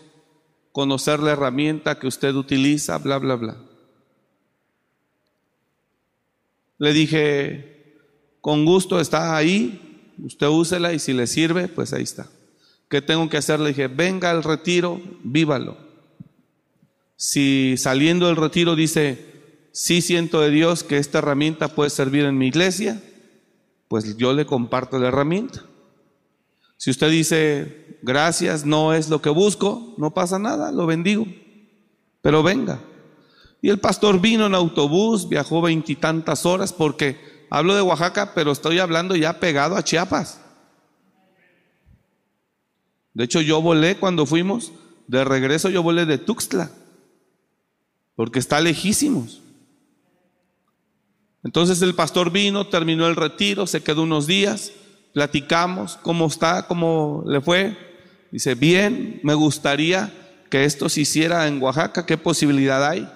conocer 0.72 1.20
la 1.22 1.32
herramienta 1.32 1.98
que 1.98 2.08
usted 2.08 2.36
utiliza, 2.36 2.98
bla, 2.98 3.18
bla, 3.18 3.36
bla. 3.36 3.58
Le 6.78 6.94
dije, 6.94 7.98
con 8.42 8.66
gusto 8.66 9.00
está 9.00 9.36
ahí, 9.36 10.14
usted 10.24 10.48
úsela 10.48 10.94
y 10.94 11.00
si 11.00 11.14
le 11.14 11.28
sirve, 11.28 11.68
pues 11.68 11.94
ahí 11.94 12.04
está. 12.04 12.30
¿Qué 12.90 13.02
tengo 13.02 13.30
que 13.30 13.38
hacer? 13.38 13.60
Le 13.60 13.70
dije, 13.70 13.88
venga 13.88 14.32
al 14.32 14.44
retiro, 14.44 15.02
vívalo. 15.24 15.78
Si 17.16 17.76
saliendo 17.78 18.28
del 18.28 18.36
retiro 18.36 18.76
dice, 18.76 19.70
sí 19.72 20.02
siento 20.02 20.42
de 20.42 20.52
Dios 20.52 20.84
que 20.84 20.98
esta 20.98 21.20
herramienta 21.20 21.70
puede 21.70 21.90
servir 21.90 22.26
en 22.26 22.38
mi 22.38 22.48
iglesia, 22.48 23.02
pues 23.88 24.18
yo 24.18 24.34
le 24.34 24.46
comparto 24.46 25.00
la 25.00 25.08
herramienta. 25.08 25.66
Si 26.78 26.92
usted 26.92 27.10
dice, 27.10 28.00
gracias, 28.02 28.66
no 28.66 28.94
es 28.94 29.10
lo 29.10 29.22
que 29.22 29.30
busco, 29.30 29.96
no 29.98 30.14
pasa 30.14 30.40
nada, 30.40 30.72
lo 30.72 30.86
bendigo. 30.86 31.26
Pero 32.22 32.44
venga, 32.44 32.82
y 33.62 33.70
el 33.70 33.80
pastor 33.80 34.22
vino 34.22 34.46
en 34.46 34.56
autobús, 34.56 35.28
viajó 35.28 35.62
veintitantas 35.62 36.46
horas 36.46 36.72
porque 36.72 37.48
hablo 37.50 37.76
de 37.76 37.82
Oaxaca, 37.82 38.34
pero 38.36 38.52
estoy 38.52 38.80
hablando 38.80 39.16
ya 39.16 39.40
pegado 39.40 39.76
a 39.76 39.84
Chiapas. 39.84 40.42
De 43.14 43.24
hecho, 43.24 43.42
yo 43.42 43.62
volé 43.62 43.98
cuando 43.98 44.26
fuimos, 44.26 44.72
de 45.08 45.24
regreso 45.24 45.70
yo 45.70 45.82
volé 45.82 46.06
de 46.06 46.18
Tuxtla, 46.18 46.70
porque 48.16 48.40
está 48.40 48.60
lejísimos. 48.60 49.42
Entonces 51.44 51.82
el 51.82 51.96
pastor 51.96 52.32
vino, 52.32 52.68
terminó 52.68 53.08
el 53.08 53.16
retiro, 53.16 53.68
se 53.68 53.84
quedó 53.84 54.04
unos 54.04 54.28
días, 54.28 54.74
platicamos, 55.14 55.98
cómo 56.02 56.26
está, 56.26 56.68
cómo 56.68 57.24
le 57.26 57.40
fue. 57.40 57.78
Dice, 58.32 58.54
bien, 58.56 59.22
me 59.24 59.34
gustaría 59.34 60.12
que 60.50 60.66
esto 60.66 60.90
se 60.90 61.02
hiciera 61.02 61.48
en 61.48 61.62
Oaxaca, 61.62 62.06
¿qué 62.06 62.18
posibilidad 62.18 62.86
hay? 62.86 63.10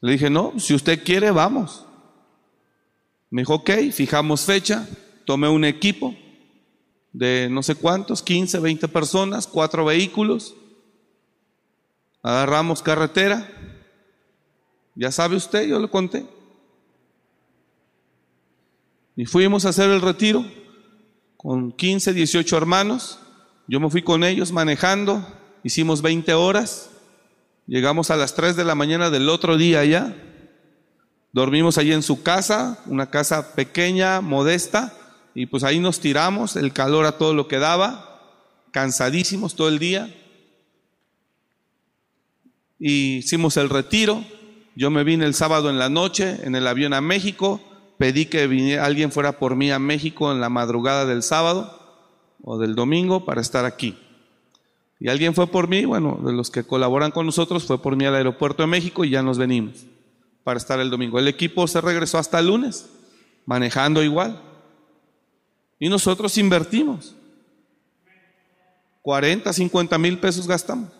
Le 0.00 0.12
dije, 0.12 0.30
no, 0.30 0.54
si 0.58 0.74
usted 0.74 1.02
quiere, 1.04 1.30
vamos. 1.30 1.84
Me 3.30 3.42
dijo, 3.42 3.54
ok, 3.54 3.70
fijamos 3.92 4.44
fecha, 4.44 4.88
tomé 5.24 5.48
un 5.48 5.64
equipo 5.64 6.14
de 7.12 7.48
no 7.50 7.62
sé 7.62 7.74
cuántos, 7.74 8.22
15, 8.22 8.58
20 8.60 8.88
personas, 8.88 9.46
cuatro 9.46 9.84
vehículos, 9.84 10.54
agarramos 12.22 12.82
carretera, 12.82 13.48
ya 14.94 15.10
sabe 15.10 15.36
usted, 15.36 15.66
yo 15.66 15.78
le 15.78 15.88
conté. 15.88 16.26
Y 19.16 19.26
fuimos 19.26 19.64
a 19.64 19.70
hacer 19.70 19.90
el 19.90 20.00
retiro 20.00 20.44
con 21.36 21.72
15, 21.72 22.12
18 22.12 22.56
hermanos, 22.56 23.18
yo 23.66 23.80
me 23.80 23.90
fui 23.90 24.02
con 24.02 24.24
ellos 24.24 24.52
manejando, 24.52 25.26
hicimos 25.62 26.02
20 26.02 26.32
horas, 26.34 26.89
Llegamos 27.70 28.10
a 28.10 28.16
las 28.16 28.34
3 28.34 28.56
de 28.56 28.64
la 28.64 28.74
mañana 28.74 29.10
del 29.10 29.28
otro 29.28 29.56
día 29.56 29.84
ya. 29.84 30.12
Dormimos 31.30 31.78
allí 31.78 31.92
en 31.92 32.02
su 32.02 32.24
casa, 32.24 32.82
una 32.86 33.10
casa 33.10 33.54
pequeña, 33.54 34.20
modesta, 34.20 34.92
y 35.36 35.46
pues 35.46 35.62
ahí 35.62 35.78
nos 35.78 36.00
tiramos, 36.00 36.56
el 36.56 36.72
calor 36.72 37.06
a 37.06 37.16
todo 37.16 37.32
lo 37.32 37.46
que 37.46 37.60
daba, 37.60 38.42
cansadísimos 38.72 39.54
todo 39.54 39.68
el 39.68 39.78
día. 39.78 40.12
Y 42.80 43.18
hicimos 43.18 43.56
el 43.56 43.68
retiro. 43.68 44.24
Yo 44.74 44.90
me 44.90 45.04
vine 45.04 45.24
el 45.24 45.34
sábado 45.34 45.70
en 45.70 45.78
la 45.78 45.88
noche 45.88 46.38
en 46.42 46.56
el 46.56 46.66
avión 46.66 46.92
a 46.92 47.00
México. 47.00 47.60
Pedí 47.98 48.26
que 48.26 48.80
alguien 48.80 49.12
fuera 49.12 49.38
por 49.38 49.54
mí 49.54 49.70
a 49.70 49.78
México 49.78 50.32
en 50.32 50.40
la 50.40 50.48
madrugada 50.48 51.06
del 51.06 51.22
sábado 51.22 52.10
o 52.42 52.58
del 52.58 52.74
domingo 52.74 53.24
para 53.24 53.40
estar 53.40 53.64
aquí. 53.64 53.96
Y 55.00 55.08
alguien 55.08 55.34
fue 55.34 55.46
por 55.46 55.66
mí, 55.66 55.86
bueno, 55.86 56.20
de 56.22 56.32
los 56.32 56.50
que 56.50 56.62
colaboran 56.62 57.10
con 57.10 57.24
nosotros, 57.24 57.64
fue 57.64 57.80
por 57.80 57.96
mí 57.96 58.04
al 58.04 58.14
aeropuerto 58.14 58.62
de 58.62 58.66
México 58.66 59.02
y 59.02 59.10
ya 59.10 59.22
nos 59.22 59.38
venimos 59.38 59.86
para 60.44 60.58
estar 60.58 60.78
el 60.78 60.90
domingo. 60.90 61.18
El 61.18 61.26
equipo 61.26 61.66
se 61.66 61.80
regresó 61.80 62.18
hasta 62.18 62.38
el 62.38 62.48
lunes, 62.48 62.90
manejando 63.46 64.02
igual. 64.02 64.38
Y 65.78 65.88
nosotros 65.88 66.36
invertimos. 66.36 67.16
40, 69.00 69.50
50 69.50 69.96
mil 69.96 70.18
pesos 70.18 70.46
gastamos. 70.46 70.90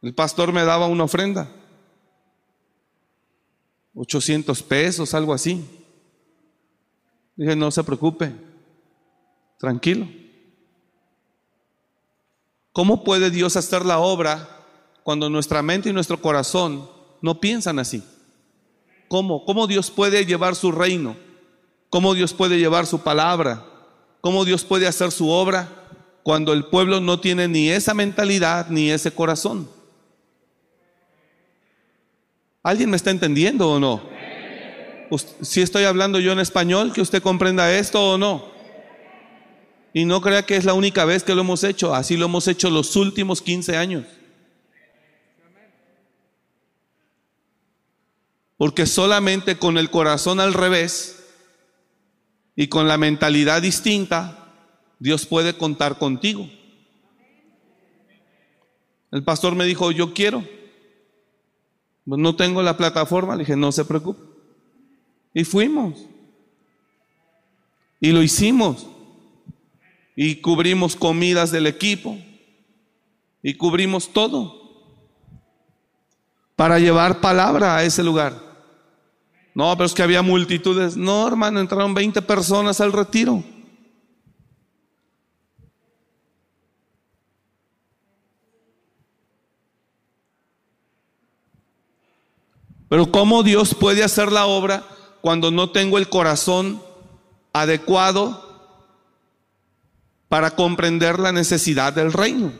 El 0.00 0.14
pastor 0.14 0.52
me 0.52 0.64
daba 0.64 0.86
una 0.86 1.02
ofrenda. 1.02 1.48
800 3.94 4.62
pesos, 4.62 5.14
algo 5.14 5.34
así. 5.34 5.64
Dije, 7.34 7.56
no 7.56 7.72
se 7.72 7.82
preocupe, 7.82 8.32
tranquilo. 9.58 10.21
¿Cómo 12.72 13.04
puede 13.04 13.30
Dios 13.30 13.56
hacer 13.56 13.84
la 13.84 13.98
obra 13.98 14.48
cuando 15.02 15.28
nuestra 15.28 15.62
mente 15.62 15.90
y 15.90 15.92
nuestro 15.92 16.20
corazón 16.20 16.88
no 17.20 17.40
piensan 17.40 17.78
así? 17.78 18.02
¿Cómo? 19.08 19.44
¿Cómo 19.44 19.66
Dios 19.66 19.90
puede 19.90 20.24
llevar 20.24 20.54
su 20.54 20.72
reino? 20.72 21.16
¿Cómo 21.90 22.14
Dios 22.14 22.32
puede 22.32 22.58
llevar 22.58 22.86
su 22.86 23.00
palabra? 23.00 23.62
¿Cómo 24.22 24.46
Dios 24.46 24.64
puede 24.64 24.86
hacer 24.86 25.10
su 25.10 25.28
obra 25.28 25.68
cuando 26.22 26.54
el 26.54 26.64
pueblo 26.64 27.00
no 27.00 27.20
tiene 27.20 27.46
ni 27.48 27.68
esa 27.68 27.92
mentalidad 27.92 28.68
ni 28.70 28.90
ese 28.90 29.10
corazón? 29.10 29.68
¿Alguien 32.62 32.88
me 32.88 32.96
está 32.96 33.10
entendiendo 33.10 33.70
o 33.70 33.80
no? 33.80 34.00
Si 35.42 35.60
estoy 35.60 35.84
hablando 35.84 36.20
yo 36.20 36.32
en 36.32 36.38
español, 36.38 36.94
que 36.94 37.02
usted 37.02 37.22
comprenda 37.22 37.70
esto 37.76 38.12
o 38.12 38.16
no. 38.16 38.51
Y 39.92 40.04
no 40.04 40.20
crea 40.20 40.46
que 40.46 40.56
es 40.56 40.64
la 40.64 40.74
única 40.74 41.04
vez 41.04 41.22
que 41.22 41.34
lo 41.34 41.42
hemos 41.42 41.64
hecho, 41.64 41.94
así 41.94 42.16
lo 42.16 42.26
hemos 42.26 42.48
hecho 42.48 42.70
los 42.70 42.96
últimos 42.96 43.42
15 43.42 43.76
años. 43.76 44.06
Porque 48.56 48.86
solamente 48.86 49.58
con 49.58 49.76
el 49.76 49.90
corazón 49.90 50.40
al 50.40 50.54
revés 50.54 51.24
y 52.54 52.68
con 52.68 52.86
la 52.86 52.96
mentalidad 52.96 53.60
distinta, 53.60 54.54
Dios 54.98 55.26
puede 55.26 55.56
contar 55.56 55.98
contigo. 55.98 56.48
El 59.10 59.24
pastor 59.24 59.54
me 59.54 59.66
dijo, 59.66 59.90
yo 59.90 60.14
quiero. 60.14 60.44
Pues 62.06 62.20
no 62.20 62.34
tengo 62.34 62.62
la 62.62 62.76
plataforma, 62.76 63.34
le 63.34 63.40
dije, 63.40 63.56
no 63.56 63.72
se 63.72 63.84
preocupe. 63.84 64.22
Y 65.34 65.44
fuimos. 65.44 66.06
Y 68.00 68.12
lo 68.12 68.22
hicimos. 68.22 68.86
Y 70.14 70.36
cubrimos 70.36 70.96
comidas 70.96 71.50
del 71.50 71.66
equipo. 71.66 72.18
Y 73.42 73.54
cubrimos 73.54 74.12
todo. 74.12 74.60
Para 76.56 76.78
llevar 76.78 77.20
palabra 77.20 77.76
a 77.76 77.84
ese 77.84 78.02
lugar. 78.02 78.52
No, 79.54 79.74
pero 79.76 79.86
es 79.86 79.94
que 79.94 80.02
había 80.02 80.22
multitudes. 80.22 80.96
No, 80.96 81.26
hermano, 81.26 81.60
entraron 81.60 81.94
20 81.94 82.22
personas 82.22 82.80
al 82.80 82.92
retiro. 82.92 83.42
Pero 92.92 93.10
¿cómo 93.10 93.42
Dios 93.42 93.74
puede 93.74 94.04
hacer 94.04 94.30
la 94.30 94.44
obra 94.44 94.84
cuando 95.22 95.50
no 95.50 95.70
tengo 95.70 95.96
el 95.96 96.10
corazón 96.10 96.82
adecuado 97.54 98.51
para 100.32 100.52
comprender 100.52 101.18
la 101.18 101.30
necesidad 101.30 101.92
del 101.92 102.10
reino? 102.10 102.54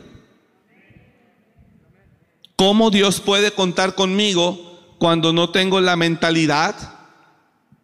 ¿Cómo 2.55 2.91
Dios 2.91 3.19
puede 3.19 3.49
contar 3.49 3.95
conmigo 3.95 4.95
cuando 4.99 5.33
no 5.33 5.49
tengo 5.49 5.81
la 5.81 5.95
mentalidad 5.95 6.75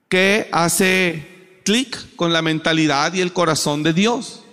que 0.07 0.47
hace 0.51 1.61
clic 1.65 2.15
con 2.15 2.31
la 2.31 2.43
mentalidad 2.43 3.15
y 3.15 3.21
el 3.21 3.33
corazón 3.33 3.81
de 3.81 3.93
Dios? 3.93 4.43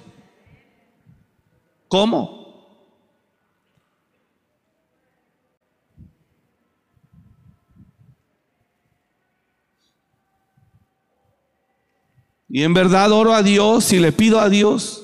¿Cómo? 1.89 2.81
Y 12.49 12.63
en 12.63 12.73
verdad 12.73 13.13
oro 13.13 13.35
a 13.35 13.43
Dios 13.43 13.93
y 13.93 13.99
le 13.99 14.13
pido 14.13 14.41
a 14.41 14.49
Dios 14.49 15.03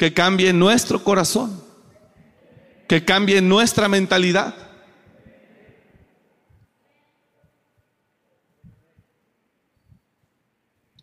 que 0.00 0.14
cambie 0.14 0.50
nuestro 0.54 1.04
corazón, 1.04 1.62
que 2.88 3.04
cambie 3.04 3.42
nuestra 3.42 3.86
mentalidad. 3.86 4.54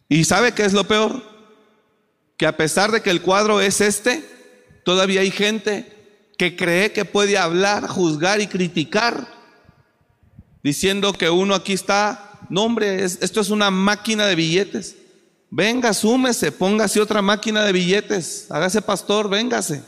¿Y 0.09 0.23
sabe 0.23 0.51
qué 0.53 0.65
es 0.65 0.73
lo 0.73 0.85
peor? 0.85 1.21
Que 2.37 2.47
a 2.47 2.57
pesar 2.57 2.91
de 2.91 3.03
que 3.03 3.11
el 3.11 3.21
cuadro 3.21 3.61
es 3.61 3.81
este, 3.81 4.27
todavía 4.83 5.21
hay 5.21 5.29
gente 5.29 6.25
que 6.35 6.55
cree 6.55 6.91
que 6.91 7.05
puede 7.05 7.37
hablar, 7.37 7.87
juzgar 7.87 8.41
y 8.41 8.47
criticar, 8.47 9.27
diciendo 10.63 11.13
que 11.13 11.29
uno 11.29 11.53
aquí 11.53 11.73
está, 11.73 12.39
no 12.49 12.63
hombre, 12.63 13.03
esto 13.03 13.41
es 13.41 13.51
una 13.51 13.69
máquina 13.69 14.25
de 14.25 14.33
billetes. 14.33 14.95
Venga, 15.49 15.93
súmese, 15.93 16.51
póngase 16.51 16.99
otra 16.99 17.21
máquina 17.21 17.63
de 17.63 17.71
billetes, 17.71 18.47
hágase 18.49 18.81
pastor, 18.81 19.29
véngase. 19.29 19.83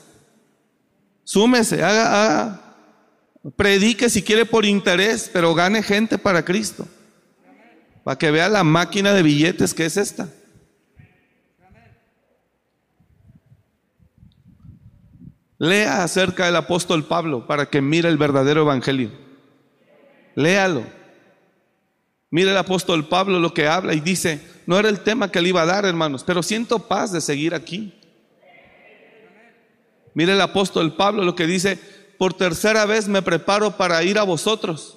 Súmese, 1.24 1.84
haga, 1.84 2.24
haga, 2.24 2.76
predique 3.56 4.10
si 4.10 4.24
quiere 4.24 4.46
por 4.46 4.66
interés, 4.66 5.30
pero 5.32 5.54
gane 5.54 5.84
gente 5.84 6.18
para 6.18 6.44
Cristo. 6.46 6.88
Para 8.04 8.18
que 8.18 8.32
vea 8.32 8.48
la 8.48 8.64
máquina 8.64 9.14
de 9.14 9.22
billetes 9.22 9.74
que 9.74 9.86
es 9.86 9.98
esta. 9.98 10.30
Lea 15.60 16.04
acerca 16.04 16.46
del 16.46 16.56
apóstol 16.56 17.06
Pablo 17.06 17.46
para 17.46 17.66
que 17.66 17.82
mire 17.82 18.08
el 18.08 18.18
verdadero 18.18 18.62
evangelio. 18.62 19.12
Léalo. 20.36 20.86
Mire 22.32 22.52
el 22.52 22.58
apóstol 22.58 23.10
Pablo 23.10 23.40
lo 23.40 23.54
que 23.54 23.68
habla 23.68 23.94
y 23.94 24.00
dice, 24.00 24.42
no 24.70 24.78
era 24.78 24.88
el 24.88 25.00
tema 25.00 25.32
que 25.32 25.42
le 25.42 25.50
iba 25.50 25.64
a 25.64 25.66
dar, 25.66 25.84
hermanos, 25.84 26.24
pero 26.24 26.44
siento 26.44 26.78
paz 26.78 27.12
de 27.12 27.22
seguir 27.22 27.56
aquí. 27.56 27.92
Mire 30.14 30.34
el 30.34 30.42
apóstol 30.42 30.96
Pablo 30.96 31.24
lo 31.24 31.34
que 31.34 31.48
dice, 31.48 31.80
por 32.20 32.36
tercera 32.36 32.86
vez 32.86 33.08
me 33.08 33.24
preparo 33.24 33.78
para 33.78 34.04
ir 34.04 34.20
a 34.20 34.24
vosotros. 34.24 34.96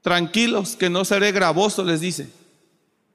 Tranquilos, 0.00 0.76
que 0.76 0.88
no 0.88 1.04
seré 1.04 1.30
gravoso, 1.30 1.84
les 1.84 2.00
dice. 2.00 2.30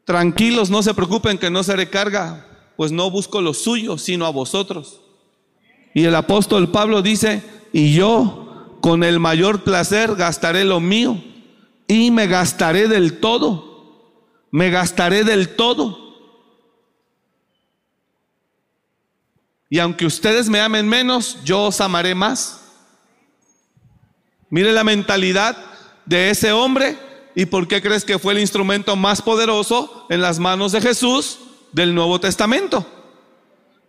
Tranquilos, 0.06 0.70
no 0.70 0.84
se 0.84 0.94
preocupen 0.94 1.40
que 1.40 1.50
no 1.50 1.64
seré 1.64 1.90
carga, 1.90 2.46
pues 2.78 2.92
no 2.92 3.10
busco 3.10 3.42
lo 3.42 3.56
suyo, 3.56 3.98
sino 3.98 4.28
a 4.28 4.30
vosotros. 4.30 5.02
Y 5.96 6.04
el 6.04 6.14
apóstol 6.14 6.70
Pablo 6.70 7.02
dice, 7.02 7.42
y 7.74 7.92
yo 7.92 8.78
con 8.82 9.04
el 9.04 9.20
mayor 9.20 9.64
placer 9.64 10.14
gastaré 10.14 10.64
lo 10.64 10.80
mío 10.80 11.20
y 11.88 12.12
me 12.12 12.28
gastaré 12.28 12.88
del 12.88 13.20
todo 13.20 13.67
me 14.52 14.70
gastaré 14.70 15.24
del 15.24 15.56
todo. 15.56 16.08
Y 19.70 19.80
aunque 19.80 20.06
ustedes 20.06 20.50
me 20.50 20.62
amen 20.62 20.88
menos, 20.88 21.38
yo 21.44 21.64
os 21.64 21.82
amaré 21.82 22.16
más. 22.16 22.62
Mire 24.50 24.72
la 24.72 24.84
mentalidad 24.84 25.58
de 26.06 26.30
ese 26.30 26.54
hombre 26.54 26.98
y 27.36 27.46
por 27.46 27.68
qué 27.68 27.82
crees 27.82 28.06
que 28.06 28.18
fue 28.18 28.34
el 28.34 28.40
instrumento 28.40 28.96
más 28.96 29.22
poderoso 29.22 30.06
en 30.10 30.22
las 30.22 30.40
manos 30.40 30.72
de 30.72 30.82
Jesús 30.82 31.40
del 31.74 31.94
Nuevo 31.94 32.20
Testamento. 32.20 32.86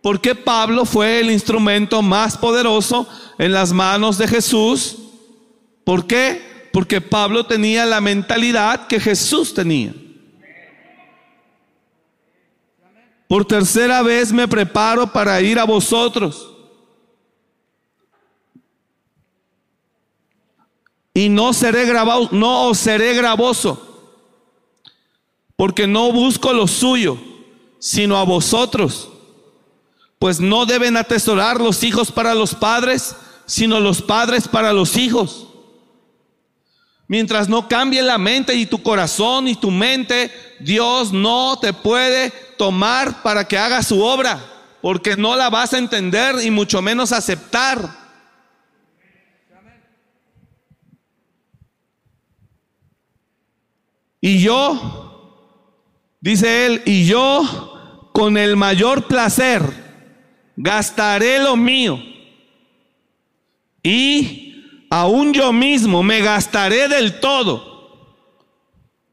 ¿Por 0.01 0.21
qué 0.21 0.35
Pablo 0.35 0.85
fue 0.85 1.19
el 1.19 1.31
instrumento 1.31 2.01
más 2.01 2.37
poderoso 2.37 3.07
en 3.37 3.53
las 3.53 3.73
manos 3.73 4.17
de 4.17 4.27
Jesús? 4.27 4.97
¿Por 5.83 6.07
qué? 6.07 6.69
Porque 6.71 7.01
Pablo 7.01 7.45
tenía 7.45 7.85
la 7.85 8.01
mentalidad 8.01 8.87
que 8.87 8.99
Jesús 8.99 9.53
tenía. 9.53 9.93
Por 13.29 13.45
tercera 13.45 14.01
vez 14.01 14.31
me 14.31 14.47
preparo 14.47 15.13
para 15.13 15.39
ir 15.39 15.59
a 15.59 15.63
vosotros. 15.63 16.49
Y 21.13 21.29
no 21.29 21.53
seré 21.53 21.85
grabado, 21.85 22.29
no 22.31 22.69
os 22.69 22.79
seré 22.79 23.13
gravoso, 23.13 24.15
porque 25.55 25.85
no 25.85 26.11
busco 26.11 26.53
lo 26.53 26.65
suyo, 26.65 27.19
sino 27.77 28.17
a 28.17 28.23
vosotros. 28.23 29.09
Pues 30.17 30.39
no 30.39 30.65
deben 30.65 30.97
atesorar 30.97 31.61
los 31.61 31.83
hijos 31.83 32.11
para 32.11 32.33
los 32.33 32.55
padres, 32.55 33.15
sino 33.45 33.79
los 33.79 34.01
padres 34.01 34.47
para 34.47 34.73
los 34.73 34.97
hijos. 34.97 35.45
Mientras 37.07 37.47
no 37.47 37.67
cambie 37.67 38.01
la 38.01 38.17
mente 38.17 38.55
y 38.55 38.65
tu 38.65 38.81
corazón 38.81 39.47
y 39.47 39.55
tu 39.55 39.69
mente, 39.69 40.31
Dios 40.59 41.13
no 41.13 41.59
te 41.59 41.73
puede 41.73 42.48
tomar 42.59 43.23
para 43.23 43.47
que 43.47 43.57
haga 43.57 43.81
su 43.81 44.03
obra, 44.03 44.37
porque 44.81 45.15
no 45.15 45.37
la 45.37 45.49
vas 45.49 45.73
a 45.73 45.77
entender 45.77 46.35
y 46.43 46.51
mucho 46.51 46.81
menos 46.81 47.13
aceptar. 47.13 47.89
Y 54.19 54.41
yo, 54.41 55.39
dice 56.19 56.65
él, 56.65 56.81
y 56.85 57.05
yo 57.05 58.09
con 58.13 58.35
el 58.35 58.57
mayor 58.57 59.07
placer 59.07 59.61
gastaré 60.57 61.41
lo 61.41 61.55
mío. 61.55 61.97
Y 63.81 64.85
aún 64.89 65.33
yo 65.33 65.53
mismo 65.53 66.03
me 66.03 66.19
gastaré 66.19 66.89
del 66.89 67.21
todo 67.21 67.68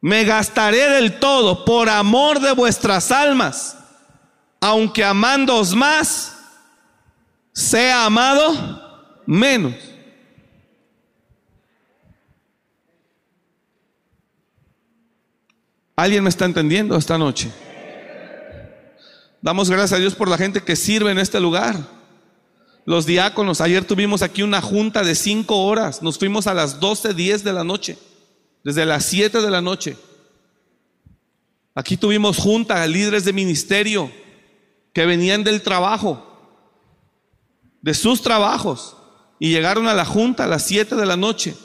me 0.06 0.22
gastaré 0.22 0.88
del 0.88 1.18
todo 1.18 1.64
por 1.64 1.88
amor 1.88 2.38
de 2.38 2.52
vuestras 2.52 3.10
almas, 3.10 3.76
aunque 4.60 5.02
amándoos 5.02 5.74
más, 5.74 6.36
sea 7.52 8.04
amado 8.04 9.18
menos. 9.26 9.74
¿Alguien 15.96 16.22
me 16.22 16.30
está 16.30 16.44
entendiendo 16.44 16.96
esta 16.96 17.18
noche? 17.18 17.50
Damos 19.42 19.68
gracias 19.68 19.94
a 19.94 20.00
Dios 20.00 20.14
por 20.14 20.28
la 20.28 20.38
gente 20.38 20.62
que 20.62 20.76
sirve 20.76 21.10
en 21.10 21.18
este 21.18 21.40
lugar. 21.40 21.80
Los 22.84 23.06
diáconos, 23.06 23.60
ayer 23.60 23.84
tuvimos 23.84 24.22
aquí 24.22 24.44
una 24.44 24.62
junta 24.62 25.02
de 25.02 25.16
cinco 25.16 25.64
horas, 25.64 26.00
nos 26.00 26.16
fuimos 26.16 26.46
a 26.46 26.54
las 26.54 26.78
12, 26.78 27.12
10 27.12 27.42
de 27.42 27.52
la 27.52 27.64
noche 27.64 27.98
desde 28.66 28.84
las 28.84 29.04
7 29.04 29.42
de 29.42 29.50
la 29.50 29.62
noche. 29.62 29.96
Aquí 31.72 31.96
tuvimos 31.96 32.36
junta 32.36 32.82
a 32.82 32.86
líderes 32.88 33.24
de 33.24 33.32
ministerio 33.32 34.10
que 34.92 35.06
venían 35.06 35.44
del 35.44 35.62
trabajo, 35.62 36.66
de 37.80 37.94
sus 37.94 38.22
trabajos, 38.22 38.96
y 39.38 39.50
llegaron 39.50 39.86
a 39.86 39.94
la 39.94 40.04
junta 40.04 40.42
a 40.42 40.46
las 40.48 40.64
7 40.64 40.96
de 40.96 41.06
la 41.06 41.16
noche. 41.16 41.56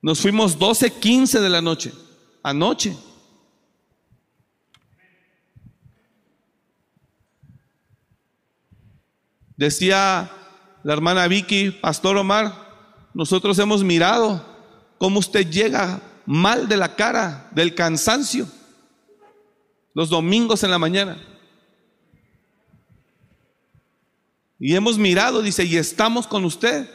Nos 0.00 0.20
fuimos 0.20 0.58
12, 0.58 0.94
15 0.94 1.40
de 1.40 1.50
la 1.50 1.60
noche, 1.60 1.92
anoche. 2.42 2.96
Decía 9.58 10.32
la 10.82 10.92
hermana 10.94 11.28
Vicky, 11.28 11.70
Pastor 11.70 12.16
Omar, 12.16 12.54
nosotros 13.12 13.58
hemos 13.58 13.84
mirado 13.84 14.49
cómo 15.00 15.18
usted 15.18 15.48
llega 15.50 16.02
mal 16.26 16.68
de 16.68 16.76
la 16.76 16.94
cara, 16.94 17.48
del 17.52 17.74
cansancio, 17.74 18.46
los 19.94 20.10
domingos 20.10 20.62
en 20.62 20.70
la 20.70 20.78
mañana. 20.78 21.18
Y 24.58 24.74
hemos 24.74 24.98
mirado, 24.98 25.40
dice, 25.40 25.64
y 25.64 25.78
estamos 25.78 26.26
con 26.26 26.44
usted. 26.44 26.86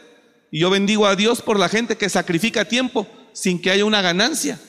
Y 0.52 0.60
yo 0.60 0.70
bendigo 0.70 1.04
a 1.04 1.16
Dios 1.16 1.42
por 1.42 1.58
la 1.58 1.68
gente 1.68 1.96
que 1.96 2.08
sacrifica 2.08 2.64
tiempo 2.64 3.08
sin 3.32 3.60
que 3.60 3.72
haya 3.72 3.84
una 3.84 4.00
ganancia. 4.02 4.60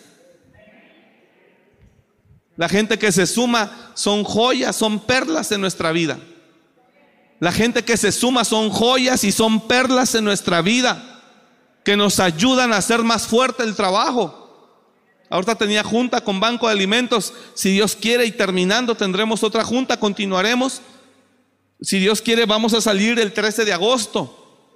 La 2.55 2.67
gente 2.67 2.97
que 2.97 3.11
se 3.11 3.27
suma 3.27 3.91
son 3.93 4.23
joyas, 4.23 4.75
son 4.75 4.99
perlas 4.99 5.51
en 5.51 5.61
nuestra 5.61 5.91
vida. 5.91 6.17
La 7.39 7.51
gente 7.51 7.83
que 7.85 7.97
se 7.97 8.11
suma 8.11 8.43
son 8.43 8.71
joyas 8.71 9.23
y 9.23 9.31
son 9.31 9.67
perlas 9.67 10.15
en 10.15 10.23
nuestra 10.23 10.63
vida 10.63 11.16
que 11.87 11.95
nos 11.95 12.19
ayudan 12.19 12.73
a 12.73 12.77
hacer 12.79 13.01
más 13.01 13.27
fuerte 13.27 13.63
el 13.63 13.73
trabajo. 13.73 14.75
Ahorita 15.29 15.55
tenía 15.55 15.85
junta 15.85 16.19
con 16.19 16.37
Banco 16.37 16.67
de 16.67 16.73
Alimentos. 16.73 17.31
Si 17.53 17.71
Dios 17.71 17.95
quiere 17.95 18.25
y 18.25 18.31
terminando 18.33 18.93
tendremos 18.93 19.41
otra 19.41 19.63
junta, 19.63 19.97
continuaremos. 19.97 20.81
Si 21.79 21.99
Dios 21.99 22.21
quiere 22.21 22.45
vamos 22.45 22.73
a 22.73 22.81
salir 22.81 23.17
el 23.21 23.31
13 23.31 23.63
de 23.63 23.71
agosto 23.71 24.67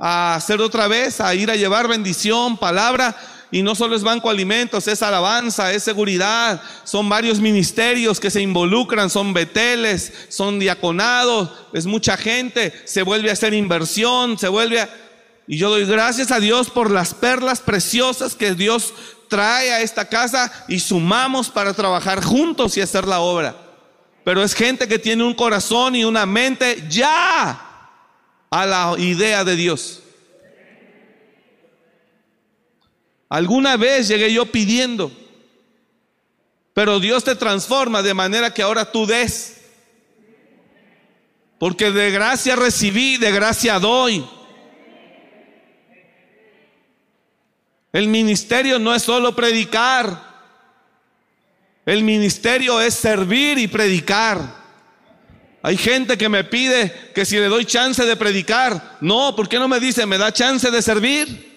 a 0.00 0.34
hacer 0.34 0.60
otra 0.60 0.88
vez, 0.88 1.20
a 1.20 1.32
ir 1.32 1.48
a 1.48 1.54
llevar 1.54 1.86
bendición, 1.86 2.56
palabra. 2.56 3.16
Y 3.52 3.62
no 3.62 3.76
solo 3.76 3.94
es 3.94 4.02
Banco 4.02 4.28
Alimentos, 4.28 4.88
es 4.88 5.00
alabanza, 5.00 5.72
es 5.72 5.84
seguridad. 5.84 6.60
Son 6.82 7.08
varios 7.08 7.38
ministerios 7.38 8.18
que 8.18 8.32
se 8.32 8.42
involucran, 8.42 9.10
son 9.10 9.32
beteles, 9.32 10.12
son 10.28 10.58
diaconados, 10.58 11.50
es 11.72 11.86
mucha 11.86 12.16
gente. 12.16 12.72
Se 12.84 13.04
vuelve 13.04 13.30
a 13.30 13.34
hacer 13.34 13.54
inversión, 13.54 14.36
se 14.36 14.48
vuelve 14.48 14.80
a... 14.80 15.07
Y 15.48 15.56
yo 15.56 15.70
doy 15.70 15.86
gracias 15.86 16.30
a 16.30 16.40
Dios 16.40 16.68
por 16.68 16.90
las 16.90 17.14
perlas 17.14 17.60
preciosas 17.60 18.34
que 18.34 18.54
Dios 18.54 18.92
trae 19.28 19.72
a 19.72 19.80
esta 19.80 20.06
casa 20.06 20.52
y 20.68 20.78
sumamos 20.78 21.48
para 21.48 21.72
trabajar 21.72 22.22
juntos 22.22 22.76
y 22.76 22.82
hacer 22.82 23.06
la 23.08 23.20
obra. 23.20 23.56
Pero 24.24 24.42
es 24.42 24.54
gente 24.54 24.86
que 24.86 24.98
tiene 24.98 25.24
un 25.24 25.32
corazón 25.32 25.96
y 25.96 26.04
una 26.04 26.26
mente 26.26 26.84
ya 26.90 27.58
a 28.50 28.66
la 28.66 28.94
idea 28.98 29.42
de 29.42 29.56
Dios. 29.56 30.02
Alguna 33.30 33.78
vez 33.78 34.06
llegué 34.08 34.30
yo 34.30 34.44
pidiendo, 34.52 35.10
pero 36.74 37.00
Dios 37.00 37.24
te 37.24 37.34
transforma 37.34 38.02
de 38.02 38.12
manera 38.12 38.52
que 38.52 38.62
ahora 38.62 38.92
tú 38.92 39.06
des. 39.06 39.62
Porque 41.58 41.90
de 41.90 42.10
gracia 42.10 42.54
recibí, 42.54 43.16
de 43.16 43.32
gracia 43.32 43.78
doy. 43.78 44.26
El 47.92 48.08
ministerio 48.08 48.78
no 48.78 48.94
es 48.94 49.02
solo 49.02 49.34
predicar. 49.34 50.26
El 51.86 52.04
ministerio 52.04 52.80
es 52.80 52.94
servir 52.94 53.58
y 53.58 53.66
predicar. 53.66 54.58
Hay 55.62 55.76
gente 55.76 56.16
que 56.16 56.28
me 56.28 56.44
pide 56.44 57.12
que 57.14 57.24
si 57.24 57.36
le 57.36 57.46
doy 57.46 57.64
chance 57.64 58.04
de 58.04 58.16
predicar, 58.16 58.98
no, 59.00 59.34
¿por 59.34 59.48
qué 59.48 59.58
no 59.58 59.68
me 59.68 59.80
dice, 59.80 60.06
me 60.06 60.18
da 60.18 60.32
chance 60.32 60.70
de 60.70 60.82
servir? 60.82 61.48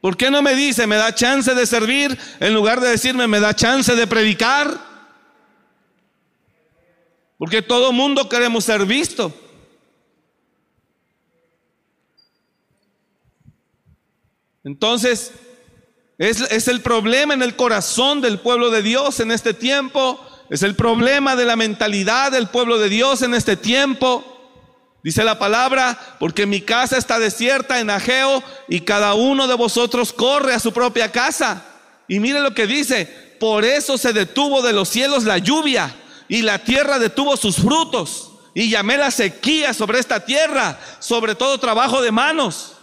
¿Por 0.00 0.16
qué 0.16 0.30
no 0.30 0.42
me 0.42 0.54
dice, 0.54 0.86
me 0.86 0.96
da 0.96 1.14
chance 1.14 1.54
de 1.54 1.66
servir 1.66 2.18
en 2.40 2.52
lugar 2.52 2.80
de 2.80 2.88
decirme, 2.88 3.26
me 3.26 3.40
da 3.40 3.54
chance 3.54 3.94
de 3.94 4.06
predicar? 4.06 4.78
Porque 7.38 7.62
todo 7.62 7.92
mundo 7.92 8.28
queremos 8.28 8.64
ser 8.64 8.84
visto. 8.86 9.32
Entonces, 14.64 15.32
es, 16.18 16.68
el 16.68 16.80
problema 16.80 17.34
en 17.34 17.42
el 17.42 17.56
corazón 17.56 18.20
del 18.20 18.38
pueblo 18.38 18.70
de 18.70 18.82
Dios 18.82 19.20
en 19.20 19.30
este 19.30 19.52
tiempo 19.52 20.20
es 20.48 20.62
el 20.62 20.76
problema 20.76 21.36
de 21.36 21.44
la 21.44 21.56
mentalidad 21.56 22.32
del 22.32 22.48
pueblo 22.48 22.78
de 22.78 22.88
Dios 22.88 23.22
en 23.22 23.34
este 23.34 23.56
tiempo. 23.56 24.24
Dice 25.02 25.24
la 25.24 25.38
palabra, 25.38 26.16
porque 26.18 26.46
mi 26.46 26.60
casa 26.60 26.96
está 26.96 27.18
desierta 27.18 27.80
en 27.80 27.90
Ageo 27.90 28.42
y 28.68 28.80
cada 28.80 29.14
uno 29.14 29.46
de 29.48 29.54
vosotros 29.54 30.12
corre 30.12 30.54
a 30.54 30.60
su 30.60 30.72
propia 30.72 31.10
casa. 31.12 31.64
Y 32.08 32.20
mire 32.20 32.40
lo 32.40 32.54
que 32.54 32.66
dice, 32.66 33.36
por 33.40 33.64
eso 33.64 33.98
se 33.98 34.12
detuvo 34.12 34.62
de 34.62 34.72
los 34.72 34.88
cielos 34.88 35.24
la 35.24 35.38
lluvia 35.38 35.94
y 36.28 36.42
la 36.42 36.58
tierra 36.58 36.98
detuvo 36.98 37.36
sus 37.36 37.56
frutos. 37.56 38.30
Y 38.54 38.70
llamé 38.70 38.96
la 38.96 39.10
sequía 39.10 39.74
sobre 39.74 39.98
esta 39.98 40.24
tierra, 40.24 40.78
sobre 41.00 41.34
todo 41.34 41.58
trabajo 41.58 42.00
de 42.00 42.12
manos. 42.12 42.74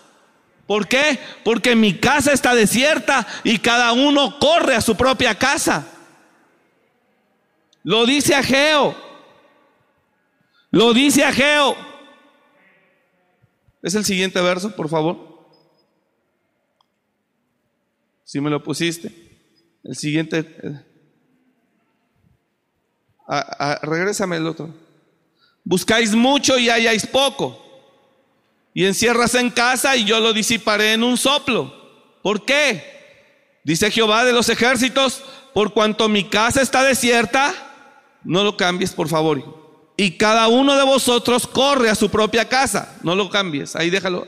¿Por 0.71 0.87
qué? 0.87 1.19
Porque 1.43 1.75
mi 1.75 1.99
casa 1.99 2.31
está 2.31 2.55
desierta 2.55 3.27
y 3.43 3.59
cada 3.59 3.91
uno 3.91 4.39
corre 4.39 4.73
a 4.73 4.79
su 4.79 4.95
propia 4.95 5.37
casa. 5.37 5.85
Lo 7.83 8.05
dice 8.05 8.33
Ageo. 8.33 8.95
Lo 10.69 10.93
dice 10.93 11.25
Ageo. 11.25 11.75
Es 13.81 13.95
el 13.95 14.05
siguiente 14.05 14.39
verso, 14.39 14.73
por 14.73 14.87
favor. 14.87 15.45
Si 18.23 18.39
me 18.39 18.49
lo 18.49 18.63
pusiste. 18.63 19.11
El 19.83 19.97
siguiente. 19.97 20.55
Eh. 20.63 20.79
regrésame 23.81 24.37
el 24.37 24.47
otro. 24.47 24.73
Buscáis 25.65 26.15
mucho 26.15 26.57
y 26.57 26.69
halláis 26.69 27.05
poco. 27.05 27.70
Y 28.73 28.85
encierras 28.85 29.35
en 29.35 29.49
casa 29.49 29.95
y 29.97 30.05
yo 30.05 30.19
lo 30.19 30.33
disiparé 30.33 30.93
en 30.93 31.03
un 31.03 31.17
soplo. 31.17 31.73
¿Por 32.21 32.45
qué? 32.45 33.59
Dice 33.63 33.91
Jehová 33.91 34.23
de 34.23 34.33
los 34.33 34.49
ejércitos, 34.49 35.23
por 35.53 35.73
cuanto 35.73 36.07
mi 36.07 36.23
casa 36.23 36.61
está 36.61 36.83
desierta, 36.83 37.53
no 38.23 38.43
lo 38.43 38.55
cambies, 38.57 38.93
por 38.93 39.09
favor. 39.09 39.61
Y 39.97 40.11
cada 40.11 40.47
uno 40.47 40.77
de 40.77 40.83
vosotros 40.83 41.47
corre 41.47 41.89
a 41.89 41.95
su 41.95 42.09
propia 42.09 42.47
casa. 42.47 42.97
No 43.03 43.15
lo 43.15 43.29
cambies. 43.29 43.75
Ahí 43.75 43.89
déjalo. 43.89 44.27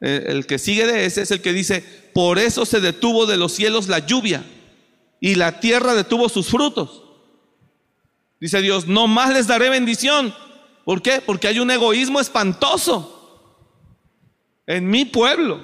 El 0.00 0.46
que 0.46 0.58
sigue 0.58 0.86
de 0.86 1.06
ese 1.06 1.22
es 1.22 1.30
el 1.30 1.40
que 1.40 1.52
dice, 1.52 1.82
por 2.14 2.38
eso 2.38 2.64
se 2.64 2.80
detuvo 2.80 3.26
de 3.26 3.36
los 3.36 3.52
cielos 3.52 3.88
la 3.88 4.00
lluvia 4.00 4.44
y 5.20 5.34
la 5.34 5.60
tierra 5.60 5.94
detuvo 5.94 6.28
sus 6.28 6.48
frutos. 6.48 7.02
Dice 8.40 8.60
Dios, 8.60 8.86
no 8.86 9.06
más 9.06 9.32
les 9.32 9.46
daré 9.46 9.68
bendición. 9.68 10.34
¿Por 10.84 11.02
qué? 11.02 11.20
Porque 11.20 11.48
hay 11.48 11.58
un 11.58 11.70
egoísmo 11.70 12.20
espantoso 12.20 13.17
en 14.68 14.88
mi 14.88 15.06
pueblo. 15.06 15.60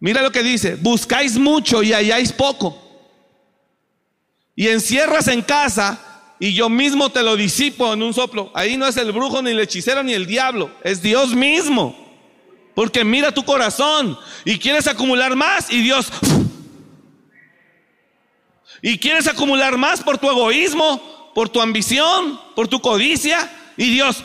Mira 0.00 0.20
lo 0.20 0.30
que 0.30 0.42
dice, 0.42 0.74
buscáis 0.74 1.38
mucho 1.38 1.82
y 1.82 1.92
halláis 1.92 2.32
poco 2.32 2.84
y 4.54 4.68
encierras 4.68 5.28
en 5.28 5.40
casa 5.40 6.34
y 6.40 6.52
yo 6.52 6.68
mismo 6.68 7.10
te 7.10 7.22
lo 7.22 7.36
disipo 7.36 7.92
en 7.92 8.02
un 8.02 8.12
soplo. 8.12 8.50
Ahí 8.54 8.76
no 8.76 8.86
es 8.88 8.96
el 8.96 9.12
brujo, 9.12 9.40
ni 9.40 9.52
el 9.52 9.60
hechicero, 9.60 10.02
ni 10.02 10.14
el 10.14 10.26
diablo, 10.26 10.70
es 10.82 11.00
Dios 11.00 11.32
mismo. 11.32 11.96
Porque 12.74 13.04
mira 13.04 13.32
tu 13.32 13.44
corazón 13.44 14.18
y 14.44 14.58
quieres 14.58 14.86
acumular 14.88 15.36
más 15.36 15.72
y 15.72 15.80
Dios... 15.80 16.12
Y 18.80 18.98
quieres 18.98 19.26
acumular 19.26 19.76
más 19.76 20.00
por 20.02 20.18
tu 20.18 20.30
egoísmo, 20.30 21.32
por 21.34 21.48
tu 21.48 21.60
ambición, 21.60 22.40
por 22.54 22.66
tu 22.66 22.80
codicia 22.80 23.50
y 23.76 23.90
Dios... 23.90 24.24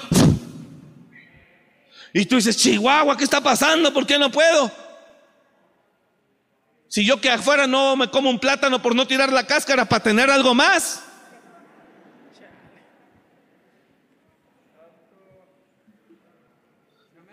Y 2.14 2.26
tú 2.26 2.36
dices, 2.36 2.56
Chihuahua, 2.56 3.18
¿qué 3.18 3.24
está 3.24 3.42
pasando? 3.42 3.92
¿Por 3.92 4.06
qué 4.06 4.20
no 4.20 4.32
puedo? 4.32 4.72
Si 6.88 7.04
yo 7.04 7.20
que 7.20 7.32
afuera 7.32 7.66
no 7.66 7.96
me 7.96 8.08
como 8.10 8.30
un 8.30 8.38
plátano 8.38 8.80
por 8.80 8.96
no 8.96 9.08
tirar 9.08 9.34
la 9.34 9.48
cáscara 9.48 9.86
para 9.86 10.04
tener 10.04 10.30
algo 10.30 10.54
más. 10.54 11.04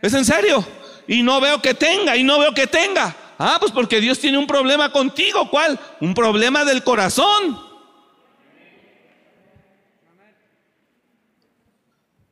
¿Es 0.00 0.14
en 0.14 0.24
serio? 0.24 0.66
Y 1.06 1.22
no 1.22 1.42
veo 1.42 1.60
que 1.60 1.74
tenga, 1.74 2.16
y 2.16 2.22
no 2.22 2.38
veo 2.38 2.54
que 2.54 2.66
tenga. 2.66 3.14
Ah, 3.38 3.58
pues 3.60 3.70
porque 3.70 4.00
Dios 4.00 4.18
tiene 4.18 4.38
un 4.38 4.46
problema 4.46 4.90
contigo. 4.90 5.50
¿Cuál? 5.50 5.78
Un 6.00 6.14
problema 6.14 6.64
del 6.64 6.82
corazón. 6.82 7.69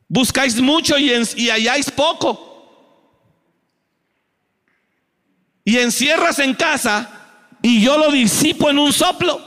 Buscáis 0.08 0.60
mucho 0.60 0.98
y, 0.98 1.12
y 1.36 1.50
halláis 1.50 1.90
poco. 1.90 2.46
Y 5.64 5.78
encierras 5.78 6.38
en 6.38 6.54
casa 6.54 7.10
y 7.60 7.82
yo 7.82 7.98
lo 7.98 8.10
disipo 8.10 8.70
en 8.70 8.78
un 8.78 8.92
soplo. 8.92 9.46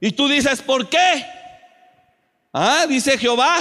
Y 0.00 0.12
tú 0.12 0.26
dices, 0.28 0.60
¿por 0.60 0.88
qué? 0.88 1.24
Ah, 2.52 2.86
dice 2.88 3.16
Jehová, 3.16 3.56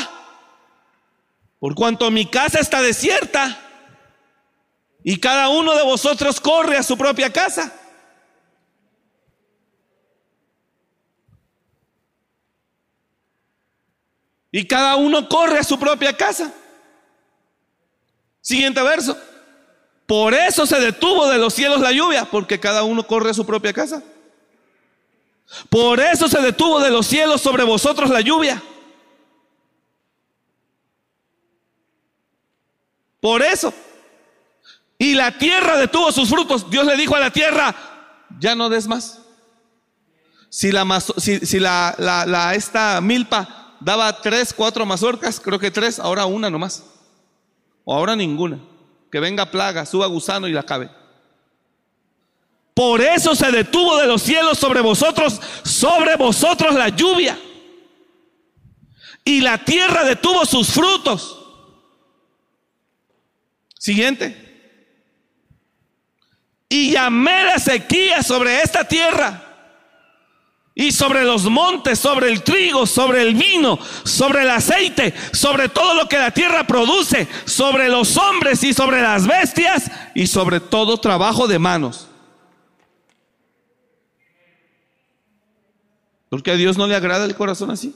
por 1.60 1.76
cuanto 1.76 2.10
mi 2.10 2.26
casa 2.26 2.60
está 2.60 2.82
desierta 2.82 3.60
y 5.04 5.18
cada 5.20 5.50
uno 5.50 5.76
de 5.76 5.84
vosotros 5.84 6.40
corre 6.40 6.78
a 6.78 6.84
su 6.84 6.98
propia 6.98 7.32
casa. 7.32 7.79
Y 14.52 14.68
cada 14.68 14.96
uno 14.96 15.28
corre 15.30 15.60
a 15.60 15.64
su 15.64 15.80
propia 15.80 16.16
casa. 16.16 16.52
Siguiente 18.42 18.82
verso. 18.82 19.18
Por 20.06 20.34
eso 20.34 20.66
se 20.66 20.80
detuvo 20.80 21.28
de 21.28 21.38
los 21.38 21.54
cielos 21.54 21.82
la 21.82 21.92
lluvia, 21.92 22.26
porque 22.26 22.60
cada 22.60 22.84
uno 22.84 23.06
corre 23.06 23.30
a 23.30 23.34
su 23.34 23.46
propia 23.46 23.74
casa. 23.74 24.02
Por 25.70 26.00
eso 26.00 26.28
se 26.28 26.40
detuvo 26.42 26.80
de 26.80 26.90
los 26.90 27.06
cielos 27.06 27.42
sobre 27.42 27.64
vosotros 27.64 28.10
la 28.10 28.22
lluvia. 28.22 28.62
Por 33.20 33.42
eso. 33.42 33.74
Y 34.98 35.14
la 35.14 35.38
tierra 35.38 35.78
detuvo 35.78 36.12
sus 36.12 36.30
frutos. 36.30 36.70
Dios 36.70 36.86
le 36.86 36.96
dijo 36.98 37.16
a 37.16 37.20
la 37.20 37.32
tierra, 37.32 37.76
ya 38.40 38.56
no 38.56 38.70
des 38.70 38.88
más. 38.88 39.20
Si 40.50 40.72
la, 40.72 40.86
si, 41.00 41.60
la, 41.60 41.96
la, 42.00 42.56
esta 42.56 43.00
milpa 43.02 43.59
daba 43.80 44.22
tres, 44.22 44.54
cuatro 44.54 44.86
mazorcas, 44.86 45.40
creo 45.40 45.60
que 45.60 45.72
tres, 45.72 46.00
ahora 46.00 46.26
una 46.26 46.50
nomás. 46.50 46.84
O 47.84 47.94
ahora 47.94 48.16
ninguna. 48.16 48.60
Que 49.12 49.20
venga 49.20 49.50
plaga, 49.50 49.86
suba 49.86 50.08
gusano 50.08 50.48
y 50.48 50.52
la 50.52 50.62
acabe. 50.62 50.90
Por 52.74 53.02
eso 53.02 53.36
se 53.36 53.52
detuvo 53.52 53.98
de 53.98 54.08
los 54.08 54.22
cielos 54.22 54.58
sobre 54.58 54.82
vosotros, 54.82 55.42
sobre 55.64 56.16
vosotros 56.16 56.76
la 56.76 56.90
lluvia. 56.90 57.38
Y 59.26 59.42
la 59.42 59.58
tierra 59.64 60.04
detuvo 60.04 60.46
sus 60.46 60.70
frutos. 60.70 61.38
Siguiente. 63.78 64.46
Y 66.70 66.92
llamé 66.92 67.46
la 67.46 67.60
sequía 67.60 68.22
sobre 68.22 68.62
esta 68.62 68.88
tierra 68.88 69.49
y 70.80 70.94
sobre 70.94 71.26
los 71.26 71.44
montes, 71.44 72.00
sobre 72.00 72.30
el 72.30 72.42
trigo, 72.42 72.88
sobre 72.88 73.22
el 73.22 73.36
vino, 73.36 73.78
sobre 74.06 74.44
el 74.44 74.50
aceite, 74.50 75.14
sobre 75.34 75.68
todo 75.68 75.94
lo 75.94 76.08
que 76.08 76.18
la 76.18 76.32
tierra 76.32 76.66
produce, 76.66 77.28
sobre 77.44 77.90
los 77.90 78.16
hombres 78.16 78.64
y 78.64 78.74
sobre 78.74 79.02
las 79.02 79.28
bestias 79.28 79.92
y 80.16 80.26
sobre 80.26 80.62
todo 80.62 80.98
trabajo 80.98 81.50
de 81.50 81.60
manos. 81.60 82.08
Porque 86.30 86.52
a 86.52 86.56
Dios 86.56 86.78
no 86.78 86.88
le 86.88 86.96
agrada 86.96 87.26
el 87.26 87.36
corazón 87.36 87.72
así. 87.72 87.94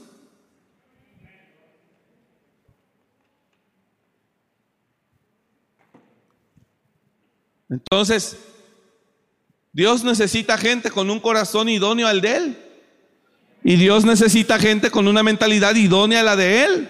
Entonces, 7.69 8.37
Dios 9.71 10.03
necesita 10.03 10.57
gente 10.57 10.91
con 10.91 11.09
un 11.09 11.21
corazón 11.21 11.69
idóneo 11.69 12.07
al 12.07 12.19
de 12.19 12.35
Él. 12.35 12.62
Y 13.63 13.77
Dios 13.77 14.03
necesita 14.03 14.59
gente 14.59 14.91
con 14.91 15.07
una 15.07 15.23
mentalidad 15.23 15.75
idónea 15.75 16.19
a 16.19 16.23
la 16.23 16.35
de 16.35 16.65
Él. 16.65 16.89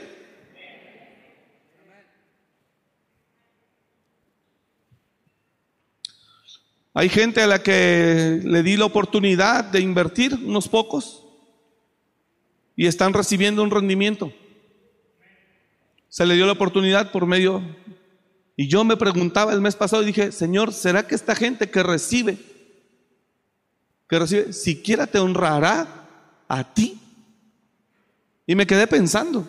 Hay 6.95 7.09
gente 7.09 7.41
a 7.41 7.47
la 7.47 7.61
que 7.61 8.39
le 8.43 8.63
di 8.63 8.77
la 8.77 8.85
oportunidad 8.85 9.63
de 9.65 9.81
invertir, 9.81 10.33
unos 10.33 10.67
pocos, 10.67 11.23
y 12.75 12.87
están 12.87 13.13
recibiendo 13.13 13.63
un 13.63 13.71
rendimiento. 13.71 14.31
Se 16.09 16.25
le 16.25 16.35
dio 16.35 16.45
la 16.45 16.53
oportunidad 16.53 17.11
por 17.11 17.25
medio... 17.25 17.61
Y 18.55 18.67
yo 18.67 18.83
me 18.83 18.97
preguntaba 18.97 19.51
el 19.51 19.61
mes 19.61 19.75
pasado 19.75 20.03
y 20.03 20.07
dije, 20.07 20.31
Señor, 20.31 20.73
¿será 20.73 21.07
que 21.07 21.15
esta 21.15 21.35
gente 21.35 21.71
que 21.71 21.81
recibe, 21.81 22.37
que 24.07 24.19
recibe, 24.19 24.53
siquiera 24.53 25.07
te 25.07 25.17
honrará 25.17 26.02
a 26.53 26.73
ti. 26.73 26.99
Y 28.45 28.55
me 28.55 28.67
quedé 28.67 28.85
pensando. 28.87 29.47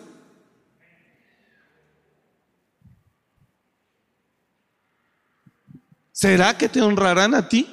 ¿Será 6.11 6.57
que 6.57 6.69
te 6.69 6.81
honrarán 6.81 7.35
a 7.35 7.47
ti? 7.47 7.69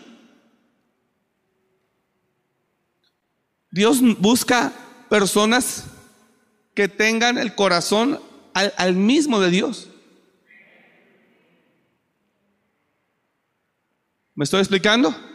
Dios 3.71 4.01
busca 4.19 4.73
personas 5.09 5.85
que 6.75 6.89
tengan 6.89 7.39
el 7.39 7.55
corazón 7.55 8.21
al, 8.53 8.75
al, 8.77 8.95
mismo 8.95 9.41
de 9.41 9.51
Dios. 9.51 9.89
¿Me 14.35 14.45
estoy 14.45 14.61
explicando? 14.61 15.32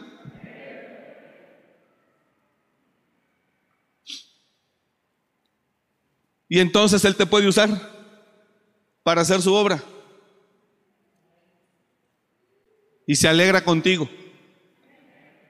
Y 6.48 6.60
entonces 6.60 7.04
Él 7.04 7.16
te 7.16 7.26
puede 7.26 7.48
usar 7.48 7.68
para 9.02 9.22
hacer 9.22 9.42
su 9.42 9.54
obra. 9.54 9.82
Y 13.06 13.16
se 13.16 13.28
alegra 13.28 13.64
contigo. 13.64 14.08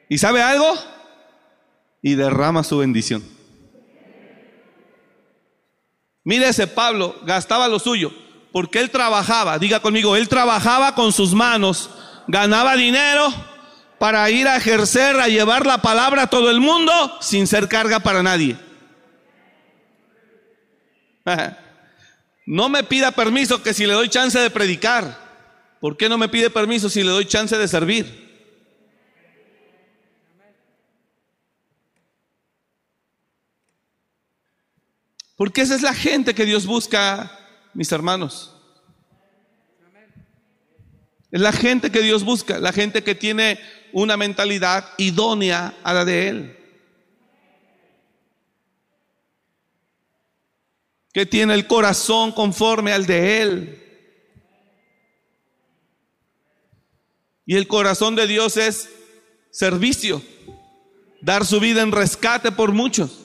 ¿Y 0.08 0.18
sabe 0.18 0.42
algo? 0.42 0.66
Y 2.02 2.14
derrama 2.14 2.64
su 2.64 2.78
bendición. 2.78 3.22
Mire 6.24 6.48
ese 6.48 6.66
Pablo, 6.66 7.16
gastaba 7.24 7.68
lo 7.68 7.78
suyo, 7.78 8.12
porque 8.52 8.80
él 8.80 8.90
trabajaba, 8.90 9.58
diga 9.58 9.80
conmigo, 9.80 10.14
él 10.14 10.28
trabajaba 10.28 10.94
con 10.94 11.10
sus 11.12 11.32
manos, 11.32 11.90
ganaba 12.26 12.76
dinero 12.76 13.32
para 13.98 14.30
ir 14.30 14.46
a 14.46 14.56
ejercer, 14.56 15.18
a 15.18 15.28
llevar 15.28 15.66
la 15.66 15.78
palabra 15.78 16.24
a 16.24 16.26
todo 16.26 16.50
el 16.50 16.60
mundo 16.60 16.92
sin 17.20 17.46
ser 17.46 17.66
carga 17.66 18.00
para 18.00 18.22
nadie. 18.22 18.58
No 22.50 22.70
me 22.70 22.82
pida 22.82 23.10
permiso 23.12 23.62
que 23.62 23.74
si 23.74 23.86
le 23.86 23.92
doy 23.92 24.08
chance 24.08 24.38
de 24.38 24.48
predicar. 24.48 25.28
¿Por 25.80 25.98
qué 25.98 26.08
no 26.08 26.16
me 26.16 26.30
pide 26.30 26.48
permiso 26.48 26.88
si 26.88 27.02
le 27.02 27.10
doy 27.10 27.26
chance 27.26 27.54
de 27.54 27.68
servir? 27.68 28.26
Porque 35.36 35.60
esa 35.60 35.74
es 35.74 35.82
la 35.82 35.92
gente 35.92 36.34
que 36.34 36.46
Dios 36.46 36.64
busca, 36.64 37.30
mis 37.74 37.92
hermanos. 37.92 38.56
Es 41.30 41.42
la 41.42 41.52
gente 41.52 41.90
que 41.90 42.00
Dios 42.00 42.24
busca, 42.24 42.58
la 42.58 42.72
gente 42.72 43.04
que 43.04 43.14
tiene 43.14 43.60
una 43.92 44.16
mentalidad 44.16 44.84
idónea 44.96 45.74
a 45.84 45.92
la 45.92 46.04
de 46.06 46.28
Él. 46.28 46.57
Que 51.18 51.26
tiene 51.26 51.52
el 51.54 51.66
corazón 51.66 52.30
conforme 52.30 52.92
al 52.92 53.04
de 53.04 53.42
Él. 53.42 53.82
Y 57.44 57.56
el 57.56 57.66
corazón 57.66 58.14
de 58.14 58.28
Dios 58.28 58.56
es 58.56 58.88
servicio, 59.50 60.22
dar 61.20 61.44
su 61.44 61.58
vida 61.58 61.82
en 61.82 61.90
rescate 61.90 62.52
por 62.52 62.70
muchos. 62.70 63.18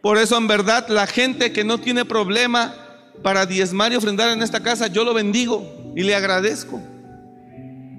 Por 0.00 0.16
eso 0.16 0.36
en 0.36 0.46
verdad 0.46 0.86
la 0.88 1.08
gente 1.08 1.52
que 1.52 1.64
no 1.64 1.78
tiene 1.78 2.04
problema 2.04 2.76
para 3.20 3.46
diezmar 3.46 3.92
y 3.92 3.96
ofrendar 3.96 4.30
en 4.30 4.40
esta 4.40 4.62
casa, 4.62 4.86
yo 4.86 5.02
lo 5.02 5.12
bendigo 5.12 5.92
y 5.96 6.04
le 6.04 6.14
agradezco. 6.14 6.80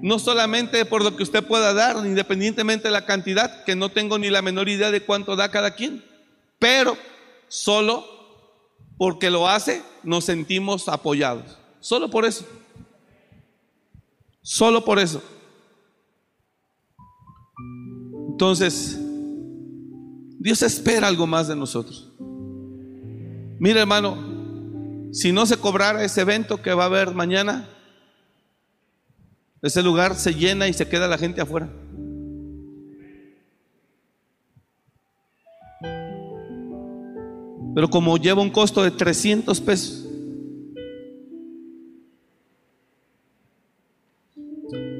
No 0.00 0.18
solamente 0.18 0.86
por 0.86 1.04
lo 1.04 1.14
que 1.14 1.24
usted 1.24 1.44
pueda 1.44 1.74
dar, 1.74 1.98
independientemente 2.06 2.88
de 2.88 2.92
la 2.92 3.04
cantidad, 3.04 3.64
que 3.64 3.76
no 3.76 3.90
tengo 3.90 4.18
ni 4.18 4.30
la 4.30 4.40
menor 4.40 4.66
idea 4.70 4.90
de 4.90 5.02
cuánto 5.02 5.36
da 5.36 5.50
cada 5.50 5.74
quien, 5.74 6.02
pero 6.58 6.96
solo 7.48 8.16
porque 8.98 9.30
lo 9.30 9.48
hace, 9.48 9.82
nos 10.02 10.24
sentimos 10.24 10.88
apoyados. 10.88 11.56
Solo 11.80 12.10
por 12.10 12.24
eso. 12.24 12.44
Solo 14.42 14.84
por 14.84 14.98
eso. 14.98 15.22
Entonces, 18.30 18.98
Dios 20.38 20.62
espera 20.62 21.06
algo 21.08 21.26
más 21.26 21.48
de 21.48 21.56
nosotros. 21.56 22.12
Mira, 23.60 23.80
hermano, 23.80 24.16
si 25.12 25.32
no 25.32 25.46
se 25.46 25.56
cobrara 25.56 26.04
ese 26.04 26.20
evento 26.20 26.60
que 26.60 26.74
va 26.74 26.84
a 26.84 26.86
haber 26.86 27.14
mañana, 27.14 27.68
ese 29.62 29.82
lugar 29.82 30.14
se 30.16 30.34
llena 30.34 30.68
y 30.68 30.72
se 30.72 30.88
queda 30.88 31.08
la 31.08 31.18
gente 31.18 31.40
afuera. 31.40 31.68
Pero 37.74 37.88
como 37.90 38.16
lleva 38.16 38.42
un 38.42 38.50
costo 38.50 38.82
de 38.82 38.90
300 38.90 39.60
pesos, 39.60 40.08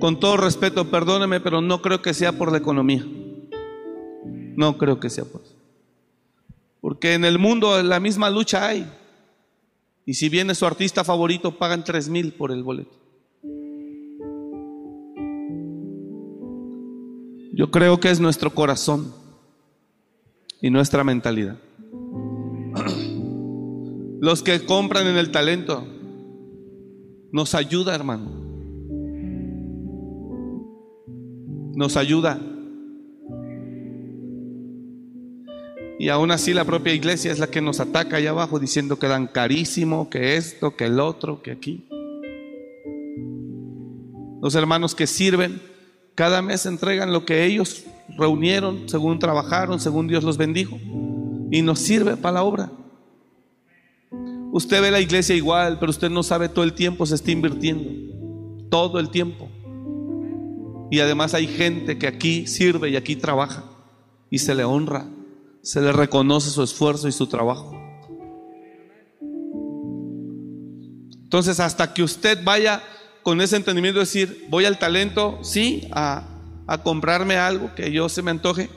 con 0.01 0.21
todo 0.21 0.37
respeto, 0.37 0.91
perdóneme, 0.91 1.41
pero 1.41 1.61
no 1.61 1.83
creo 1.83 2.01
que 2.03 2.15
sea 2.15 2.33
por 2.33 2.53
la 2.53 2.59
economía. 2.59 3.05
No 4.57 4.79
creo 4.79 5.01
que 5.01 5.11
sea 5.11 5.25
por 5.25 5.43
eso. 5.43 5.55
Porque 6.81 7.15
en 7.15 7.25
el 7.25 7.39
mundo 7.39 7.83
la 7.83 8.01
misma 8.01 8.31
lucha 8.31 8.67
hay. 8.67 8.91
Y 10.07 10.15
si 10.15 10.29
viene 10.29 10.55
su 10.55 10.67
artista 10.67 11.05
favorito, 11.05 11.59
pagan 11.59 11.85
3 11.85 12.09
mil 12.09 12.33
por 12.33 12.51
el 12.51 12.63
boleto. 12.63 12.97
Yo 17.53 17.71
creo 17.71 17.99
que 17.99 18.11
es 18.11 18.21
nuestro 18.21 18.55
corazón 18.55 19.13
y 20.61 20.71
nuestra 20.71 21.03
mentalidad. 21.03 21.59
Los 24.21 24.43
que 24.43 24.65
compran 24.65 25.07
en 25.07 25.17
el 25.17 25.31
talento. 25.31 25.87
Nos 27.31 27.55
ayuda, 27.55 27.95
hermano. 27.95 28.31
Nos 31.75 31.97
ayuda. 31.97 32.41
Y 36.01 36.09
aún 36.11 36.31
así 36.31 36.55
la 36.55 36.65
propia 36.65 36.95
iglesia 36.95 37.33
es 37.33 37.39
la 37.39 37.49
que 37.49 37.61
nos 37.61 37.81
ataca 37.81 38.17
allá 38.17 38.31
abajo 38.31 38.59
diciendo 38.59 38.99
que 38.99 39.09
dan 39.09 39.27
carísimo, 39.27 40.09
que 40.09 40.37
esto, 40.37 40.77
que 40.77 40.87
el 40.87 41.01
otro, 41.01 41.43
que 41.43 41.51
aquí. 41.51 41.89
Los 44.41 44.55
hermanos 44.55 44.95
que 44.95 45.07
sirven 45.09 45.61
cada 46.15 46.43
mes 46.43 46.67
entregan 46.67 47.13
lo 47.13 47.25
que 47.25 47.45
ellos 47.45 47.85
reunieron, 48.17 48.89
según 48.89 49.19
trabajaron, 49.19 49.79
según 49.79 50.09
Dios 50.09 50.25
los 50.25 50.37
bendijo. 50.37 50.79
Y 51.51 51.63
nos 51.63 51.79
sirve 51.79 52.17
para 52.17 52.35
la 52.35 52.43
obra. 52.43 52.71
Usted 54.53 54.81
ve 54.81 54.91
la 54.91 55.01
iglesia 55.01 55.35
igual, 55.35 55.79
pero 55.79 55.91
usted 55.91 56.11
no 56.11 56.23
sabe 56.23 56.49
todo 56.49 56.65
el 56.65 56.73
tiempo 56.73 57.07
se 57.07 57.15
está 57.15 57.31
invirtiendo. 57.31 58.69
Todo 58.71 58.99
el 58.99 59.11
tiempo. 59.11 59.49
Y 60.91 61.01
además 61.01 61.35
hay 61.35 61.47
gente 61.47 61.99
que 61.99 62.07
aquí 62.07 62.47
sirve 62.47 62.91
y 62.91 62.97
aquí 62.97 63.17
trabaja. 63.17 63.65
Y 64.31 64.39
se 64.39 64.55
le 64.55 64.65
honra 64.65 65.09
se 65.69 65.81
le 65.81 65.93
reconoce 65.93 66.51
su 66.51 66.63
esfuerzo 66.63 67.09
y 67.09 67.13
su 67.13 67.27
trabajo. 67.27 67.79
Entonces, 71.25 71.61
hasta 71.61 71.93
que 71.93 72.03
usted 72.03 72.43
vaya 72.43 72.83
con 73.23 73.43
ese 73.43 73.57
entendimiento 73.57 73.99
de 73.99 74.07
decir, 74.07 74.47
voy 74.49 74.65
al 74.65 74.79
talento, 74.79 75.39
sí, 75.43 75.87
a, 75.93 76.27
a 76.67 76.83
comprarme 76.83 77.37
algo 77.37 77.75
que 77.75 77.93
yo 77.93 78.09
se 78.09 78.23
me 78.23 78.31
antoje, 78.31 78.71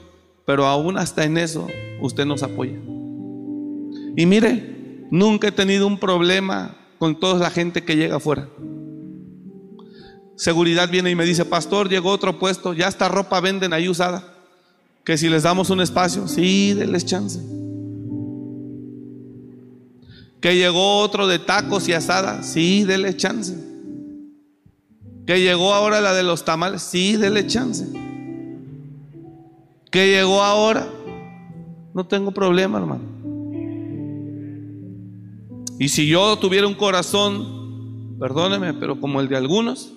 pero 0.44 0.66
aún 0.66 0.98
hasta 0.98 1.24
en 1.24 1.38
eso 1.38 1.66
usted 2.00 2.24
nos 2.24 2.42
apoya. 2.42 2.78
Y 4.16 4.26
mire, 4.26 5.06
nunca 5.10 5.48
he 5.48 5.52
tenido 5.52 5.86
un 5.86 5.98
problema 5.98 6.76
con 6.98 7.18
toda 7.18 7.38
la 7.38 7.50
gente 7.50 7.84
que 7.84 7.96
llega 7.96 8.16
afuera. 8.16 8.48
Seguridad 10.36 10.90
viene 10.90 11.10
y 11.10 11.14
me 11.14 11.24
dice, 11.24 11.44
pastor, 11.44 11.88
llegó 11.88 12.10
otro 12.10 12.38
puesto, 12.38 12.72
ya 12.74 12.88
esta 12.88 13.08
ropa 13.08 13.40
venden 13.40 13.72
ahí 13.72 13.88
usada 13.88 14.32
que 15.04 15.18
si 15.18 15.28
les 15.28 15.42
damos 15.42 15.70
un 15.70 15.80
espacio, 15.80 16.28
sí, 16.28 16.74
denles 16.74 17.04
chance. 17.04 17.40
Que 20.40 20.56
llegó 20.56 20.98
otro 20.98 21.26
de 21.26 21.38
tacos 21.38 21.88
y 21.88 21.92
asada, 21.92 22.42
sí, 22.42 22.84
denle 22.84 23.16
chance. 23.16 23.56
Que 25.26 25.40
llegó 25.40 25.74
ahora 25.74 26.00
la 26.00 26.14
de 26.14 26.22
los 26.22 26.44
tamales, 26.44 26.82
sí, 26.82 27.16
denle 27.16 27.46
chance. 27.46 27.86
Que 29.92 30.08
llegó 30.08 30.42
ahora, 30.42 30.88
no 31.92 32.06
tengo 32.06 32.32
problema, 32.32 32.78
hermano. 32.78 33.04
Y 35.78 35.90
si 35.90 36.06
yo 36.06 36.38
tuviera 36.38 36.66
un 36.66 36.74
corazón, 36.74 38.16
perdóneme, 38.18 38.72
pero 38.72 38.98
como 38.98 39.20
el 39.20 39.28
de 39.28 39.36
algunos, 39.36 39.92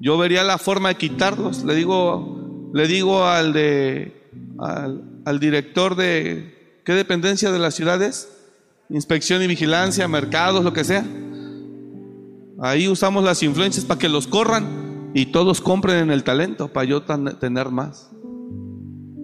yo 0.00 0.18
vería 0.18 0.42
la 0.42 0.58
forma 0.58 0.88
de 0.88 0.96
quitarlos. 0.96 1.62
Le 1.62 1.76
digo, 1.76 2.70
le 2.74 2.88
digo 2.88 3.24
al, 3.24 3.52
de, 3.52 4.28
al, 4.58 5.38
director 5.38 5.94
de, 5.94 6.80
¿qué 6.84 6.92
dependencia 6.94 7.52
de 7.52 7.60
las 7.60 7.74
ciudades? 7.74 8.28
Inspección 8.88 9.40
y 9.40 9.46
vigilancia, 9.46 10.08
mercados, 10.08 10.64
lo 10.64 10.72
que 10.72 10.82
sea. 10.82 11.04
Ahí 12.60 12.88
usamos 12.88 13.22
las 13.22 13.42
influencias 13.44 13.84
para 13.84 14.00
que 14.00 14.08
los 14.08 14.26
corran 14.26 15.10
y 15.14 15.26
todos 15.26 15.60
compren 15.60 15.98
en 15.98 16.10
el 16.10 16.24
talento 16.24 16.68
para 16.68 16.86
yo 16.86 17.02
tener 17.02 17.70
más. 17.70 18.10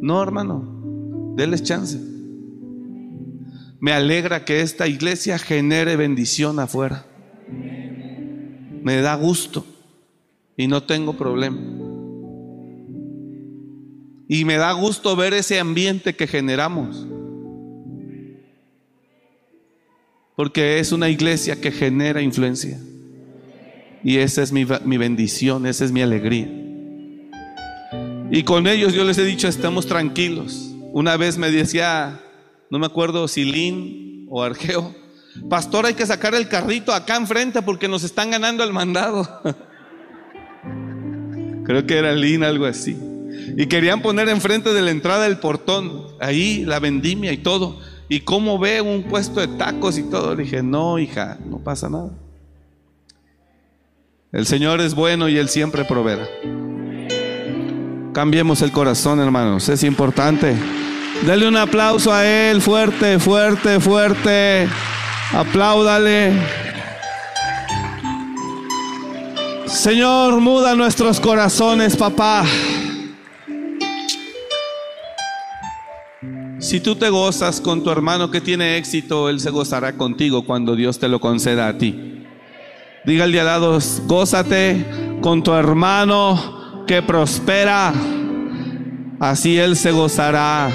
No, 0.02 0.22
hermano, 0.22 1.32
denles 1.36 1.62
chance. 1.62 1.98
Me 3.78 3.92
alegra 3.92 4.44
que 4.44 4.60
esta 4.60 4.88
iglesia 4.88 5.38
genere 5.38 5.96
bendición 5.96 6.58
afuera. 6.58 7.06
Me 8.82 9.00
da 9.00 9.14
gusto 9.14 9.64
y 10.56 10.66
no 10.66 10.82
tengo 10.82 11.16
problema. 11.16 11.58
Y 14.28 14.44
me 14.44 14.56
da 14.56 14.72
gusto 14.72 15.14
ver 15.14 15.34
ese 15.34 15.60
ambiente 15.60 16.16
que 16.16 16.26
generamos. 16.26 17.06
Porque 20.34 20.80
es 20.80 20.90
una 20.90 21.08
iglesia 21.08 21.60
que 21.60 21.70
genera 21.70 22.22
influencia. 22.22 22.80
Y 24.02 24.16
esa 24.16 24.42
es 24.42 24.50
mi, 24.52 24.64
bendición, 24.64 25.64
esa 25.66 25.84
es 25.84 25.92
mi 25.92 26.02
alegría. 26.02 26.61
Y 28.34 28.44
con 28.44 28.66
ellos 28.66 28.94
yo 28.94 29.04
les 29.04 29.18
he 29.18 29.24
dicho, 29.26 29.46
estamos 29.46 29.86
tranquilos. 29.86 30.70
Una 30.94 31.18
vez 31.18 31.36
me 31.36 31.50
decía, 31.50 32.18
no 32.70 32.78
me 32.78 32.86
acuerdo 32.86 33.28
si 33.28 33.44
Lin 33.44 34.26
o 34.30 34.42
Argeo, 34.42 34.94
pastor 35.50 35.84
hay 35.84 35.92
que 35.92 36.06
sacar 36.06 36.34
el 36.34 36.48
carrito 36.48 36.94
acá 36.94 37.16
enfrente 37.16 37.60
porque 37.60 37.88
nos 37.88 38.04
están 38.04 38.30
ganando 38.30 38.64
el 38.64 38.72
mandado. 38.72 39.42
Creo 41.66 41.86
que 41.86 41.98
era 41.98 42.14
Lin, 42.14 42.42
algo 42.42 42.64
así. 42.64 42.96
Y 43.58 43.66
querían 43.66 44.00
poner 44.00 44.30
enfrente 44.30 44.72
de 44.72 44.80
la 44.80 44.92
entrada 44.92 45.24
del 45.24 45.36
portón, 45.36 46.06
ahí 46.18 46.64
la 46.64 46.78
vendimia 46.78 47.32
y 47.32 47.36
todo. 47.36 47.80
Y 48.08 48.20
cómo 48.20 48.58
ve 48.58 48.80
un 48.80 49.02
puesto 49.02 49.40
de 49.40 49.48
tacos 49.48 49.98
y 49.98 50.04
todo. 50.04 50.34
Le 50.34 50.44
dije, 50.44 50.62
no, 50.62 50.98
hija, 50.98 51.36
no 51.44 51.58
pasa 51.58 51.90
nada. 51.90 52.12
El 54.32 54.46
Señor 54.46 54.80
es 54.80 54.94
bueno 54.94 55.28
y 55.28 55.36
Él 55.36 55.50
siempre 55.50 55.84
proveerá. 55.84 56.26
Cambiemos 58.12 58.60
el 58.60 58.72
corazón, 58.72 59.20
hermanos. 59.20 59.70
Es 59.70 59.82
importante. 59.84 60.54
Dale 61.26 61.48
un 61.48 61.56
aplauso 61.56 62.12
a 62.12 62.26
Él, 62.26 62.60
fuerte, 62.60 63.18
fuerte, 63.18 63.80
fuerte. 63.80 64.68
Apláudale. 65.32 66.34
Señor, 69.64 70.40
muda 70.40 70.74
nuestros 70.74 71.20
corazones, 71.20 71.96
papá. 71.96 72.44
Si 76.58 76.80
tú 76.80 76.96
te 76.96 77.08
gozas 77.08 77.62
con 77.62 77.82
tu 77.82 77.90
hermano 77.90 78.30
que 78.30 78.42
tiene 78.42 78.76
éxito, 78.76 79.30
él 79.30 79.40
se 79.40 79.48
gozará 79.48 79.94
contigo 79.94 80.44
cuando 80.44 80.76
Dios 80.76 80.98
te 80.98 81.08
lo 81.08 81.18
conceda 81.18 81.66
a 81.66 81.78
ti. 81.78 82.24
Diga 83.06 83.24
al 83.24 83.32
de 83.32 83.40
al 83.40 83.80
gózate 84.06 84.84
con 85.22 85.42
tu 85.42 85.54
hermano 85.54 86.61
que 86.86 87.02
prospera. 87.02 87.92
Así 89.20 89.58
él 89.58 89.76
se 89.76 89.92
gozará 89.92 90.70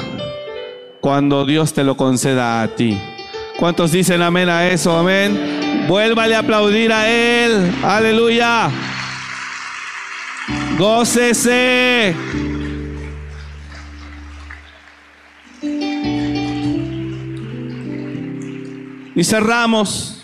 cuando 1.01 1.45
Dios 1.45 1.73
te 1.73 1.83
lo 1.83 1.97
conceda 1.97 2.61
a 2.61 2.67
ti. 2.75 2.99
¿Cuántos 3.59 3.91
dicen 3.91 4.21
amén 4.21 4.49
a 4.49 4.67
eso? 4.67 4.97
Amén. 4.97 5.85
Vuélvale 5.87 6.35
a 6.35 6.39
aplaudir 6.39 6.91
a 6.91 7.09
él. 7.09 7.71
Aleluya. 7.83 8.69
Gócese. 10.77 12.15
Y 19.15 19.23
cerramos, 19.23 20.21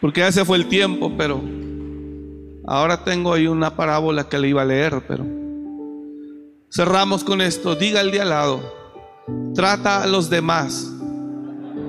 porque 0.00 0.20
ya 0.20 0.32
se 0.32 0.44
fue 0.46 0.56
el 0.56 0.68
tiempo, 0.68 1.12
pero 1.18 1.42
ahora 2.66 3.04
tengo 3.04 3.32
ahí 3.32 3.46
una 3.46 3.76
parábola 3.76 4.28
que 4.28 4.38
le 4.38 4.48
iba 4.48 4.62
a 4.62 4.64
leer, 4.64 5.02
pero 5.06 5.24
cerramos 6.70 7.24
con 7.24 7.40
esto. 7.40 7.74
Diga 7.74 8.00
el 8.00 8.10
de 8.10 8.20
al 8.20 8.30
lado, 8.30 8.60
trata 9.54 10.02
a 10.02 10.06
los 10.06 10.28
demás 10.30 10.92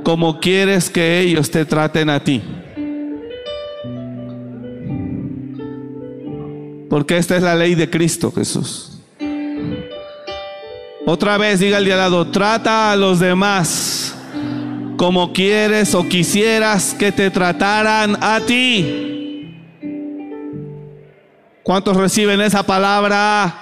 como 0.04 0.40
quieres 0.40 0.90
que 0.90 1.20
ellos 1.20 1.52
te 1.52 1.66
traten 1.66 2.10
a 2.10 2.24
ti. 2.24 2.42
Porque 6.90 7.18
esta 7.18 7.36
es 7.36 7.44
la 7.44 7.56
ley 7.56 7.76
de 7.76 7.90
Cristo 7.90 8.32
Jesús. 8.32 8.94
Otra 11.06 11.38
vez 11.38 11.60
diga 11.60 11.78
el 11.78 11.86
de 11.86 11.94
al 11.94 12.00
lado, 12.00 12.28
trata 12.28 12.92
a 12.92 12.96
los 12.96 13.20
demás 13.20 14.14
como 14.98 15.32
quieres 15.32 15.94
o 15.96 16.08
quisieras 16.08 16.96
que 16.98 17.12
te 17.12 17.30
trataran 17.30 18.18
a 18.22 18.40
ti. 18.42 19.17
¿Cuántos 21.68 21.98
reciben 21.98 22.40
esa 22.40 22.64
palabra? 22.64 23.54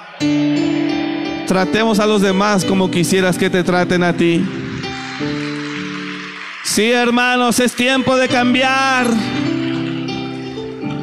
Tratemos 1.48 2.00
a 2.00 2.06
los 2.06 2.22
demás 2.22 2.64
como 2.64 2.92
quisieras 2.92 3.36
que 3.36 3.50
te 3.50 3.64
traten 3.64 4.04
a 4.04 4.16
ti. 4.16 4.46
Sí, 6.64 6.92
hermanos, 6.92 7.60
es 7.60 7.74
tiempo 7.74 8.16
de 8.16 8.28
cambiar. 8.28 9.08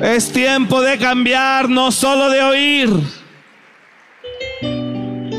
Es 0.00 0.30
tiempo 0.30 0.80
de 0.80 0.96
cambiar, 0.96 1.68
no 1.68 1.90
solo 1.90 2.30
de 2.30 2.40
oír. 2.40 2.90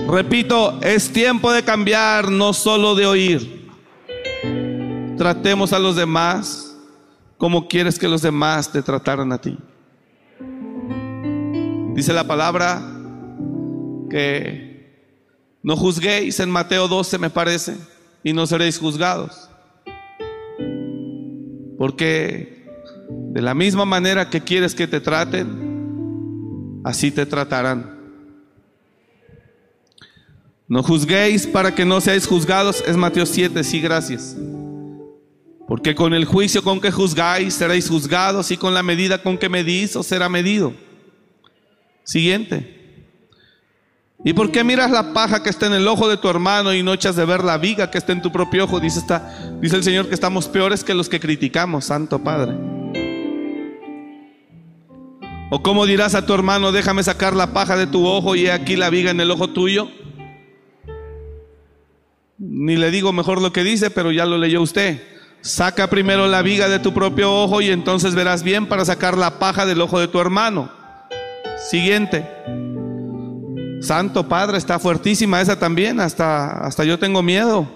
Repito, 0.09 0.81
es 0.81 1.13
tiempo 1.13 1.49
de 1.53 1.63
cambiar, 1.63 2.29
no 2.29 2.51
solo 2.51 2.93
de 2.93 3.05
oír. 3.05 3.69
Tratemos 5.17 5.71
a 5.71 5.79
los 5.79 5.95
demás 5.95 6.75
como 7.37 7.69
quieres 7.69 7.97
que 7.97 8.09
los 8.09 8.21
demás 8.21 8.69
te 8.69 8.81
trataran 8.81 9.31
a 9.31 9.37
ti. 9.37 9.57
Dice 11.93 12.11
la 12.11 12.23
palabra 12.25 12.81
que 14.09 15.07
no 15.61 15.77
juzguéis 15.77 16.39
en 16.39 16.49
Mateo 16.49 16.87
12 16.87 17.19
me 17.19 17.29
parece 17.29 17.77
y 18.23 18.33
no 18.33 18.47
seréis 18.47 18.79
juzgados. 18.79 19.49
Porque 21.77 22.63
De 23.33 23.41
la 23.41 23.53
misma 23.53 23.85
manera 23.85 24.29
que 24.29 24.41
quieres 24.41 24.73
que 24.75 24.87
te 24.87 24.99
traten, 24.99 26.81
así 26.83 27.11
te 27.11 27.25
tratarán. 27.25 27.99
No 30.67 30.81
juzguéis 30.81 31.45
para 31.45 31.75
que 31.75 31.85
no 31.85 31.99
seáis 31.99 32.25
juzgados. 32.25 32.83
Es 32.87 32.95
Mateo 32.95 33.25
7, 33.25 33.63
sí, 33.63 33.81
gracias. 33.81 34.35
Porque 35.67 35.93
con 35.93 36.13
el 36.13 36.25
juicio 36.25 36.63
con 36.63 36.79
que 36.79 36.91
juzgáis 36.91 37.53
seréis 37.53 37.89
juzgados 37.89 38.51
y 38.51 38.57
con 38.57 38.73
la 38.73 38.83
medida 38.83 39.21
con 39.21 39.37
que 39.37 39.49
medís 39.49 39.95
os 39.95 40.07
será 40.07 40.29
medido. 40.29 40.73
Siguiente. 42.03 42.83
¿Y 44.25 44.33
por 44.33 44.51
qué 44.51 44.63
miras 44.63 44.89
la 44.89 45.13
paja 45.13 45.43
que 45.43 45.49
está 45.49 45.65
en 45.65 45.73
el 45.73 45.87
ojo 45.87 46.07
de 46.07 46.15
tu 46.15 46.29
hermano 46.29 46.73
y 46.73 46.81
no 46.81 46.93
echas 46.93 47.15
de 47.15 47.25
ver 47.25 47.43
la 47.43 47.57
viga 47.57 47.91
que 47.91 47.97
está 47.97 48.13
en 48.13 48.21
tu 48.21 48.31
propio 48.31 48.63
ojo? 48.63 48.79
Dice, 48.79 49.01
dice 49.59 49.75
el 49.75 49.83
Señor 49.83 50.07
que 50.07 50.15
estamos 50.15 50.47
peores 50.47 50.83
que 50.83 50.93
los 50.93 51.09
que 51.09 51.19
criticamos, 51.19 51.85
Santo 51.85 52.19
Padre. 52.19 52.53
¿O 55.49 55.61
cómo 55.61 55.85
dirás 55.85 56.15
a 56.15 56.25
tu 56.25 56.33
hermano, 56.33 56.71
déjame 56.71 57.03
sacar 57.03 57.35
la 57.35 57.53
paja 57.53 57.75
de 57.75 57.85
tu 57.85 58.07
ojo 58.07 58.35
y 58.35 58.45
he 58.45 58.51
aquí 58.51 58.75
la 58.75 58.89
viga 58.89 59.11
en 59.11 59.19
el 59.19 59.29
ojo 59.29 59.49
tuyo? 59.49 59.89
Ni 62.37 62.77
le 62.77 62.91
digo 62.91 63.13
mejor 63.13 63.41
lo 63.41 63.53
que 63.53 63.63
dice, 63.63 63.91
pero 63.91 64.11
ya 64.11 64.25
lo 64.25 64.37
leyó 64.37 64.61
usted. 64.61 65.03
Saca 65.41 65.89
primero 65.89 66.27
la 66.27 66.41
viga 66.41 66.69
de 66.69 66.79
tu 66.79 66.93
propio 66.93 67.31
ojo 67.31 67.61
y 67.61 67.69
entonces 67.69 68.15
verás 68.15 68.43
bien 68.43 68.67
para 68.67 68.85
sacar 68.85 69.17
la 69.17 69.37
paja 69.37 69.65
del 69.65 69.81
ojo 69.81 69.99
de 69.99 70.07
tu 70.07 70.19
hermano. 70.19 70.71
Siguiente. 71.69 72.27
Santo 73.81 74.27
Padre, 74.27 74.57
está 74.57 74.79
fuertísima 74.79 75.41
esa 75.41 75.59
también, 75.59 75.99
hasta, 75.99 76.65
hasta 76.65 76.83
yo 76.85 76.97
tengo 76.97 77.21
miedo. 77.21 77.67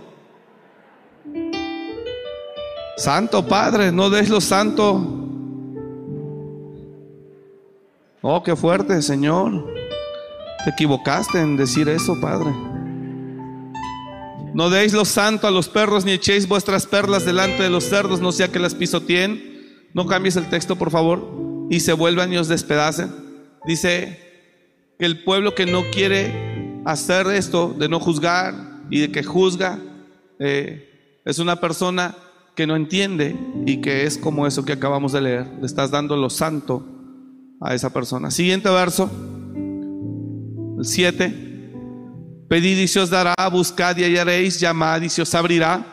Santo 2.97 3.45
Padre, 3.45 3.91
no 3.91 4.09
des 4.09 4.29
lo 4.29 4.41
santo. 4.41 5.25
Oh, 8.21 8.41
qué 8.43 8.55
fuerte, 8.55 9.01
Señor. 9.01 9.73
Te 10.63 10.71
equivocaste 10.71 11.39
en 11.39 11.55
decir 11.57 11.87
eso, 11.89 12.19
Padre. 12.19 12.51
No 14.53 14.69
deis 14.69 14.93
lo 14.93 15.05
santo 15.05 15.45
a 15.45 15.51
los 15.51 15.69
perros, 15.69 16.03
ni 16.03 16.13
echéis 16.13 16.47
vuestras 16.47 16.87
perlas 16.87 17.25
delante 17.25 17.63
de 17.63 17.69
los 17.69 17.83
cerdos, 17.83 18.21
no 18.21 18.31
sea 18.31 18.51
que 18.51 18.59
las 18.59 18.73
pisoteen. 18.73 19.89
No 19.93 20.07
cambies 20.07 20.35
el 20.35 20.49
texto, 20.49 20.75
por 20.75 20.89
favor, 20.89 21.67
y 21.69 21.81
se 21.81 21.93
vuelvan 21.93 22.33
y 22.33 22.37
os 22.37 22.47
despedacen. 22.47 23.26
Dice 23.67 24.17
que 24.97 25.05
el 25.05 25.23
pueblo 25.23 25.53
que 25.53 25.65
no 25.65 25.83
quiere 25.91 26.81
hacer 26.85 27.27
esto, 27.27 27.75
de 27.77 27.89
no 27.89 27.99
juzgar 27.99 28.55
y 28.89 29.01
de 29.01 29.11
que 29.11 29.23
juzga, 29.23 29.79
eh, 30.39 31.21
es 31.25 31.39
una 31.39 31.59
persona 31.59 32.15
que 32.55 32.65
no 32.65 32.77
entiende 32.77 33.35
y 33.65 33.81
que 33.81 34.05
es 34.05 34.17
como 34.17 34.47
eso 34.47 34.63
que 34.63 34.71
acabamos 34.71 35.11
de 35.11 35.21
leer. 35.21 35.47
Le 35.59 35.65
estás 35.65 35.91
dando 35.91 36.15
lo 36.15 36.29
santo 36.29 36.85
a 37.59 37.75
esa 37.75 37.91
persona. 37.91 38.31
Siguiente 38.31 38.69
verso, 38.69 39.11
el 40.79 40.85
7. 40.85 41.43
Pedid 42.47 42.77
y 42.77 42.87
se 42.87 43.01
os 43.01 43.09
dará, 43.09 43.35
buscad 43.51 43.97
y 43.97 44.05
hallaréis, 44.05 44.61
llamad 44.61 45.01
y 45.01 45.09
se 45.09 45.21
os 45.21 45.35
abrirá. 45.35 45.85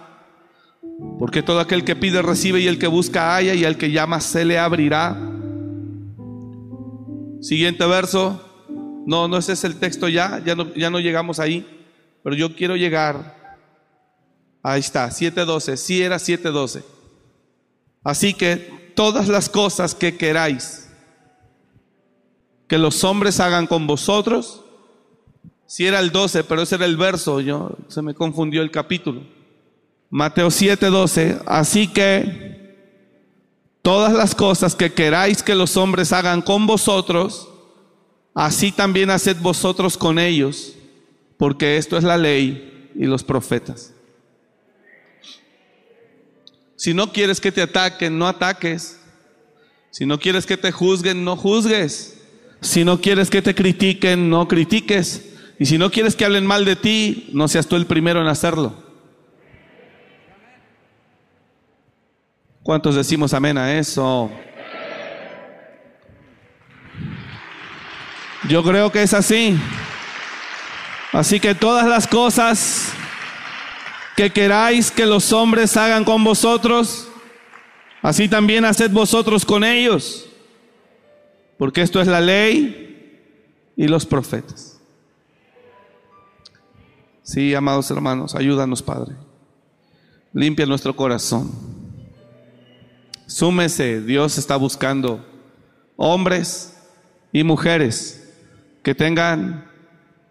Porque 1.19 1.43
todo 1.43 1.59
aquel 1.59 1.83
que 1.85 1.97
pide 1.97 2.23
recibe 2.23 2.61
y 2.61 2.69
el 2.69 2.79
que 2.79 2.87
busca 2.87 3.35
halla 3.35 3.55
y 3.55 3.65
al 3.65 3.77
que 3.77 3.91
llama 3.91 4.21
se 4.21 4.45
le 4.45 4.61
abrirá. 4.61 5.34
Siguiente 7.45 7.85
verso. 7.85 8.41
No, 9.07 9.29
no 9.29 9.37
ese 9.37 9.53
es 9.53 9.65
el 9.65 9.77
texto 9.79 10.09
ya, 10.09 10.43
ya 10.47 10.55
no, 10.55 10.73
ya 10.75 10.89
no 10.89 10.99
llegamos 10.99 11.39
ahí. 11.39 11.67
Pero 12.23 12.35
yo 12.35 12.57
quiero 12.57 12.75
llegar. 12.75 13.59
Ahí 14.63 14.81
está, 14.81 15.11
7.12. 15.11 15.77
Sí 15.77 16.03
era 16.03 16.17
7.12. 16.17 16.83
Así 18.03 18.33
que 18.33 18.93
todas 18.97 19.29
las 19.29 19.51
cosas 19.51 19.95
que 19.95 20.17
queráis 20.17 20.89
que 22.67 22.79
los 22.79 23.05
hombres 23.05 23.41
hagan 23.41 23.67
con 23.67 23.87
vosotros, 23.87 24.65
si 25.67 25.87
era 25.87 26.01
el 26.01 26.13
12, 26.13 26.45
pero 26.45 26.63
ese 26.63 26.77
era 26.77 26.87
el 26.87 26.97
verso, 26.97 27.43
yo 27.43 27.77
se 27.89 28.01
me 28.01 28.15
confundió 28.15 28.63
el 28.63 28.71
capítulo. 28.71 29.23
Mateo 30.09 30.51
7, 30.51 30.87
12. 30.87 31.41
Así 31.45 31.89
que 31.89 32.64
todas 33.85 34.15
las 34.15 34.35
cosas 34.35 34.75
que 34.75 34.95
queráis 34.95 35.43
que 35.43 35.55
los 35.55 35.77
hombres 35.77 36.11
hagan 36.15 36.41
con 36.41 36.67
vosotros, 36.67 37.51
así 38.35 38.73
también 38.73 39.11
haced 39.11 39.37
vosotros 39.43 39.99
con 39.99 40.19
ellos, 40.19 40.73
porque 41.37 41.77
esto 41.77 41.99
es 41.99 42.03
la 42.03 42.17
ley 42.17 42.91
y 42.95 43.05
los 43.05 43.23
profetas. 43.23 43.93
Si 46.77 46.95
no 46.95 47.13
quieres 47.13 47.43
que 47.43 47.53
te 47.53 47.61
ataquen, 47.61 48.19
no 48.19 48.27
ataques. 48.27 48.99
Si 49.91 50.07
no 50.07 50.19
quieres 50.19 50.47
que 50.47 50.57
te 50.57 50.73
juzguen, 50.73 51.23
no 51.23 51.37
juzgues. 51.37 52.23
Si 52.63 52.85
no 52.85 53.03
quieres 53.03 53.29
que 53.29 53.43
te 53.43 53.55
critiquen, 53.55 54.31
no 54.31 54.49
critiques. 54.49 55.27
Y 55.59 55.67
si 55.67 55.77
no 55.77 55.91
quieres 55.91 56.17
que 56.17 56.25
hablen 56.25 56.47
mal 56.47 56.65
de 56.65 56.77
ti, 56.77 57.29
no 57.35 57.49
seas 57.49 57.67
tú 57.67 57.77
el 57.77 57.85
primero 57.85 58.23
en 58.23 58.29
hacerlo. 58.29 58.75
¿Cuántos 62.65 62.95
decimos 62.95 63.35
amén 63.35 63.59
a 63.59 63.79
eso? 63.79 64.31
Yo 68.49 68.65
creo 68.65 68.91
que 68.91 69.03
es 69.03 69.13
así. 69.13 69.55
Así 71.13 71.39
que 71.41 71.55
todas 71.55 71.87
las 71.87 72.09
cosas 72.09 72.95
que 74.17 74.31
queráis 74.31 74.91
que 74.91 75.05
los 75.05 75.31
hombres 75.35 75.77
hagan 75.77 76.05
con 76.05 76.25
vosotros, 76.25 77.07
así 78.01 78.31
también 78.31 78.65
haced 78.65 78.91
vosotros 78.91 79.45
con 79.45 79.63
ellos. 79.63 80.27
Porque 81.59 81.83
esto 81.83 82.01
es 82.01 82.07
la 82.09 82.23
ley 82.23 83.21
y 83.77 83.89
los 83.89 84.07
profetas. 84.07 84.81
Sí, 87.23 87.55
amados 87.55 87.91
hermanos, 87.91 88.35
ayúdanos, 88.35 88.83
Padre. 88.83 89.15
Limpia 90.33 90.65
nuestro 90.65 90.97
corazón. 90.97 91.74
Súmese, 93.27 94.01
Dios 94.01 94.39
está 94.39 94.57
buscando 94.57 95.25
hombres 95.97 96.77
y 97.33 97.43
mujeres 97.43 98.33
que 98.83 98.95
tengan, 98.95 99.71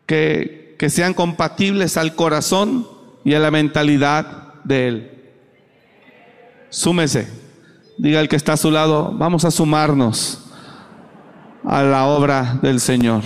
que, 0.06 0.76
que 0.78 0.90
sean 0.90 1.14
compatibles 1.14 1.98
al 1.98 2.16
corazón 2.16 2.88
y 3.26 3.34
a 3.34 3.40
la 3.40 3.52
mentalidad 3.52 4.54
de 4.64 4.88
Él. 4.88 5.12
Súmese. 6.70 7.28
Diga 7.98 8.20
el 8.20 8.28
que 8.28 8.36
está 8.36 8.54
a 8.54 8.58
su 8.58 8.72
lado, 8.72 9.12
vamos 9.14 9.46
a 9.46 9.52
sumarnos 9.52 10.44
a 11.64 11.84
la 11.84 12.06
obra 12.06 12.60
del 12.62 12.80
Señor. 12.80 13.22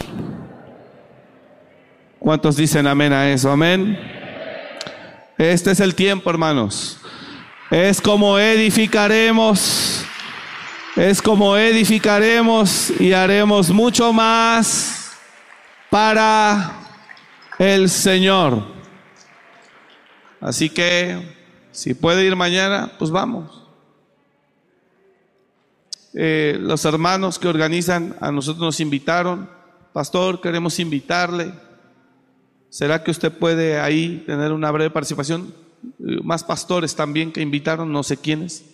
¿Cuántos 2.19 2.57
dicen 2.57 2.87
amén 2.87 3.13
a 3.13 3.29
eso? 3.29 3.51
Amén. 3.51 3.97
Este 5.37 5.71
es 5.71 5.79
el 5.79 5.95
tiempo, 5.95 6.29
hermanos. 6.29 6.96
Es 7.69 8.01
como 8.01 8.39
edificaremos. 8.39 10.03
Es 10.95 11.21
como 11.21 11.55
edificaremos 11.57 12.91
y 12.99 13.13
haremos 13.13 13.69
mucho 13.69 14.11
más 14.11 15.11
para 15.89 16.79
el 17.59 17.89
Señor. 17.89 18.63
Así 20.41 20.69
que, 20.69 21.35
si 21.71 21.93
puede 21.93 22.25
ir 22.25 22.35
mañana, 22.35 22.91
pues 22.97 23.11
vamos. 23.11 23.67
Eh, 26.13 26.57
los 26.59 26.83
hermanos 26.85 27.37
que 27.37 27.47
organizan 27.47 28.15
a 28.19 28.31
nosotros 28.31 28.63
nos 28.63 28.79
invitaron. 28.79 29.49
Pastor, 29.93 30.41
queremos 30.41 30.79
invitarle 30.79 31.53
¿Será 32.69 33.03
que 33.03 33.11
usted 33.11 33.31
puede 33.31 33.79
ahí 33.79 34.23
tener 34.25 34.51
una 34.51 34.69
breve 34.71 34.89
participación? 34.89 35.53
Más 36.23 36.43
pastores 36.43 36.95
también 36.95 37.31
que 37.31 37.41
invitaron, 37.41 37.91
no 37.91 38.03
sé 38.03 38.17
quiénes, 38.17 38.65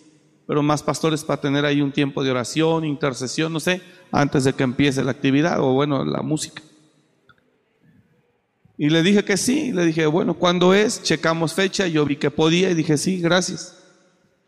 pero 0.46 0.62
más 0.62 0.82
pastores 0.82 1.24
para 1.24 1.40
tener 1.40 1.64
ahí 1.64 1.80
un 1.80 1.92
tiempo 1.92 2.22
de 2.22 2.30
oración, 2.30 2.84
intercesión, 2.84 3.52
no 3.52 3.60
sé, 3.60 3.82
antes 4.12 4.44
de 4.44 4.52
que 4.52 4.62
empiece 4.62 5.02
la 5.02 5.10
actividad 5.10 5.60
o 5.60 5.72
bueno, 5.72 6.04
la 6.04 6.22
música. 6.22 6.62
Y 8.76 8.90
le 8.90 9.02
dije 9.02 9.24
que 9.24 9.36
sí, 9.36 9.72
le 9.72 9.86
dije, 9.86 10.06
bueno, 10.06 10.34
¿cuándo 10.34 10.74
es? 10.74 11.02
Checamos 11.02 11.54
fecha, 11.54 11.86
yo 11.86 12.04
vi 12.04 12.16
que 12.16 12.30
podía 12.30 12.70
y 12.70 12.74
dije, 12.74 12.98
sí, 12.98 13.20
gracias. 13.20 13.80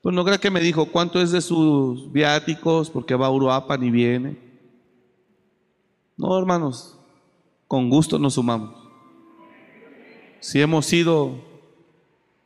Pues 0.02 0.14
no 0.14 0.24
creo 0.24 0.38
que 0.38 0.50
me 0.50 0.60
dijo 0.60 0.86
cuánto 0.86 1.20
es 1.20 1.30
de 1.30 1.40
sus 1.40 2.12
viáticos, 2.12 2.90
porque 2.90 3.14
va 3.14 3.26
a 3.26 3.30
Uruapan 3.30 3.82
y 3.82 3.90
viene. 3.90 4.38
No, 6.16 6.36
hermanos, 6.38 6.98
con 7.66 7.88
gusto 7.88 8.18
nos 8.18 8.34
sumamos. 8.34 8.74
Si 10.40 10.60
hemos 10.60 10.92
ido 10.92 11.45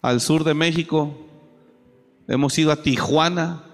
al 0.03 0.20
sur 0.20 0.44
de 0.44 0.55
México, 0.55 1.16
hemos 2.26 2.59
ido 2.59 2.72
a 2.72 2.82
Tijuana 2.82 3.64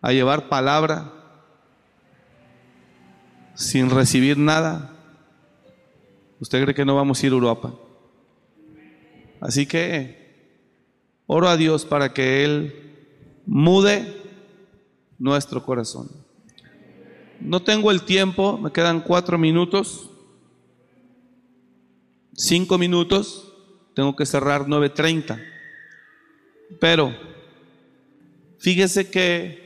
a 0.00 0.12
llevar 0.12 0.48
palabra 0.48 1.12
sin 3.54 3.90
recibir 3.90 4.38
nada, 4.38 4.90
¿usted 6.40 6.62
cree 6.62 6.74
que 6.74 6.84
no 6.84 6.96
vamos 6.96 7.22
a 7.22 7.26
ir 7.26 7.32
a 7.32 7.36
Europa? 7.36 7.74
Así 9.40 9.66
que 9.66 10.22
oro 11.26 11.48
a 11.48 11.56
Dios 11.56 11.84
para 11.84 12.12
que 12.12 12.44
Él 12.44 12.94
mude 13.46 14.22
nuestro 15.18 15.64
corazón. 15.64 16.10
No 17.40 17.62
tengo 17.62 17.90
el 17.90 18.02
tiempo, 18.02 18.58
me 18.58 18.70
quedan 18.70 19.00
cuatro 19.00 19.36
minutos, 19.38 20.10
cinco 22.34 22.78
minutos, 22.78 23.51
tengo 23.94 24.16
que 24.16 24.26
cerrar 24.26 24.66
9.30. 24.66 25.42
Pero 26.80 27.14
fíjese 28.58 29.10
que 29.10 29.62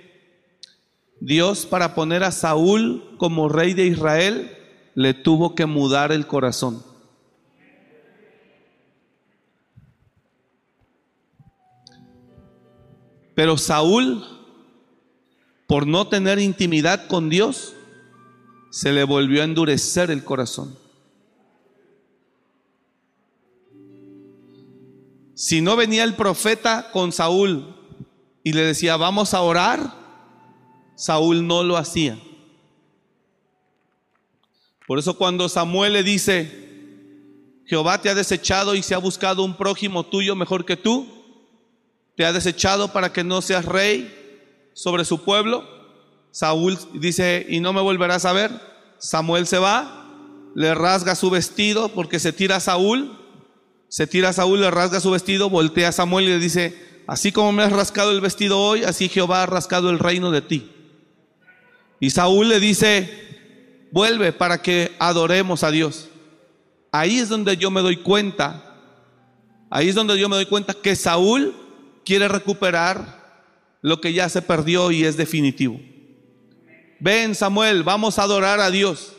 Dios 1.20 1.66
para 1.66 1.94
poner 1.94 2.24
a 2.24 2.30
Saúl 2.30 3.16
como 3.18 3.48
rey 3.48 3.74
de 3.74 3.86
Israel 3.86 4.50
le 4.94 5.14
tuvo 5.14 5.54
que 5.54 5.66
mudar 5.66 6.12
el 6.12 6.26
corazón. 6.26 6.82
Pero 13.34 13.58
Saúl, 13.58 14.24
por 15.66 15.86
no 15.86 16.08
tener 16.08 16.38
intimidad 16.38 17.06
con 17.06 17.28
Dios, 17.28 17.74
se 18.70 18.92
le 18.92 19.04
volvió 19.04 19.42
a 19.42 19.44
endurecer 19.44 20.10
el 20.10 20.24
corazón. 20.24 20.85
Si 25.36 25.60
no 25.60 25.76
venía 25.76 26.02
el 26.02 26.14
profeta 26.14 26.90
con 26.92 27.12
Saúl 27.12 27.76
y 28.42 28.54
le 28.54 28.62
decía, 28.62 28.96
vamos 28.96 29.34
a 29.34 29.42
orar, 29.42 29.92
Saúl 30.94 31.46
no 31.46 31.62
lo 31.62 31.76
hacía. 31.76 32.18
Por 34.86 34.98
eso 34.98 35.18
cuando 35.18 35.50
Samuel 35.50 35.92
le 35.92 36.02
dice, 36.02 37.60
Jehová 37.66 38.00
te 38.00 38.08
ha 38.08 38.14
desechado 38.14 38.74
y 38.74 38.82
se 38.82 38.94
ha 38.94 38.98
buscado 38.98 39.44
un 39.44 39.58
prójimo 39.58 40.06
tuyo 40.06 40.34
mejor 40.34 40.64
que 40.64 40.78
tú, 40.78 41.06
te 42.16 42.24
ha 42.24 42.32
desechado 42.32 42.94
para 42.94 43.12
que 43.12 43.22
no 43.22 43.42
seas 43.42 43.66
rey 43.66 44.70
sobre 44.72 45.04
su 45.04 45.22
pueblo. 45.22 45.68
Saúl 46.30 46.78
dice, 46.94 47.44
y 47.46 47.60
no 47.60 47.74
me 47.74 47.82
volverás 47.82 48.24
a 48.24 48.32
ver. 48.32 48.58
Samuel 48.96 49.46
se 49.46 49.58
va, 49.58 50.08
le 50.54 50.74
rasga 50.74 51.14
su 51.14 51.28
vestido 51.28 51.90
porque 51.90 52.20
se 52.20 52.32
tira 52.32 52.56
a 52.56 52.60
Saúl 52.60 53.25
se 53.88 54.06
tira 54.06 54.30
a 54.30 54.32
Saúl, 54.32 54.60
le 54.60 54.70
rasga 54.70 55.00
su 55.00 55.10
vestido, 55.10 55.50
voltea 55.50 55.88
a 55.88 55.92
Samuel 55.92 56.26
y 56.26 56.28
le 56.28 56.38
dice, 56.38 57.02
así 57.06 57.32
como 57.32 57.52
me 57.52 57.62
has 57.62 57.72
rascado 57.72 58.10
el 58.10 58.20
vestido 58.20 58.58
hoy, 58.60 58.84
así 58.84 59.08
Jehová 59.08 59.42
ha 59.42 59.46
rascado 59.46 59.90
el 59.90 59.98
reino 59.98 60.30
de 60.30 60.42
ti. 60.42 60.72
Y 62.00 62.10
Saúl 62.10 62.48
le 62.48 62.60
dice, 62.60 63.88
vuelve 63.92 64.32
para 64.32 64.62
que 64.62 64.94
adoremos 64.98 65.62
a 65.62 65.70
Dios. 65.70 66.08
Ahí 66.92 67.18
es 67.18 67.28
donde 67.28 67.56
yo 67.56 67.70
me 67.70 67.80
doy 67.80 67.98
cuenta, 67.98 68.74
ahí 69.70 69.88
es 69.88 69.94
donde 69.94 70.18
yo 70.18 70.28
me 70.28 70.36
doy 70.36 70.46
cuenta 70.46 70.74
que 70.74 70.96
Saúl 70.96 71.54
quiere 72.04 72.28
recuperar 72.28 73.16
lo 73.82 74.00
que 74.00 74.12
ya 74.12 74.28
se 74.28 74.42
perdió 74.42 74.90
y 74.90 75.04
es 75.04 75.16
definitivo. 75.16 75.80
Ven 76.98 77.34
Samuel, 77.34 77.82
vamos 77.82 78.18
a 78.18 78.22
adorar 78.22 78.60
a 78.60 78.70
Dios. 78.70 79.12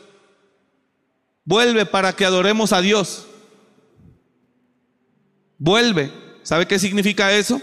Vuelve 1.44 1.86
para 1.86 2.14
que 2.14 2.24
adoremos 2.24 2.72
a 2.72 2.80
Dios. 2.80 3.27
Vuelve. 5.58 6.12
¿Sabe 6.42 6.66
qué 6.66 6.78
significa 6.78 7.32
eso? 7.32 7.60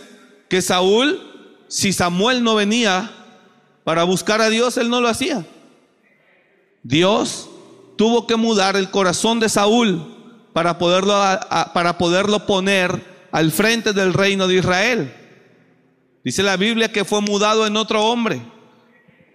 Que 0.50 0.62
Saúl, 0.62 1.66
si 1.68 1.93
Samuel 1.93 2.43
no 2.43 2.56
venía 2.56 3.12
para 3.84 4.04
buscar 4.04 4.41
a 4.41 4.50
Dios, 4.50 4.78
él 4.78 4.89
no 4.89 5.02
lo 5.02 5.08
hacía. 5.08 5.46
Dios 6.84 7.50
tuvo 7.98 8.28
que 8.28 8.36
mudar 8.36 8.76
el 8.76 8.91
corazón 8.91 9.39
de 9.39 9.50
Saúl 9.50 10.14
para 10.54 10.78
poderlo, 10.78 11.14
para 11.74 11.98
poderlo 11.98 12.46
poner 12.46 13.16
al 13.32 13.52
frente 13.52 13.93
del 13.93 14.14
reino 14.14 14.48
de 14.48 14.56
Israel. 14.56 15.14
Dice 16.24 16.43
la 16.43 16.58
Biblia 16.58 16.91
que 16.91 17.06
fue 17.06 17.22
mudado 17.22 17.66
en 17.68 17.78
otro 17.78 18.06
hombre. 18.06 18.41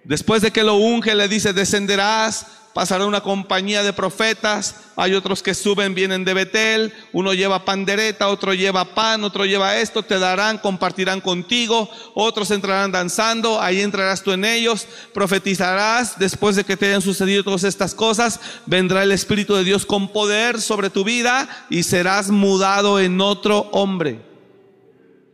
Después 0.04 0.42
de 0.42 0.50
que 0.50 0.64
lo 0.64 0.76
unge, 0.76 1.14
le 1.14 1.28
dice, 1.28 1.52
descenderás 1.52 2.46
pasará 2.72 3.06
una 3.06 3.20
compañía 3.20 3.82
de 3.82 3.92
profetas, 3.92 4.76
hay 4.96 5.14
otros 5.14 5.42
que 5.42 5.54
suben, 5.54 5.94
vienen 5.94 6.24
de 6.24 6.34
Betel, 6.34 6.92
uno 7.12 7.34
lleva 7.34 7.64
pandereta, 7.64 8.28
otro 8.28 8.54
lleva 8.54 8.94
pan, 8.94 9.24
otro 9.24 9.44
lleva 9.44 9.78
esto, 9.78 10.02
te 10.02 10.18
darán, 10.18 10.58
compartirán 10.58 11.20
contigo, 11.20 11.90
otros 12.14 12.50
entrarán 12.50 12.92
danzando, 12.92 13.60
ahí 13.60 13.80
entrarás 13.80 14.22
tú 14.22 14.32
en 14.32 14.44
ellos, 14.44 14.86
profetizarás, 15.12 16.18
después 16.18 16.56
de 16.56 16.64
que 16.64 16.76
te 16.76 16.86
hayan 16.86 17.02
sucedido 17.02 17.42
todas 17.42 17.64
estas 17.64 17.94
cosas, 17.94 18.40
vendrá 18.66 19.02
el 19.02 19.12
Espíritu 19.12 19.54
de 19.54 19.64
Dios 19.64 19.84
con 19.86 20.08
poder 20.08 20.60
sobre 20.60 20.90
tu 20.90 21.02
vida 21.02 21.66
y 21.70 21.82
serás 21.82 22.30
mudado 22.30 23.00
en 23.00 23.20
otro 23.20 23.68
hombre. 23.72 24.20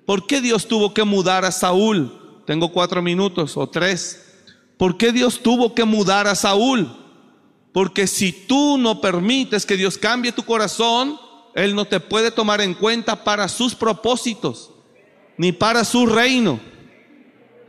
¿Por 0.06 0.26
qué 0.26 0.40
Dios 0.40 0.68
tuvo 0.68 0.94
que 0.94 1.04
mudar 1.04 1.44
a 1.44 1.50
Saúl? 1.50 2.42
Tengo 2.46 2.72
cuatro 2.72 3.02
minutos 3.02 3.56
o 3.56 3.68
tres. 3.68 4.22
¿Por 4.78 4.96
qué 4.96 5.10
Dios 5.10 5.42
tuvo 5.42 5.74
que 5.74 5.84
mudar 5.84 6.28
a 6.28 6.36
Saúl? 6.36 7.05
Porque 7.76 8.06
si 8.06 8.32
tú 8.32 8.78
no 8.78 9.02
permites 9.02 9.66
que 9.66 9.76
Dios 9.76 9.98
cambie 9.98 10.32
tu 10.32 10.42
corazón, 10.46 11.20
Él 11.54 11.74
no 11.74 11.84
te 11.84 12.00
puede 12.00 12.30
tomar 12.30 12.62
en 12.62 12.72
cuenta 12.72 13.22
para 13.22 13.48
sus 13.48 13.74
propósitos, 13.74 14.70
ni 15.36 15.52
para 15.52 15.84
su 15.84 16.06
reino. 16.06 16.58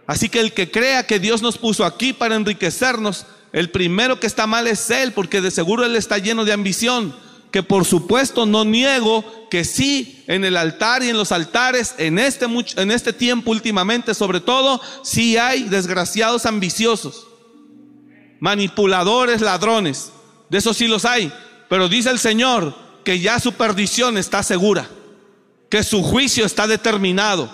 Así 0.06 0.30
que 0.30 0.40
el 0.40 0.54
que 0.54 0.72
crea 0.72 1.06
que 1.06 1.20
Dios 1.20 1.42
nos 1.42 1.58
puso 1.58 1.84
aquí 1.84 2.14
para 2.14 2.36
enriquecernos, 2.36 3.26
el 3.52 3.70
primero 3.70 4.18
que 4.18 4.28
está 4.28 4.48
mal 4.48 4.68
es 4.68 4.90
Él, 4.92 5.12
porque 5.12 5.42
de 5.42 5.52
seguro 5.52 5.84
Él 5.84 5.98
está 5.98 6.20
lleno 6.20 6.46
de 6.46 6.54
ambición. 6.54 7.14
Que 7.52 7.62
por 7.62 7.84
supuesto 7.84 8.46
no 8.46 8.64
niego 8.64 9.26
que 9.50 9.66
sí, 9.66 10.24
en 10.28 10.46
el 10.46 10.56
altar 10.56 11.04
y 11.04 11.10
en 11.10 11.18
los 11.18 11.34
altares, 11.34 11.96
en 11.98 12.18
este, 12.18 12.46
en 12.78 12.92
este 12.92 13.12
tiempo 13.12 13.52
últimamente 13.52 14.14
sobre 14.14 14.40
todo, 14.40 14.80
sí 15.04 15.36
hay 15.36 15.64
desgraciados 15.64 16.46
ambiciosos 16.46 17.27
manipuladores, 18.40 19.42
ladrones. 19.42 20.12
De 20.50 20.58
eso 20.58 20.74
sí 20.74 20.88
los 20.88 21.06
hay. 21.06 21.32
Pero 21.70 21.90
dice 21.90 22.10
el 22.10 22.20
Señor 22.20 22.74
que 23.04 23.20
ya 23.20 23.40
su 23.40 23.54
perdición 23.54 24.18
está 24.18 24.44
segura, 24.44 24.88
que 25.70 25.84
su 25.84 26.04
juicio 26.04 26.46
está 26.46 26.68
determinado. 26.68 27.50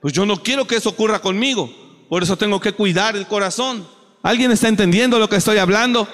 Pues 0.00 0.12
yo 0.12 0.26
no 0.26 0.42
quiero 0.42 0.66
que 0.66 0.76
eso 0.76 0.90
ocurra 0.90 1.20
conmigo. 1.20 1.72
Por 2.08 2.22
eso 2.22 2.36
tengo 2.36 2.60
que 2.60 2.72
cuidar 2.72 3.16
el 3.16 3.26
corazón. 3.26 3.86
¿Alguien 4.22 4.50
está 4.50 4.68
entendiendo 4.68 5.18
lo 5.18 5.28
que 5.28 5.36
estoy 5.36 5.58
hablando? 5.58 6.08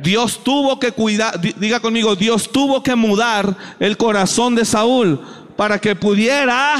Dios 0.00 0.42
tuvo 0.42 0.78
que 0.80 0.92
cuidar, 0.92 1.40
diga 1.40 1.80
conmigo, 1.80 2.16
Dios 2.16 2.50
tuvo 2.50 2.82
que 2.82 2.94
mudar 2.94 3.56
el 3.78 3.96
corazón 3.96 4.54
de 4.54 4.64
Saúl 4.64 5.20
para 5.56 5.80
que 5.80 5.94
pudiera 5.94 6.76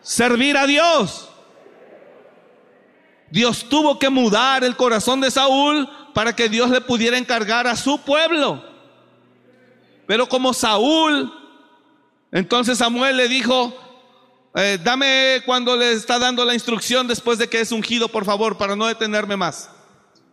servir 0.00 0.56
a 0.56 0.66
Dios. 0.66 1.28
Dios 3.30 3.66
tuvo 3.68 3.98
que 3.98 4.08
mudar 4.08 4.64
el 4.64 4.76
corazón 4.76 5.20
de 5.20 5.30
Saúl 5.30 5.88
para 6.14 6.34
que 6.34 6.48
Dios 6.48 6.70
le 6.70 6.80
pudiera 6.80 7.18
encargar 7.18 7.66
a 7.66 7.76
su 7.76 8.00
pueblo. 8.00 8.64
Pero 10.06 10.28
como 10.28 10.54
Saúl, 10.54 11.32
entonces 12.32 12.78
Samuel 12.78 13.16
le 13.16 13.28
dijo, 13.28 13.76
eh, 14.54 14.78
dame 14.82 15.42
cuando 15.44 15.76
le 15.76 15.92
está 15.92 16.18
dando 16.18 16.44
la 16.44 16.54
instrucción 16.54 17.06
después 17.06 17.38
de 17.38 17.48
que 17.48 17.60
es 17.60 17.72
ungido, 17.72 18.08
por 18.08 18.24
favor, 18.24 18.56
para 18.56 18.74
no 18.74 18.86
detenerme 18.86 19.36
más. 19.36 19.70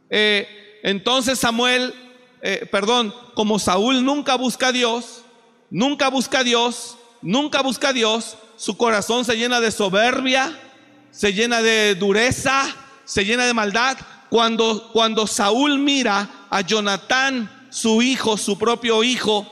Eh, 0.10 0.80
entonces 0.84 1.40
Samuel, 1.40 1.94
eh, 2.42 2.68
perdón, 2.72 3.14
como 3.34 3.60
Saúl 3.60 4.04
nunca 4.04 4.36
busca 4.36 4.68
a 4.68 4.72
Dios, 4.72 5.24
nunca 5.70 6.10
busca 6.10 6.40
a 6.40 6.44
Dios, 6.44 6.98
nunca 7.22 7.62
busca 7.62 7.90
a 7.90 7.94
Dios, 7.94 8.38
su 8.56 8.78
corazón 8.78 9.26
se 9.26 9.36
llena 9.36 9.60
de 9.60 9.72
soberbia, 9.72 10.58
se 11.12 11.34
llena 11.34 11.62
de 11.62 11.96
dureza, 11.96 12.74
se 13.06 13.24
llena 13.24 13.46
de 13.46 13.54
maldad. 13.54 13.98
Cuando, 14.30 14.90
cuando 14.92 15.28
Saúl 15.28 15.80
mira 15.80 16.48
a 16.50 16.62
Jonatán, 16.62 17.68
su 17.70 18.02
hijo, 18.02 18.38
su 18.38 18.58
propio 18.58 19.04
hijo, 19.04 19.52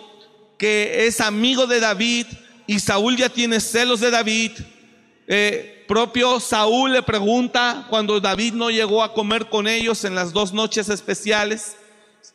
que 0.58 1.06
es 1.08 1.22
amigo 1.22 1.68
de 1.68 1.80
David, 1.80 2.26
y 2.68 2.80
Saúl 2.80 3.16
ya 3.18 3.30
tiene 3.30 3.60
celos 3.60 4.00
de 4.00 4.12
David, 4.12 4.52
eh, 5.28 5.86
propio 5.88 6.40
Saúl 6.40 6.94
le 6.94 7.04
pregunta 7.04 7.86
cuando 7.90 8.20
David 8.20 8.54
no 8.54 8.70
llegó 8.70 9.04
a 9.04 9.14
comer 9.14 9.48
con 9.50 9.68
ellos 9.68 10.04
en 10.06 10.16
las 10.16 10.34
dos 10.34 10.54
noches 10.54 10.90
especiales, 10.90 11.78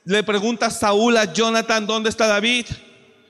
le 0.04 0.22
pregunta 0.22 0.70
Saúl 0.70 1.16
a 1.16 1.32
Jonathan, 1.32 1.86
¿dónde 1.86 2.08
está 2.10 2.26
David? 2.26 2.66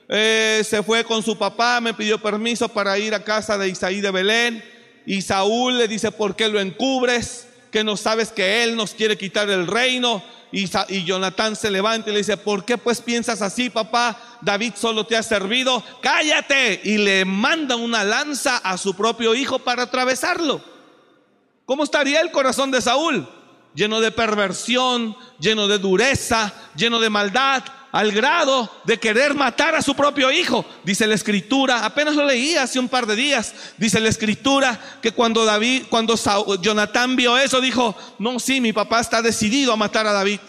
Eh, 0.09 0.62
se 0.64 0.82
fue 0.82 1.05
con 1.05 1.22
su 1.22 1.36
papá, 1.36 1.80
me 1.80 1.93
pidió 1.93 2.18
permiso 2.20 2.68
para 2.68 2.99
ir 2.99 3.14
a 3.14 3.22
casa 3.22 3.59
de 3.59 3.68
Isaí 3.68 4.01
de 4.01 4.11
Belén. 4.11 4.64
Y 5.05 5.22
Saúl 5.22 5.76
le 5.78 5.89
dice, 5.89 6.11
¿por 6.12 6.36
qué 6.36 6.49
lo 6.49 6.61
encubres? 6.61 7.47
Que 7.71 7.85
no 7.85 7.97
sabes 7.97 8.31
que 8.31 8.62
Él 8.64 8.77
nos 8.77 8.95
quiere 8.95 9.16
quitar 9.16 9.49
el 9.51 9.66
reino. 9.66 10.23
Y, 10.51 10.64
y 10.89 11.05
Jonatán 11.05 11.57
se 11.57 11.71
levanta 11.71 12.09
y 12.09 12.12
le 12.12 12.21
dice, 12.21 12.37
¿por 12.37 12.64
qué 12.64 12.79
pues 12.79 13.01
piensas 13.01 13.43
así, 13.43 13.69
papá? 13.69 14.39
David 14.41 14.73
solo 14.77 15.05
te 15.05 15.16
ha 15.16 15.23
servido. 15.23 15.83
Cállate. 16.01 16.81
Y 16.85 16.99
le 16.99 17.25
manda 17.25 17.77
una 17.77 18.05
lanza 18.05 18.57
a 18.59 18.79
su 18.79 18.95
propio 18.95 19.35
hijo 19.35 19.59
para 19.59 19.85
atravesarlo. 19.85 20.62
¿Cómo 21.66 21.85
estaría 21.85 22.21
el 22.21 22.31
corazón 22.31 22.71
de 22.71 22.81
Saúl? 22.81 23.29
Lleno 23.75 24.01
de 24.01 24.11
perversión, 24.11 25.14
lleno 25.39 25.69
de 25.69 25.79
dureza, 25.79 26.53
lleno 26.75 26.99
de 26.99 27.11
maldad. 27.11 27.62
Al 27.93 28.12
grado 28.12 28.70
de 28.84 28.99
querer 28.99 29.34
matar 29.34 29.74
a 29.74 29.82
su 29.82 29.95
propio 29.95 30.30
hijo. 30.30 30.64
Dice 30.84 31.07
la 31.07 31.14
escritura, 31.14 31.84
apenas 31.84 32.14
lo 32.14 32.24
leí 32.24 32.55
hace 32.57 32.78
un 32.78 32.89
par 32.89 33.07
de 33.07 33.16
días, 33.16 33.55
dice 33.76 34.01
la 34.01 34.09
escritura 34.09 34.78
que 35.01 35.12
cuando 35.12 35.45
David, 35.45 35.84
cuando 35.89 36.14
Jonatán 36.61 37.16
vio 37.16 37.39
eso, 37.39 37.61
dijo, 37.61 37.97
no, 38.18 38.39
sí, 38.39 38.61
mi 38.61 38.72
papá 38.72 39.01
está 39.01 39.22
decidido 39.22 39.72
a 39.72 39.76
matar 39.76 40.07
a 40.07 40.12
David. 40.12 40.41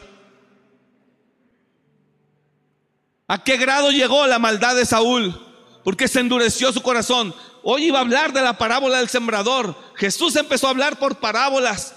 ¿A 3.28 3.44
qué 3.44 3.58
grado 3.58 3.92
llegó 3.92 4.26
la 4.26 4.40
maldad 4.40 4.76
de 4.76 4.86
Saúl? 4.86 5.40
Porque 5.84 6.08
se 6.08 6.20
endureció 6.20 6.74
su 6.74 6.82
corazón. 6.82 7.34
Hoy 7.62 7.86
iba 7.86 8.00
a 8.00 8.02
hablar 8.02 8.34
de 8.34 8.42
la 8.42 8.58
parábola 8.58 8.98
del 8.98 9.08
sembrador. 9.10 9.76
Jesús 9.96 10.36
empezó 10.36 10.68
a 10.68 10.72
hablar 10.72 10.98
por 10.98 11.18
parábolas 11.18 11.94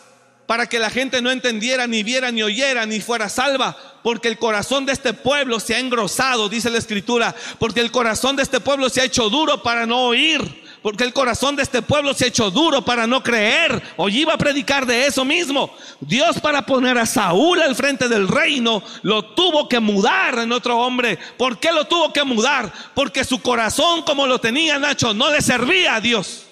para 0.46 0.68
que 0.68 0.78
la 0.78 0.90
gente 0.90 1.22
no 1.22 1.30
entendiera, 1.30 1.86
ni 1.86 2.02
viera, 2.02 2.30
ni 2.30 2.42
oyera, 2.42 2.86
ni 2.86 3.00
fuera 3.00 3.28
salva. 3.28 3.76
Porque 4.02 4.28
el 4.28 4.38
corazón 4.38 4.86
de 4.86 4.92
este 4.92 5.12
pueblo 5.12 5.60
se 5.60 5.74
ha 5.74 5.78
engrosado, 5.78 6.48
dice 6.48 6.70
la 6.70 6.78
escritura. 6.78 7.34
Porque 7.58 7.80
el 7.80 7.90
corazón 7.90 8.36
de 8.36 8.42
este 8.42 8.60
pueblo 8.60 8.88
se 8.88 9.00
ha 9.00 9.04
hecho 9.04 9.30
duro 9.30 9.62
para 9.62 9.86
no 9.86 10.06
oír 10.06 10.62
porque 10.82 11.04
el 11.04 11.12
corazón 11.12 11.54
de 11.54 11.62
este 11.62 11.80
pueblo 11.80 12.12
se 12.12 12.24
ha 12.24 12.28
hecho 12.28 12.50
duro 12.50 12.84
para 12.84 13.06
no 13.06 13.22
creer. 13.22 13.80
Hoy 13.96 14.20
iba 14.20 14.34
a 14.34 14.38
predicar 14.38 14.84
de 14.84 15.06
eso 15.06 15.24
mismo. 15.24 15.74
Dios 16.00 16.40
para 16.40 16.66
poner 16.66 16.98
a 16.98 17.06
Saúl 17.06 17.62
al 17.62 17.76
frente 17.76 18.08
del 18.08 18.26
reino 18.26 18.82
lo 19.02 19.24
tuvo 19.34 19.68
que 19.68 19.78
mudar 19.78 20.40
en 20.40 20.50
otro 20.50 20.78
hombre. 20.78 21.18
¿Por 21.38 21.58
qué 21.58 21.72
lo 21.72 21.86
tuvo 21.86 22.12
que 22.12 22.24
mudar? 22.24 22.72
Porque 22.94 23.24
su 23.24 23.40
corazón 23.40 24.02
como 24.02 24.26
lo 24.26 24.40
tenía 24.40 24.78
Nacho 24.78 25.14
no 25.14 25.30
le 25.30 25.40
servía 25.40 25.94
a 25.94 26.00
Dios. 26.00 26.46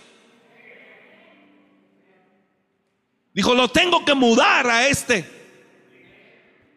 Dijo, 3.33 3.55
lo 3.55 3.69
tengo 3.69 4.05
que 4.05 4.15
mudar 4.15 4.69
a 4.69 4.89
este. 4.89 5.25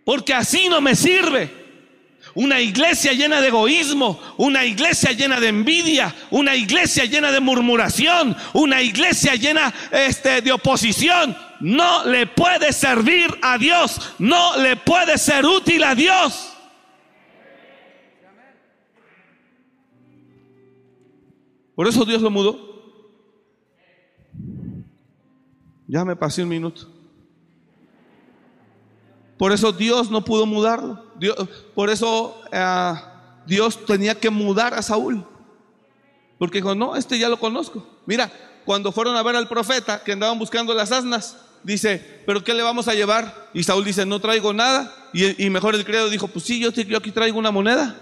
Porque 0.06 0.34
así 0.34 0.70
no 0.70 0.82
me 0.82 0.95
sirve. 0.95 1.64
Una 2.36 2.60
iglesia 2.60 3.14
llena 3.14 3.41
de 3.41 3.49
egoísmo, 3.49 4.20
una 4.38 4.66
iglesia 4.66 5.12
llena 5.12 5.39
de 5.39 5.49
envidia, 5.49 6.16
una 6.32 6.56
iglesia 6.56 7.06
llena 7.06 7.32
de 7.32 7.39
murmuración, 7.39 8.36
una 8.54 8.82
iglesia 8.82 9.36
llena 9.36 9.72
este, 9.91 10.41
de 10.41 10.51
oposición, 10.51 11.38
no 11.60 12.06
le 12.06 12.26
puede 12.26 12.74
servir 12.74 13.38
a 13.41 13.58
Dios, 13.58 14.14
no 14.18 14.58
le 14.58 14.78
puede 14.78 15.18
ser 15.20 15.45
útil 15.45 15.84
a 15.84 15.93
Dios. 15.93 16.49
Por 21.76 21.88
eso 21.88 22.04
Dios 22.06 22.22
lo 22.22 22.32
mudó. 22.32 22.72
Ya 25.94 26.04
me 26.04 26.16
pasé 26.16 26.41
un 26.41 26.50
minuto. 26.50 26.89
Por 29.38 29.52
eso 29.52 29.72
Dios 29.72 30.10
no 30.10 30.26
pudo 30.26 30.48
mudarlo. 30.48 31.06
por 31.76 31.91
eso 31.91 32.41
eh, 32.52 32.94
Dios 33.46 33.86
tenía 33.86 34.16
que 34.16 34.32
mudar 34.32 34.74
a 34.74 34.82
Saúl. 34.82 35.24
Porque 36.39 36.58
dijo, 36.58 36.74
no, 36.74 36.96
este 36.96 37.20
ya 37.20 37.30
lo 37.30 37.38
conozco. 37.38 37.88
Mira, 38.08 38.32
cuando 38.66 38.91
fueron 38.91 39.16
a 39.16 39.22
ver 39.22 39.36
al 39.36 39.48
profeta 39.48 40.04
que 40.04 40.14
andaban 40.14 40.39
buscando 40.39 40.74
las 40.74 40.91
asnas, 40.91 41.38
dice, 41.62 42.24
pero 42.26 42.44
¿qué 42.44 42.56
le 42.56 42.64
vamos 42.64 42.88
a 42.88 42.96
llevar? 42.96 43.52
Y 43.54 43.62
Saúl 43.62 43.86
dice, 43.86 44.04
no 44.04 44.20
traigo 44.20 44.52
nada. 44.52 45.12
Y, 45.14 45.48
mejor 45.52 45.76
el 45.76 45.86
credo 45.86 46.10
dijo, 46.10 46.28
pues 46.28 46.44
sí, 46.44 46.60
yo, 46.60 46.72
yo 46.72 46.98
aquí 46.98 47.12
traigo 47.12 47.38
una 47.38 47.52
moneda. 47.52 47.96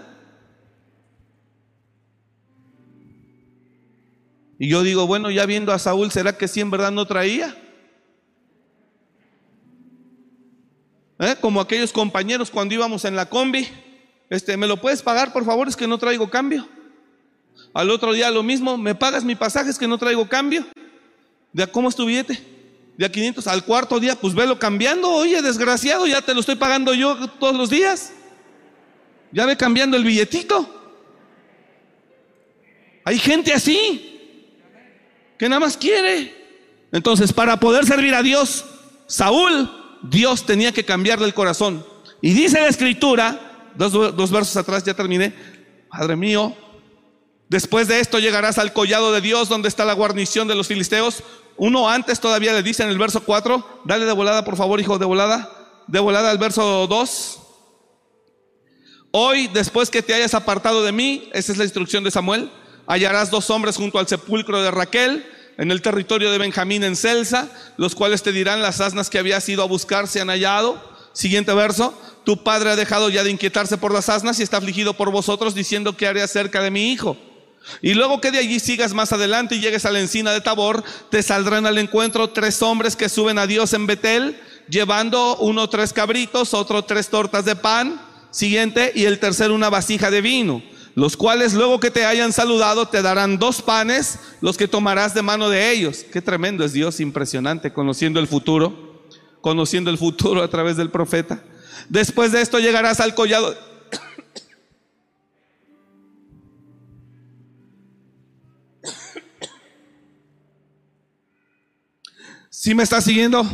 Y 4.58 4.66
yo 4.66 4.82
digo, 4.82 5.06
bueno, 5.06 5.30
ya 5.30 5.44
viendo 5.44 5.74
a 5.74 5.78
Saúl, 5.78 6.10
¿será 6.10 6.38
que 6.38 6.48
sí 6.48 6.60
en 6.60 6.70
verdad 6.70 6.90
no 6.90 7.04
traía? 7.04 7.54
¿Eh? 11.22 11.36
Como 11.40 11.60
aquellos 11.60 11.92
compañeros 11.92 12.50
cuando 12.50 12.74
íbamos 12.74 13.04
en 13.04 13.14
la 13.14 13.26
combi, 13.26 13.68
este, 14.28 14.56
¿me 14.56 14.66
lo 14.66 14.78
puedes 14.78 15.02
pagar 15.02 15.32
por 15.32 15.44
favor? 15.44 15.68
Es 15.68 15.76
que 15.76 15.86
no 15.86 15.96
traigo 15.96 16.28
cambio. 16.28 16.66
Al 17.72 17.90
otro 17.90 18.12
día 18.12 18.28
lo 18.32 18.42
mismo, 18.42 18.76
¿me 18.76 18.96
pagas 18.96 19.22
mi 19.22 19.36
pasaje? 19.36 19.70
Es 19.70 19.78
que 19.78 19.86
no 19.86 19.98
traigo 19.98 20.28
cambio. 20.28 20.66
¿De 21.52 21.64
cómo 21.68 21.88
es 21.88 21.94
tu 21.94 22.06
billete? 22.06 22.42
De 22.96 23.06
a 23.06 23.12
500. 23.12 23.46
Al 23.46 23.64
cuarto 23.64 24.00
día, 24.00 24.16
pues 24.16 24.34
velo 24.34 24.58
cambiando. 24.58 25.10
Oye, 25.10 25.40
desgraciado, 25.42 26.08
ya 26.08 26.22
te 26.22 26.34
lo 26.34 26.40
estoy 26.40 26.56
pagando 26.56 26.92
yo 26.92 27.28
todos 27.38 27.54
los 27.54 27.70
días. 27.70 28.12
Ya 29.30 29.46
ve 29.46 29.56
cambiando 29.56 29.96
el 29.96 30.02
billetito. 30.02 30.68
Hay 33.04 33.18
gente 33.20 33.52
así, 33.52 34.48
que 35.38 35.48
nada 35.48 35.60
más 35.60 35.76
quiere. 35.76 36.34
Entonces, 36.90 37.32
para 37.32 37.60
poder 37.60 37.86
servir 37.86 38.12
a 38.12 38.22
Dios, 38.22 38.64
Saúl 39.06 39.81
Dios 40.02 40.44
tenía 40.44 40.72
que 40.72 40.84
cambiarle 40.84 41.26
el 41.26 41.34
corazón. 41.34 41.84
Y 42.20 42.32
dice 42.32 42.60
la 42.60 42.68
escritura, 42.68 43.72
dos, 43.74 44.30
versos 44.30 44.56
atrás 44.56 44.84
ya 44.84 44.94
terminé, 44.94 45.34
Padre 45.88 46.16
mío, 46.16 46.54
después 47.48 47.88
de 47.88 48.00
esto 48.00 48.18
llegarás 48.18 48.58
al 48.58 48.72
collado 48.72 49.12
de 49.12 49.20
Dios 49.20 49.48
donde 49.48 49.68
está 49.68 49.84
la 49.84 49.92
guarnición 49.92 50.48
de 50.48 50.54
los 50.54 50.68
filisteos. 50.68 51.22
Uno 51.56 51.88
antes 51.88 52.20
todavía 52.20 52.52
le 52.52 52.62
dice 52.62 52.82
en 52.82 52.88
el 52.88 52.98
verso 52.98 53.22
4, 53.22 53.82
dale 53.84 54.04
de 54.04 54.12
volada 54.12 54.44
por 54.44 54.56
favor 54.56 54.80
hijo, 54.80 54.98
de 54.98 55.04
volada, 55.04 55.50
de 55.86 56.00
volada 56.00 56.30
al 56.30 56.38
verso 56.38 56.86
2. 56.86 57.38
Hoy, 59.14 59.48
después 59.48 59.90
que 59.90 60.00
te 60.00 60.14
hayas 60.14 60.32
apartado 60.32 60.82
de 60.82 60.92
mí, 60.92 61.28
esa 61.34 61.52
es 61.52 61.58
la 61.58 61.64
instrucción 61.64 62.02
de 62.02 62.10
Samuel, 62.10 62.50
hallarás 62.86 63.30
dos 63.30 63.50
hombres 63.50 63.76
junto 63.76 63.98
al 63.98 64.08
sepulcro 64.08 64.62
de 64.62 64.70
Raquel 64.70 65.26
en 65.58 65.70
el 65.70 65.82
territorio 65.82 66.30
de 66.30 66.38
Benjamín 66.38 66.84
en 66.84 66.96
Celsa, 66.96 67.48
los 67.76 67.94
cuales 67.94 68.22
te 68.22 68.32
dirán 68.32 68.62
las 68.62 68.80
asnas 68.80 69.10
que 69.10 69.18
habías 69.18 69.48
ido 69.48 69.62
a 69.62 69.66
buscar 69.66 70.08
se 70.08 70.20
han 70.20 70.28
hallado. 70.28 70.82
Siguiente 71.12 71.52
verso, 71.52 71.98
tu 72.24 72.42
padre 72.42 72.70
ha 72.70 72.76
dejado 72.76 73.10
ya 73.10 73.22
de 73.22 73.30
inquietarse 73.30 73.76
por 73.76 73.92
las 73.92 74.08
asnas 74.08 74.40
y 74.40 74.42
está 74.42 74.56
afligido 74.56 74.94
por 74.94 75.10
vosotros 75.10 75.54
diciendo 75.54 75.96
que 75.96 76.06
haré 76.06 76.22
acerca 76.22 76.62
de 76.62 76.70
mi 76.70 76.92
hijo. 76.92 77.16
Y 77.80 77.94
luego 77.94 78.20
que 78.20 78.30
de 78.30 78.38
allí 78.38 78.58
sigas 78.58 78.92
más 78.92 79.12
adelante 79.12 79.54
y 79.54 79.60
llegues 79.60 79.84
a 79.84 79.92
la 79.92 80.00
encina 80.00 80.32
de 80.32 80.40
Tabor, 80.40 80.82
te 81.10 81.22
saldrán 81.22 81.66
al 81.66 81.78
encuentro 81.78 82.30
tres 82.30 82.60
hombres 82.62 82.96
que 82.96 83.08
suben 83.08 83.38
a 83.38 83.46
Dios 83.46 83.72
en 83.72 83.86
Betel, 83.86 84.40
llevando 84.68 85.36
uno 85.36 85.68
tres 85.68 85.92
cabritos, 85.92 86.54
otro 86.54 86.82
tres 86.84 87.08
tortas 87.08 87.44
de 87.44 87.54
pan, 87.54 88.00
siguiente, 88.30 88.90
y 88.94 89.04
el 89.04 89.20
tercero 89.20 89.54
una 89.54 89.70
vasija 89.70 90.10
de 90.10 90.22
vino 90.22 90.62
los 90.94 91.16
cuales 91.16 91.54
luego 91.54 91.80
que 91.80 91.90
te 91.90 92.04
hayan 92.04 92.32
saludado 92.32 92.86
te 92.88 93.02
darán 93.02 93.38
dos 93.38 93.62
panes, 93.62 94.18
los 94.40 94.56
que 94.56 94.68
tomarás 94.68 95.14
de 95.14 95.22
mano 95.22 95.48
de 95.48 95.72
ellos. 95.72 96.04
Qué 96.12 96.20
tremendo 96.20 96.64
es 96.64 96.72
Dios, 96.72 97.00
impresionante, 97.00 97.72
conociendo 97.72 98.20
el 98.20 98.26
futuro, 98.26 99.06
conociendo 99.40 99.90
el 99.90 99.98
futuro 99.98 100.42
a 100.42 100.48
través 100.48 100.76
del 100.76 100.90
profeta. 100.90 101.42
Después 101.88 102.32
de 102.32 102.42
esto 102.42 102.58
llegarás 102.58 103.00
al 103.00 103.14
collado. 103.14 103.56
¿Sí 112.50 112.74
me 112.74 112.82
estás 112.82 113.04
siguiendo? 113.04 113.44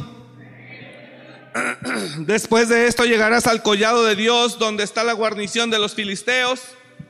Después 2.19 2.69
de 2.69 2.87
esto 2.87 3.05
llegarás 3.05 3.47
al 3.47 3.63
collado 3.63 4.05
de 4.05 4.15
Dios, 4.17 4.59
donde 4.59 4.85
está 4.85 5.03
la 5.03 5.15
guarnición 5.15 5.71
de 5.71 5.79
los 5.79 5.95
filisteos. 5.95 6.61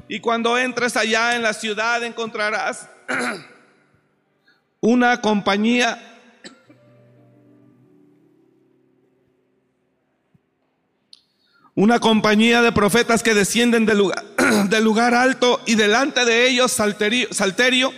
Y 0.08 0.20
cuando 0.20 0.56
entres 0.56 0.96
allá 0.96 1.36
en 1.36 1.42
la 1.42 1.52
ciudad 1.52 2.02
encontrarás 2.02 2.88
una 4.80 5.20
compañía 5.20 6.02
una 11.74 12.00
compañía 12.00 12.60
de 12.60 12.72
profetas 12.72 13.22
que 13.22 13.34
descienden 13.34 13.86
del 13.86 14.84
lugar, 14.84 15.14
alto 15.14 15.60
y 15.64 15.76
delante 15.76 16.24
de 16.24 16.48
ellos 16.48 16.72
salterio, 16.72 17.28
salterio, 17.30 17.92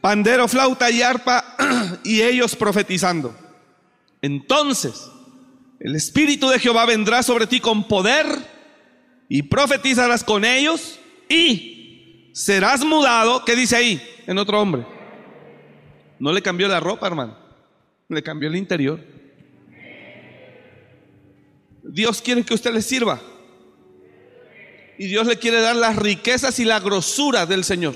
pandero, 0.00 0.48
flauta 0.48 0.90
y 0.90 1.02
arpa 1.02 1.54
y 2.02 2.22
ellos 2.22 2.56
profetizando. 2.56 3.32
Entonces 4.22 5.08
el 5.78 5.94
Espíritu 5.94 6.48
de 6.48 6.58
Jehová 6.58 6.84
vendrá 6.84 7.22
sobre 7.22 7.46
ti 7.46 7.60
con 7.60 7.86
poder 7.86 8.26
y 9.28 9.42
profetizarás 9.42 10.24
con 10.24 10.44
ellos 10.44 10.98
y 11.28 12.30
serás 12.32 12.84
mudado. 12.84 13.44
¿Qué 13.44 13.54
dice 13.54 13.76
ahí? 13.76 14.02
En 14.26 14.38
otro 14.38 14.60
hombre. 14.60 14.86
No 16.18 16.32
le 16.32 16.42
cambió 16.42 16.66
la 16.68 16.80
ropa, 16.80 17.06
hermano. 17.06 17.36
Le 18.08 18.22
cambió 18.22 18.48
el 18.48 18.56
interior. 18.56 19.00
Dios 21.82 22.20
quiere 22.22 22.44
que 22.44 22.54
usted 22.54 22.72
le 22.72 22.82
sirva. 22.82 23.20
Y 24.98 25.06
Dios 25.06 25.26
le 25.26 25.36
quiere 25.36 25.60
dar 25.60 25.76
las 25.76 25.96
riquezas 25.96 26.58
y 26.58 26.64
la 26.64 26.80
grosura 26.80 27.46
del 27.46 27.64
Señor. 27.64 27.94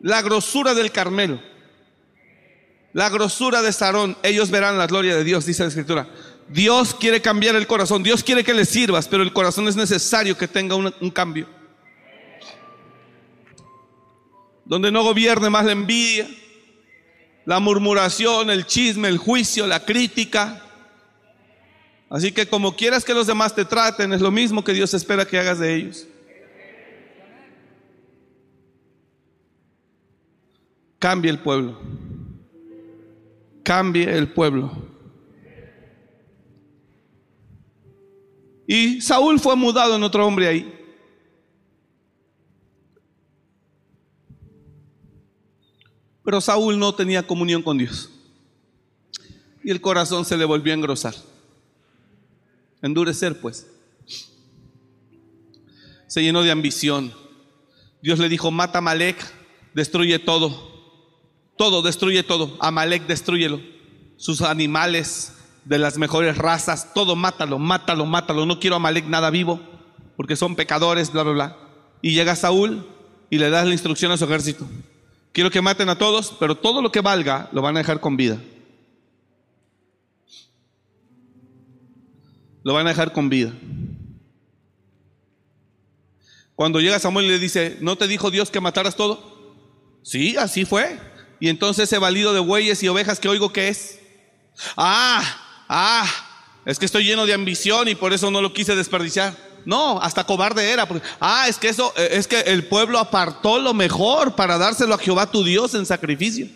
La 0.00 0.20
grosura 0.22 0.74
del 0.74 0.92
Carmelo. 0.92 1.40
La 2.92 3.08
grosura 3.08 3.62
de 3.62 3.72
Sarón. 3.72 4.16
Ellos 4.22 4.50
verán 4.50 4.76
la 4.76 4.86
gloria 4.86 5.16
de 5.16 5.24
Dios, 5.24 5.46
dice 5.46 5.62
la 5.62 5.68
Escritura. 5.68 6.08
Dios 6.50 6.96
quiere 6.96 7.22
cambiar 7.22 7.54
el 7.54 7.68
corazón, 7.68 8.02
Dios 8.02 8.24
quiere 8.24 8.42
que 8.42 8.52
le 8.52 8.64
sirvas, 8.64 9.06
pero 9.06 9.22
el 9.22 9.32
corazón 9.32 9.68
es 9.68 9.76
necesario 9.76 10.36
que 10.36 10.48
tenga 10.48 10.74
un, 10.74 11.10
cambio. 11.12 11.46
Donde 14.64 14.90
no 14.90 15.04
gobierne 15.04 15.48
más 15.48 15.64
la 15.64 15.72
envidia, 15.72 16.28
la 17.44 17.60
murmuración, 17.60 18.50
el 18.50 18.66
chisme, 18.66 19.06
el 19.06 19.18
juicio, 19.18 19.68
la 19.68 19.84
crítica. 19.84 20.60
Así 22.08 22.32
que 22.32 22.48
como 22.48 22.74
quieras 22.74 23.04
que 23.04 23.14
los 23.14 23.28
demás 23.28 23.54
te 23.54 23.64
traten, 23.64 24.12
es 24.12 24.20
lo 24.20 24.32
mismo 24.32 24.64
que 24.64 24.72
Dios 24.72 24.92
espera 24.92 25.24
que 25.24 25.38
hagas 25.38 25.60
de 25.60 25.76
ellos. 25.76 26.08
Cambie 30.98 31.30
el 31.30 31.38
pueblo. 31.38 31.78
Cambie 33.62 34.16
el 34.16 34.32
pueblo. 34.32 34.90
Y 38.72 39.00
Saúl 39.00 39.40
fue 39.40 39.56
mudado 39.56 39.96
en 39.96 40.02
otro 40.04 40.24
hombre 40.24 40.46
ahí. 40.46 40.72
Pero 46.24 46.40
Saúl 46.40 46.78
no 46.78 46.94
tenía 46.94 47.26
comunión 47.26 47.62
con 47.64 47.78
Dios. 47.78 48.10
Y 49.64 49.72
el 49.72 49.80
corazón 49.80 50.24
se 50.24 50.36
le 50.36 50.44
volvió 50.44 50.72
a 50.72 50.76
engrosar. 50.76 51.16
Endurecer, 52.80 53.40
pues. 53.40 53.66
Se 56.06 56.22
llenó 56.22 56.44
de 56.44 56.52
ambición. 56.52 57.12
Dios 58.00 58.20
le 58.20 58.28
dijo, 58.28 58.52
mata 58.52 58.78
a 58.78 58.82
Malek, 58.82 59.16
destruye 59.74 60.20
todo. 60.20 61.02
Todo, 61.56 61.82
destruye 61.82 62.22
todo. 62.22 62.56
Amalek, 62.60 63.04
destruyelo. 63.08 63.60
Sus 64.16 64.42
animales 64.42 65.32
de 65.70 65.78
las 65.78 65.98
mejores 65.98 66.36
razas, 66.36 66.92
todo 66.94 67.14
mátalo, 67.14 67.56
mátalo, 67.60 68.04
mátalo. 68.04 68.44
No 68.44 68.58
quiero 68.58 68.74
a 68.74 68.78
Amalek 68.78 69.06
nada 69.06 69.30
vivo, 69.30 69.60
porque 70.16 70.34
son 70.34 70.56
pecadores, 70.56 71.12
bla, 71.12 71.22
bla, 71.22 71.32
bla. 71.32 71.56
Y 72.02 72.12
llega 72.12 72.34
Saúl 72.34 72.84
y 73.30 73.38
le 73.38 73.50
das 73.50 73.68
la 73.68 73.72
instrucción 73.72 74.10
a 74.10 74.16
su 74.16 74.24
ejército. 74.24 74.66
Quiero 75.30 75.48
que 75.48 75.62
maten 75.62 75.88
a 75.88 75.96
todos, 75.96 76.34
pero 76.40 76.56
todo 76.56 76.82
lo 76.82 76.90
que 76.90 77.00
valga 77.00 77.48
lo 77.52 77.62
van 77.62 77.76
a 77.76 77.78
dejar 77.78 78.00
con 78.00 78.16
vida. 78.16 78.40
Lo 82.64 82.74
van 82.74 82.86
a 82.86 82.90
dejar 82.90 83.12
con 83.12 83.28
vida. 83.28 83.52
Cuando 86.56 86.80
llega 86.80 86.98
Samuel 86.98 87.26
y 87.26 87.28
le 87.28 87.38
dice, 87.38 87.78
¿no 87.80 87.94
te 87.94 88.08
dijo 88.08 88.32
Dios 88.32 88.50
que 88.50 88.60
mataras 88.60 88.96
todo? 88.96 89.54
Sí, 90.02 90.36
así 90.36 90.64
fue. 90.64 90.98
Y 91.38 91.48
entonces 91.48 91.84
ese 91.84 91.98
balido 91.98 92.32
de 92.32 92.40
bueyes 92.40 92.82
y 92.82 92.88
ovejas 92.88 93.20
que 93.20 93.28
oigo 93.28 93.52
que 93.52 93.68
es. 93.68 94.00
Ah, 94.76 95.46
ah, 95.70 96.06
es 96.64 96.78
que 96.78 96.84
estoy 96.84 97.04
lleno 97.04 97.24
de 97.24 97.32
ambición 97.32 97.88
y 97.88 97.94
por 97.94 98.12
eso 98.12 98.30
no 98.30 98.42
lo 98.42 98.52
quise 98.52 98.74
desperdiciar. 98.74 99.34
No, 99.64 100.00
hasta 100.00 100.24
cobarde 100.24 100.70
era. 100.70 100.88
Ah, 101.20 101.46
es 101.48 101.58
que 101.58 101.68
eso, 101.68 101.92
eh, 101.96 102.10
es 102.12 102.26
que 102.26 102.40
el 102.40 102.66
pueblo 102.66 102.98
apartó 102.98 103.58
lo 103.58 103.72
mejor 103.72 104.34
para 104.34 104.58
dárselo 104.58 104.94
a 104.94 104.98
Jehová 104.98 105.30
tu 105.30 105.44
Dios 105.44 105.74
en 105.74 105.86
sacrificio. 105.86 106.48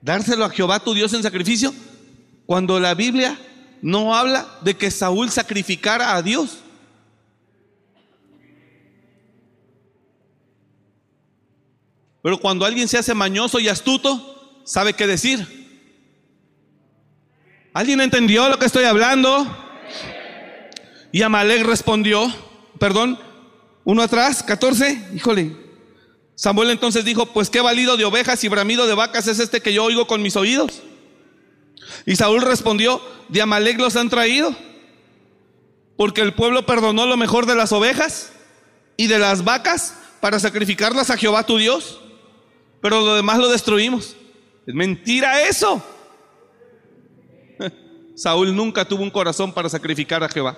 Dárselo 0.00 0.44
a 0.44 0.50
Jehová 0.50 0.80
tu 0.80 0.94
Dios 0.94 1.12
en 1.12 1.22
sacrificio. 1.22 1.72
Cuando 2.46 2.80
la 2.80 2.94
Biblia 2.94 3.38
no 3.82 4.14
habla 4.14 4.58
de 4.62 4.76
que 4.76 4.90
Saúl 4.90 5.30
sacrificara 5.30 6.16
a 6.16 6.22
Dios. 6.22 6.58
Pero 12.22 12.38
cuando 12.38 12.64
alguien 12.64 12.88
se 12.88 12.98
hace 12.98 13.14
mañoso 13.14 13.58
y 13.58 13.68
astuto, 13.68 14.62
sabe 14.64 14.92
qué 14.94 15.06
decir. 15.06 15.61
¿Alguien 17.72 18.00
entendió 18.00 18.48
lo 18.48 18.58
que 18.58 18.66
estoy 18.66 18.84
hablando? 18.84 19.46
Y 21.10 21.22
Amalek 21.22 21.62
respondió, 21.64 22.32
perdón, 22.78 23.18
uno 23.84 24.02
atrás, 24.02 24.42
14, 24.42 25.10
híjole. 25.14 25.56
Samuel 26.34 26.70
entonces 26.70 27.04
dijo, 27.04 27.26
pues 27.26 27.50
qué 27.50 27.60
valido 27.60 27.96
de 27.96 28.04
ovejas 28.04 28.42
y 28.44 28.48
bramido 28.48 28.86
de 28.86 28.94
vacas 28.94 29.26
es 29.26 29.38
este 29.38 29.60
que 29.60 29.72
yo 29.72 29.84
oigo 29.84 30.06
con 30.06 30.22
mis 30.22 30.36
oídos. 30.36 30.82
Y 32.06 32.16
Saúl 32.16 32.42
respondió, 32.42 33.00
de 33.28 33.42
Amalek 33.42 33.78
los 33.78 33.96
han 33.96 34.08
traído, 34.08 34.54
porque 35.96 36.20
el 36.20 36.34
pueblo 36.34 36.66
perdonó 36.66 37.06
lo 37.06 37.16
mejor 37.16 37.46
de 37.46 37.54
las 37.54 37.72
ovejas 37.72 38.32
y 38.96 39.06
de 39.06 39.18
las 39.18 39.44
vacas 39.44 39.94
para 40.20 40.38
sacrificarlas 40.38 41.10
a 41.10 41.16
Jehová 41.16 41.44
tu 41.44 41.58
Dios 41.58 42.00
pero 42.82 43.00
lo 43.00 43.14
demás 43.14 43.38
lo 43.38 43.48
destruimos. 43.48 44.16
Es 44.66 44.74
mentira 44.74 45.46
eso. 45.48 45.82
Saúl 48.22 48.54
nunca 48.54 48.84
tuvo 48.84 49.02
un 49.02 49.10
corazón 49.10 49.52
para 49.52 49.68
sacrificar 49.68 50.22
a 50.22 50.28
Jehová. 50.28 50.56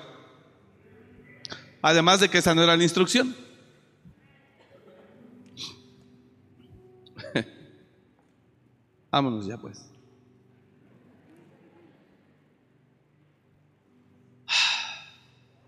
Además 1.81 2.21
de 2.21 2.29
que 2.29 2.37
esa 2.37 2.55
no 2.55 2.63
era 2.63 2.77
la 2.77 2.83
instrucción. 2.83 3.35
Vámonos 9.11 9.47
ya 9.47 9.57
pues. 9.57 9.83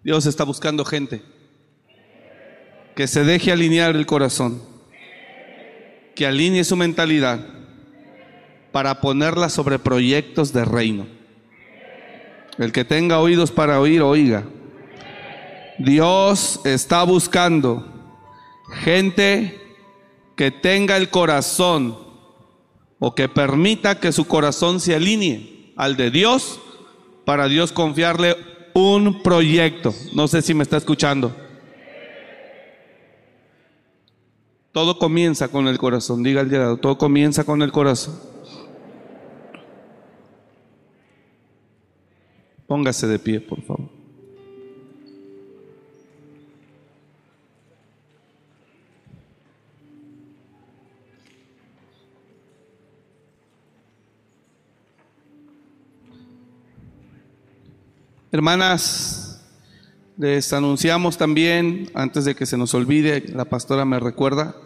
Dios 0.05 0.27
está 0.27 0.45
buscando 0.45 0.85
gente 0.85 1.23
que 2.95 3.07
se 3.07 3.25
deje 3.25 3.53
alinear 3.53 3.97
el 3.97 4.05
corazón 4.05 4.61
que 6.15 6.27
alinee 6.27 6.65
su 6.65 6.77
mentalidad 6.77 7.41
para 8.71 9.01
ponerla 9.01 9.49
sobre 9.49 9.79
proyectos 9.79 10.53
de 10.53 10.67
reino. 10.67 11.16
El 12.59 12.73
que 12.73 12.85
tenga 12.85 13.21
oídos 13.21 13.51
para 13.51 13.81
oír, 13.81 14.03
oiga. 14.03 14.45
Dios 15.79 16.61
está 16.65 17.03
buscando 17.05 17.87
gente 18.83 19.61
que 20.35 20.51
tenga 20.51 20.97
el 20.97 21.11
corazón 21.11 21.99
o 22.99 23.15
que 23.15 23.29
permita 23.29 24.01
que 24.01 24.13
su 24.13 24.27
corazón 24.27 24.81
se 24.81 24.95
alinee 24.95 25.73
al 25.77 25.97
de 25.97 26.11
Dios 26.11 26.61
para 27.25 27.49
Dios 27.49 27.73
confiarle 27.73 28.37
un 28.73 29.23
proyecto. 29.23 29.95
No 30.15 30.29
sé 30.29 30.41
si 30.43 30.55
me 30.55 30.63
está 30.63 30.79
escuchando. 30.79 31.35
Todo 34.73 34.99
comienza 34.99 35.49
con 35.49 35.69
el 35.69 35.79
corazón, 35.79 36.23
diga 36.23 36.43
el 36.43 36.51
lado, 36.51 36.77
todo 36.77 36.99
comienza 36.99 37.45
con 37.45 37.63
el 37.63 37.73
corazón. 37.73 38.36
Póngase 42.67 43.07
de 43.07 43.19
pie, 43.19 43.41
por 43.41 43.63
favor. 43.63 43.89
Hermanas, 58.33 59.41
les 60.19 60.53
anunciamos 60.53 61.17
también, 61.17 61.91
antes 61.95 62.25
de 62.25 62.35
que 62.35 62.45
se 62.45 62.59
nos 62.59 62.75
olvide, 62.75 63.25
la 63.33 63.47
pastora 63.47 63.85
me 63.85 64.01
recuerda, 64.01 64.57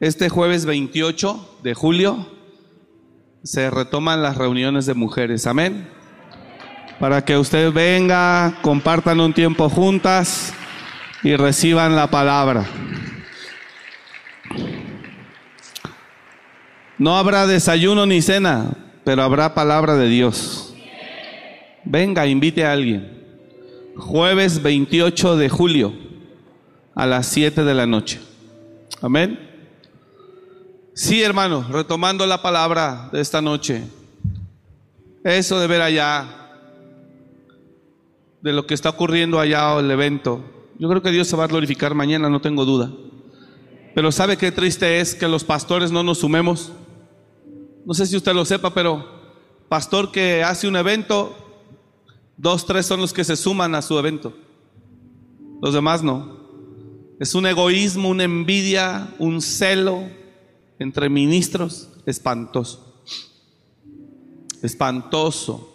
este 0.00 0.28
jueves 0.28 0.66
28 0.66 1.60
de 1.62 1.74
julio 1.74 2.26
se 3.42 3.70
retoman 3.70 4.22
las 4.22 4.36
reuniones 4.36 4.84
de 4.84 4.94
mujeres. 4.94 5.46
Amén. 5.46 5.99
Para 7.00 7.24
que 7.24 7.38
usted 7.38 7.72
venga, 7.72 8.58
compartan 8.60 9.20
un 9.20 9.32
tiempo 9.32 9.70
juntas 9.70 10.52
y 11.22 11.34
reciban 11.34 11.96
la 11.96 12.10
palabra. 12.10 12.66
No 16.98 17.16
habrá 17.16 17.46
desayuno 17.46 18.04
ni 18.04 18.20
cena, 18.20 18.76
pero 19.02 19.22
habrá 19.22 19.54
palabra 19.54 19.96
de 19.96 20.08
Dios. 20.08 20.74
Venga, 21.84 22.26
invite 22.26 22.66
a 22.66 22.72
alguien. 22.72 23.24
Jueves 23.96 24.62
28 24.62 25.38
de 25.38 25.48
julio 25.48 25.94
a 26.94 27.06
las 27.06 27.26
7 27.28 27.64
de 27.64 27.74
la 27.74 27.86
noche. 27.86 28.20
Amén. 29.00 29.40
Sí, 30.92 31.22
hermano, 31.22 31.64
retomando 31.70 32.26
la 32.26 32.42
palabra 32.42 33.08
de 33.10 33.22
esta 33.22 33.40
noche, 33.40 33.84
eso 35.24 35.58
de 35.58 35.66
ver 35.66 35.80
allá, 35.80 36.39
de 38.42 38.52
lo 38.52 38.66
que 38.66 38.74
está 38.74 38.90
ocurriendo 38.90 39.38
allá 39.38 39.74
o 39.74 39.80
el 39.80 39.90
evento, 39.90 40.42
yo 40.78 40.88
creo 40.88 41.02
que 41.02 41.10
Dios 41.10 41.28
se 41.28 41.36
va 41.36 41.44
a 41.44 41.48
glorificar 41.48 41.94
mañana, 41.94 42.30
no 42.30 42.40
tengo 42.40 42.64
duda. 42.64 42.90
Pero 43.94 44.12
¿sabe 44.12 44.36
qué 44.36 44.50
triste 44.50 45.00
es 45.00 45.14
que 45.14 45.28
los 45.28 45.44
pastores 45.44 45.92
no 45.92 46.02
nos 46.02 46.18
sumemos? 46.18 46.72
No 47.84 47.92
sé 47.92 48.06
si 48.06 48.16
usted 48.16 48.34
lo 48.34 48.44
sepa, 48.44 48.72
pero 48.72 49.04
pastor 49.68 50.10
que 50.10 50.42
hace 50.42 50.68
un 50.68 50.76
evento, 50.76 51.36
dos, 52.36 52.64
tres 52.66 52.86
son 52.86 53.00
los 53.00 53.12
que 53.12 53.24
se 53.24 53.36
suman 53.36 53.74
a 53.74 53.82
su 53.82 53.98
evento. 53.98 54.32
Los 55.60 55.74
demás 55.74 56.02
no. 56.02 56.40
Es 57.20 57.34
un 57.34 57.46
egoísmo, 57.46 58.08
una 58.08 58.24
envidia, 58.24 59.14
un 59.18 59.42
celo, 59.42 60.04
entre 60.78 61.10
ministros, 61.10 61.90
espantoso. 62.06 63.02
Espantoso. 64.62 65.69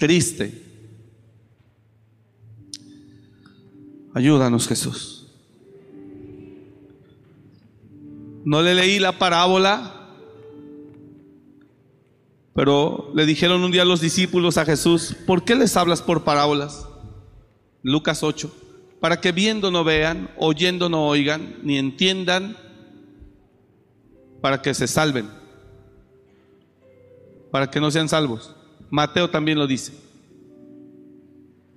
Triste. 0.00 0.60
Ayúdanos 4.12 4.66
Jesús. 4.66 5.28
No 8.44 8.62
le 8.62 8.74
leí 8.74 8.98
la 8.98 9.16
parábola 9.16 10.00
Pero 12.54 13.10
le 13.14 13.26
dijeron 13.26 13.62
un 13.62 13.70
día 13.70 13.84
los 13.84 14.00
discípulos 14.00 14.58
a 14.58 14.66
Jesús, 14.66 15.16
¿por 15.26 15.44
qué 15.44 15.54
les 15.54 15.76
hablas 15.78 16.02
por 16.02 16.24
parábolas? 16.24 16.86
Lucas 17.82 18.22
8, 18.22 18.54
para 19.00 19.20
que 19.20 19.32
viendo 19.32 19.70
no 19.70 19.82
vean, 19.82 20.30
oyendo 20.36 20.90
no 20.90 21.06
oigan, 21.06 21.56
ni 21.62 21.78
entiendan, 21.78 22.56
para 24.42 24.60
que 24.60 24.74
se 24.74 24.86
salven, 24.86 25.30
para 27.50 27.70
que 27.70 27.80
no 27.80 27.90
sean 27.90 28.10
salvos. 28.10 28.54
Mateo 28.90 29.30
también 29.30 29.58
lo 29.58 29.66
dice. 29.66 29.92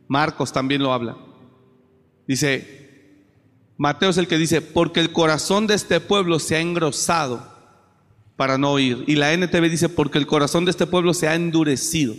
Marcos 0.07 0.51
también 0.51 0.81
lo 0.81 0.91
habla. 0.91 1.17
Dice, 2.27 2.83
Mateo 3.77 4.09
es 4.09 4.17
el 4.17 4.27
que 4.27 4.37
dice, 4.37 4.61
porque 4.61 4.99
el 4.99 5.11
corazón 5.11 5.67
de 5.67 5.75
este 5.75 5.99
pueblo 5.99 6.39
se 6.39 6.55
ha 6.55 6.59
engrosado 6.59 7.51
para 8.35 8.57
no 8.57 8.71
oír. 8.71 9.03
Y 9.07 9.15
la 9.15 9.33
NTV 9.33 9.69
dice, 9.69 9.89
porque 9.89 10.17
el 10.17 10.27
corazón 10.27 10.65
de 10.65 10.71
este 10.71 10.87
pueblo 10.87 11.13
se 11.13 11.27
ha 11.27 11.35
endurecido. 11.35 12.15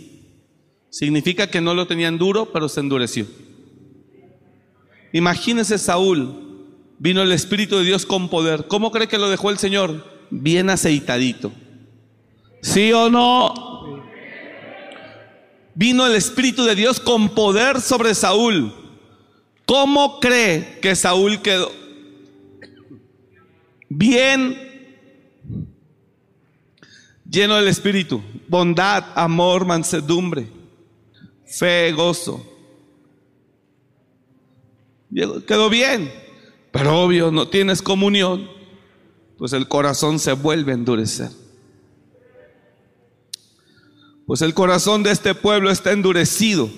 Significa 0.89 1.47
que 1.47 1.61
no 1.61 1.73
lo 1.73 1.87
tenían 1.87 2.17
duro, 2.17 2.51
pero 2.53 2.69
se 2.69 2.79
endureció. 2.79 3.27
Imagínese 5.11 5.77
Saúl, 5.77 6.67
vino 6.99 7.21
el 7.21 7.31
Espíritu 7.31 7.77
de 7.77 7.83
Dios 7.83 8.05
con 8.05 8.29
poder. 8.29 8.67
¿Cómo 8.67 8.91
cree 8.91 9.07
que 9.07 9.17
lo 9.17 9.29
dejó 9.29 9.49
el 9.49 9.57
Señor? 9.57 10.05
Bien 10.29 10.69
aceitadito. 10.69 11.51
¿Sí 12.61 12.91
o 12.93 13.09
no? 13.09 13.74
Vino 15.75 16.07
el 16.07 16.15
Espíritu 16.15 16.63
de 16.63 16.73
Dios 16.73 17.01
con 17.01 17.29
poder 17.29 17.81
sobre 17.81 18.15
Saúl. 18.15 18.73
¿Cómo 19.65 20.19
cree 20.21 20.79
que 20.81 20.95
Saúl 20.95 21.41
quedó? 21.41 21.71
Bien 23.89 24.57
lleno 27.29 27.55
del 27.55 27.67
Espíritu, 27.67 28.21
bondad, 28.47 29.03
amor, 29.15 29.65
mansedumbre, 29.65 30.47
fe, 31.45 31.91
gozo. 31.91 32.45
Quedó 35.45 35.69
bien, 35.69 36.11
pero 36.71 37.01
obvio, 37.01 37.31
no 37.31 37.47
tienes 37.49 37.81
comunión, 37.81 38.49
pues 39.37 39.53
el 39.53 39.67
corazón 39.67 40.19
se 40.19 40.33
vuelve 40.33 40.71
a 40.71 40.75
endurecer. 40.75 41.29
Pues 44.25 44.41
el 44.41 44.53
corazón 44.53 45.03
de 45.03 45.11
este 45.11 45.35
pueblo 45.35 45.69
está 45.69 45.91
endurecido 45.91 46.69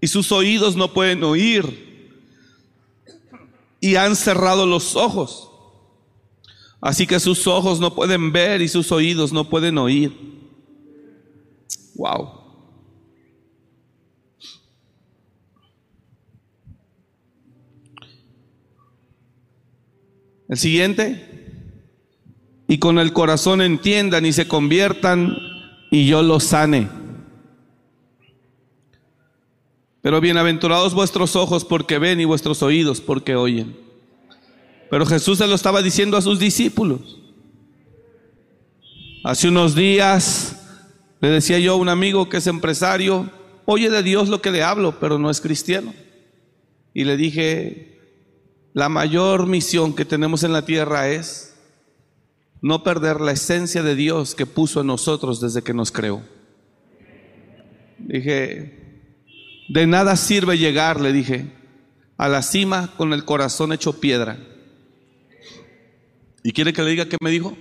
y 0.00 0.06
sus 0.06 0.32
oídos 0.32 0.76
no 0.76 0.92
pueden 0.92 1.22
oír 1.24 2.10
y 3.80 3.96
han 3.96 4.16
cerrado 4.16 4.64
los 4.64 4.96
ojos. 4.96 5.50
Así 6.80 7.06
que 7.06 7.20
sus 7.20 7.46
ojos 7.46 7.80
no 7.80 7.94
pueden 7.94 8.32
ver 8.32 8.62
y 8.62 8.68
sus 8.68 8.92
oídos 8.92 9.32
no 9.32 9.48
pueden 9.48 9.78
oír. 9.78 10.12
Wow. 11.94 12.44
El 20.48 20.58
siguiente. 20.58 21.30
Y 22.68 22.78
con 22.78 22.98
el 22.98 23.12
corazón 23.12 23.60
entiendan 23.60 24.24
y 24.24 24.32
se 24.32 24.48
conviertan 24.48 25.53
y 25.94 26.08
yo 26.08 26.24
los 26.24 26.42
sane. 26.42 26.88
Pero 30.02 30.20
bienaventurados 30.20 30.92
vuestros 30.92 31.36
ojos 31.36 31.64
porque 31.64 32.00
ven 32.00 32.20
y 32.20 32.24
vuestros 32.24 32.64
oídos 32.64 33.00
porque 33.00 33.36
oyen. 33.36 33.76
Pero 34.90 35.06
Jesús 35.06 35.38
se 35.38 35.46
lo 35.46 35.54
estaba 35.54 35.82
diciendo 35.82 36.16
a 36.16 36.22
sus 36.22 36.40
discípulos. 36.40 37.20
Hace 39.22 39.46
unos 39.46 39.76
días 39.76 40.56
le 41.20 41.28
decía 41.28 41.60
yo 41.60 41.74
a 41.74 41.76
un 41.76 41.88
amigo 41.88 42.28
que 42.28 42.38
es 42.38 42.48
empresario, 42.48 43.30
oye 43.64 43.88
de 43.88 44.02
Dios 44.02 44.28
lo 44.28 44.42
que 44.42 44.50
le 44.50 44.64
hablo, 44.64 44.98
pero 44.98 45.20
no 45.20 45.30
es 45.30 45.40
cristiano. 45.40 45.94
Y 46.92 47.04
le 47.04 47.16
dije, 47.16 48.00
la 48.72 48.88
mayor 48.88 49.46
misión 49.46 49.94
que 49.94 50.04
tenemos 50.04 50.42
en 50.42 50.52
la 50.52 50.66
tierra 50.66 51.08
es 51.08 51.53
no 52.64 52.82
perder 52.82 53.20
la 53.20 53.32
esencia 53.32 53.82
de 53.82 53.94
Dios 53.94 54.34
que 54.34 54.46
puso 54.46 54.80
en 54.80 54.86
nosotros 54.86 55.38
desde 55.38 55.60
que 55.60 55.74
nos 55.74 55.92
creó. 55.92 56.22
Dije, 57.98 59.04
de 59.68 59.86
nada 59.86 60.16
sirve 60.16 60.56
llegar, 60.56 60.98
le 60.98 61.12
dije, 61.12 61.52
a 62.16 62.26
la 62.30 62.40
cima 62.40 62.94
con 62.96 63.12
el 63.12 63.26
corazón 63.26 63.74
hecho 63.74 64.00
piedra 64.00 64.38
¿Y 66.42 66.52
quiere 66.52 66.72
que 66.72 66.82
le 66.82 66.90
diga 66.90 67.06
qué 67.06 67.18
me 67.20 67.30
dijo? 67.30 67.54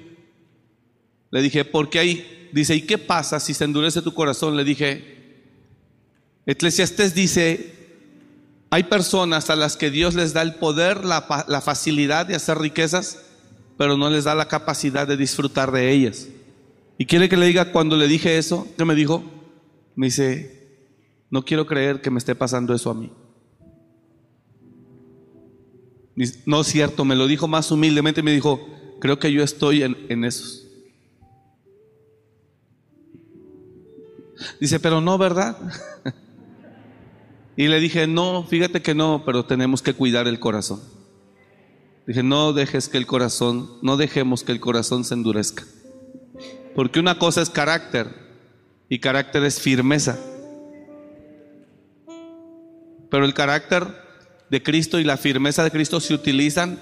Le 1.32 1.42
dije, 1.42 1.66
porque 1.66 2.00
ahí, 2.00 2.50
dice, 2.54 2.74
¿y 2.76 2.82
qué 2.84 2.98
pasa 2.98 3.42
si 3.42 3.54
se 3.54 3.66
endurece 3.66 4.02
tu 4.02 4.14
corazón? 4.14 4.56
Le 4.56 4.64
dije, 4.64 5.42
Eclesiastés 6.46 7.14
dice, 7.14 7.74
hay 8.70 8.84
personas 8.84 9.50
a 9.50 9.58
las 9.58 9.76
que 9.76 9.90
Dios 9.90 10.16
les 10.16 10.32
da 10.34 10.42
el 10.42 10.56
poder, 10.56 11.04
la, 11.04 11.46
la 11.48 11.62
facilidad 11.62 12.26
de 12.26 12.36
hacer 12.36 12.58
riquezas, 12.58 13.23
pero 13.78 13.98
no 13.98 14.10
les 14.10 14.26
da 14.26 14.36
la 14.36 14.48
capacidad 14.48 15.08
de 15.08 15.18
disfrutar 15.18 15.72
de 15.72 15.92
ellas. 15.92 16.28
¿Y 16.98 17.06
quiere 17.06 17.30
que 17.30 17.38
le 17.38 17.48
diga 17.48 17.72
cuando 17.72 17.98
le 17.98 18.08
dije 18.08 18.38
eso? 18.38 18.68
¿Qué 18.78 18.86
me 18.86 18.96
dijo? 18.96 19.24
Me 19.96 20.08
dice, 20.08 20.88
no 21.30 21.44
quiero 21.44 21.66
creer 21.66 22.02
que 22.02 22.12
me 22.12 22.20
esté 22.20 22.36
pasando 22.36 22.74
eso 22.74 22.90
a 22.92 22.94
mí. 22.94 23.12
No 26.46 26.62
es 26.62 26.68
cierto, 26.68 27.06
me 27.06 27.16
lo 27.16 27.26
dijo 27.26 27.48
más 27.48 27.72
humildemente, 27.72 28.22
me 28.22 28.32
dijo, 28.32 28.68
creo 29.00 29.18
que 29.18 29.32
yo 29.32 29.44
estoy 29.44 29.82
en, 29.82 29.98
en 30.10 30.26
esos. 30.26 30.68
Dice, 34.60 34.80
pero 34.80 35.02
no, 35.02 35.18
¿verdad? 35.18 35.58
y 37.58 37.68
le 37.68 37.80
dije, 37.80 38.06
no, 38.06 38.46
fíjate 38.48 38.82
que 38.82 38.94
no, 38.94 39.24
pero 39.26 39.46
tenemos 39.46 39.82
que 39.82 39.94
cuidar 39.94 40.28
el 40.28 40.40
corazón. 40.40 40.82
Dije, 42.06 42.24
no 42.24 42.52
dejes 42.52 42.90
que 42.90 42.98
el 42.98 43.08
corazón, 43.08 43.70
no 43.82 43.96
dejemos 43.96 44.44
que 44.44 44.52
el 44.52 44.60
corazón 44.60 45.06
se 45.06 45.14
endurezca. 45.14 45.64
Porque 46.76 47.00
una 47.00 47.18
cosa 47.18 47.42
es 47.42 47.50
carácter 47.50 48.08
y 48.90 49.00
carácter 49.00 49.44
es 49.44 49.62
firmeza. 49.62 50.20
Pero 53.10 53.26
el 53.26 53.34
carácter 53.34 53.88
de 54.50 54.62
Cristo 54.62 55.00
y 55.00 55.04
la 55.04 55.18
firmeza 55.18 55.64
de 55.64 55.72
Cristo 55.72 56.00
se 56.00 56.14
utilizan 56.14 56.80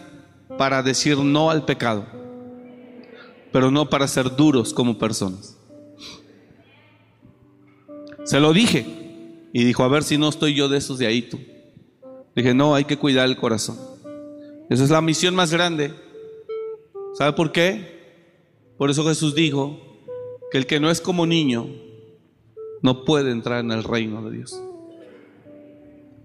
para 0.58 0.82
decir 0.82 1.18
no 1.18 1.50
al 1.52 1.66
pecado, 1.66 2.06
pero 3.52 3.70
no 3.70 3.90
para 3.90 4.08
ser 4.08 4.36
duros 4.36 4.74
como 4.74 4.98
personas. 4.98 5.58
Se 8.24 8.40
lo 8.40 8.54
dije 8.54 8.86
y 9.54 9.64
dijo, 9.64 9.84
a 9.84 9.88
ver 9.88 10.04
si 10.04 10.18
no 10.18 10.30
estoy 10.30 10.56
yo 10.56 10.70
de 10.70 10.78
esos 10.78 10.98
de 10.98 11.08
ahí 11.08 11.22
tú. 11.22 11.40
Dije, 12.36 12.54
no, 12.54 12.76
hay 12.76 12.86
que 12.86 12.98
cuidar 12.98 13.28
el 13.28 13.38
corazón. 13.38 13.91
Esa 14.72 14.86
es 14.86 14.90
la 14.90 15.02
misión 15.02 15.36
más 15.36 15.52
grande. 15.52 15.94
¿Sabe 17.14 17.34
por 17.34 17.52
qué? 17.52 18.00
Por 18.78 18.90
eso 18.90 19.06
Jesús 19.06 19.36
dijo 19.36 19.78
que 20.50 20.58
el 20.58 20.66
que 20.66 20.80
no 20.80 20.90
es 20.90 21.02
como 21.02 21.26
niño 21.26 21.68
no 22.82 23.04
puede 23.04 23.32
entrar 23.32 23.60
en 23.60 23.72
el 23.74 23.84
reino 23.84 24.24
de 24.24 24.38
Dios. 24.38 24.64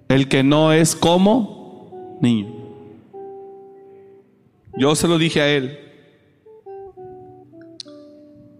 El 0.08 0.28
que 0.28 0.44
no 0.44 0.72
es 0.72 0.94
como 0.94 2.18
niño. 2.22 2.54
Yo 4.78 4.94
se 4.94 5.08
lo 5.08 5.18
dije 5.18 5.40
a 5.40 5.48
él. 5.48 5.80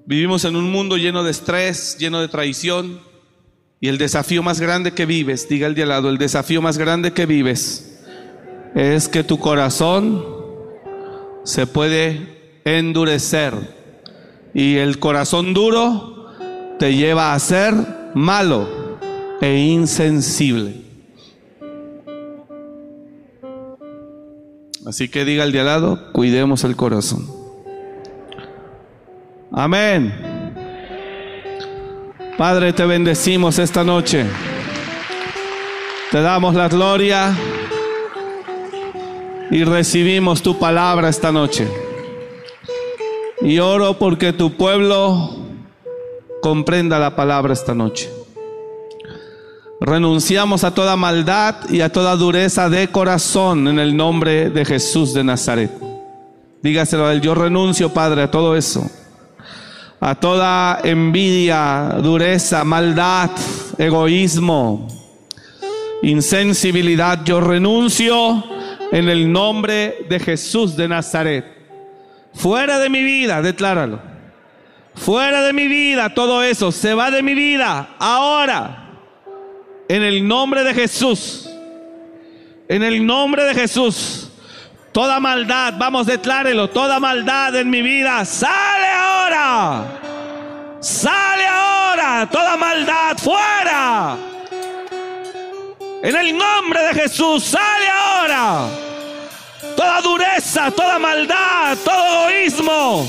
Vivimos 0.04 0.44
en 0.46 0.56
un 0.56 0.68
mundo 0.72 0.96
lleno 0.96 1.22
de 1.22 1.30
estrés, 1.30 1.96
lleno 1.96 2.20
de 2.20 2.26
traición. 2.26 2.98
Y 3.78 3.86
el 3.86 3.98
desafío 3.98 4.42
más 4.42 4.60
grande 4.60 4.94
que 4.94 5.06
vives, 5.06 5.48
diga 5.48 5.68
el 5.68 5.76
de 5.76 5.84
al 5.84 5.90
lado, 5.90 6.08
el 6.08 6.18
desafío 6.18 6.60
más 6.60 6.76
grande 6.76 7.12
que 7.12 7.24
vives 7.24 7.92
es 8.76 9.08
que 9.08 9.24
tu 9.24 9.38
corazón 9.38 10.22
se 11.44 11.66
puede 11.66 12.60
endurecer. 12.66 13.54
Y 14.52 14.76
el 14.76 14.98
corazón 14.98 15.54
duro 15.54 16.26
te 16.78 16.94
lleva 16.94 17.32
a 17.32 17.38
ser 17.38 17.74
malo 18.12 18.68
e 19.40 19.56
insensible. 19.56 20.82
Así 24.86 25.08
que 25.08 25.24
diga 25.24 25.44
el 25.44 25.52
de 25.52 25.60
al 25.60 25.66
lado, 25.66 26.12
cuidemos 26.12 26.62
el 26.64 26.76
corazón. 26.76 27.26
Amén. 29.52 30.14
Padre, 32.36 32.74
te 32.74 32.84
bendecimos 32.84 33.58
esta 33.58 33.82
noche. 33.82 34.26
Te 36.10 36.20
damos 36.20 36.54
la 36.54 36.68
gloria 36.68 37.34
y 39.50 39.64
recibimos 39.64 40.42
tu 40.42 40.58
palabra 40.58 41.08
esta 41.08 41.32
noche. 41.32 41.68
Y 43.40 43.58
oro 43.58 43.98
porque 43.98 44.32
tu 44.32 44.56
pueblo 44.56 45.36
comprenda 46.42 46.98
la 46.98 47.14
palabra 47.14 47.52
esta 47.52 47.74
noche. 47.74 48.10
Renunciamos 49.80 50.64
a 50.64 50.74
toda 50.74 50.96
maldad 50.96 51.68
y 51.68 51.82
a 51.82 51.92
toda 51.92 52.16
dureza 52.16 52.68
de 52.70 52.88
corazón 52.88 53.68
en 53.68 53.78
el 53.78 53.96
nombre 53.96 54.48
de 54.48 54.64
Jesús 54.64 55.12
de 55.12 55.22
Nazaret. 55.22 55.70
Dígaselo 56.62 57.06
a 57.06 57.12
él, 57.12 57.20
yo 57.20 57.34
renuncio, 57.34 57.92
Padre, 57.92 58.22
a 58.22 58.30
todo 58.30 58.56
eso. 58.56 58.90
a 60.00 60.14
toda 60.14 60.80
envidia, 60.84 61.96
dureza, 62.02 62.64
maldad, 62.64 63.30
egoísmo, 63.78 64.86
insensibilidad. 66.02 67.24
Yo 67.24 67.40
renuncio 67.40 68.44
en 68.92 69.08
el 69.08 69.30
nombre 69.30 70.06
de 70.08 70.20
Jesús 70.20 70.76
de 70.76 70.88
Nazaret. 70.88 71.44
Fuera 72.34 72.78
de 72.78 72.88
mi 72.88 73.02
vida, 73.02 73.42
decláralo. 73.42 74.00
Fuera 74.94 75.42
de 75.42 75.52
mi 75.52 75.68
vida, 75.68 76.14
todo 76.14 76.42
eso 76.42 76.72
se 76.72 76.94
va 76.94 77.10
de 77.10 77.22
mi 77.22 77.34
vida 77.34 77.96
ahora. 77.98 78.90
En 79.88 80.02
el 80.02 80.26
nombre 80.26 80.64
de 80.64 80.74
Jesús. 80.74 81.48
En 82.68 82.82
el 82.82 83.04
nombre 83.04 83.44
de 83.44 83.54
Jesús. 83.54 84.30
Toda 84.92 85.20
maldad, 85.20 85.74
vamos, 85.78 86.06
declárelo. 86.06 86.70
Toda 86.70 86.98
maldad 86.98 87.54
en 87.56 87.68
mi 87.68 87.82
vida, 87.82 88.24
sale 88.24 88.88
ahora. 88.88 90.00
Sale 90.80 91.46
ahora. 91.46 92.28
Toda 92.30 92.56
maldad 92.56 93.18
fuera. 93.18 94.35
En 96.02 96.14
el 96.14 96.36
nombre 96.36 96.82
de 96.82 96.94
Jesús, 96.94 97.44
sale 97.44 97.88
ahora. 97.88 98.68
Toda 99.76 100.00
dureza, 100.00 100.70
toda 100.70 100.98
maldad, 100.98 101.76
todo 101.84 102.28
egoísmo. 102.28 103.08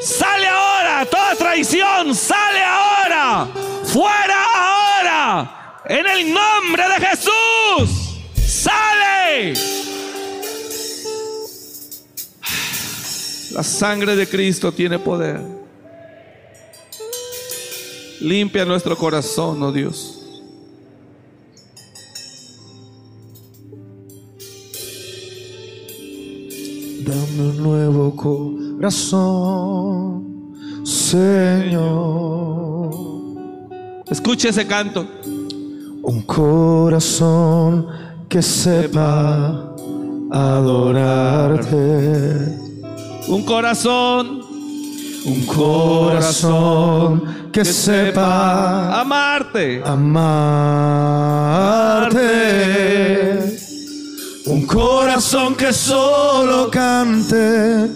Sale 0.00 0.46
ahora. 0.46 1.06
Toda 1.06 1.34
traición, 1.36 2.14
sale 2.14 2.62
ahora. 2.62 3.48
Fuera 3.84 4.44
ahora. 4.54 5.80
En 5.84 6.06
el 6.06 6.32
nombre 6.32 6.82
de 6.88 7.06
Jesús. 7.06 8.18
Sale. 8.46 9.54
La 13.52 13.62
sangre 13.62 14.16
de 14.16 14.28
Cristo 14.28 14.72
tiene 14.72 14.98
poder. 14.98 15.40
Limpia 18.20 18.64
nuestro 18.64 18.96
corazón, 18.96 19.62
oh 19.62 19.72
Dios. 19.72 20.17
Dame 27.04 27.50
un 27.50 27.62
nuevo 27.62 28.14
corazón, 28.16 29.14
Señor. 30.84 32.28
Escuche 34.10 34.48
ese 34.48 34.66
canto. 34.66 35.06
Un 36.02 36.22
corazón 36.22 37.86
que 38.28 38.42
sepa 38.42 39.74
adorarte. 40.30 41.76
Un 43.28 43.42
corazón 43.44 44.38
Un 45.26 45.44
corazón 45.44 47.22
que 47.52 47.64
sepa 47.64 49.00
amarte. 49.00 49.82
amarte. 49.84 50.78
Un 54.58 54.66
corazón 54.66 55.54
que 55.54 55.72
solo 55.72 56.68
cante 56.68 57.86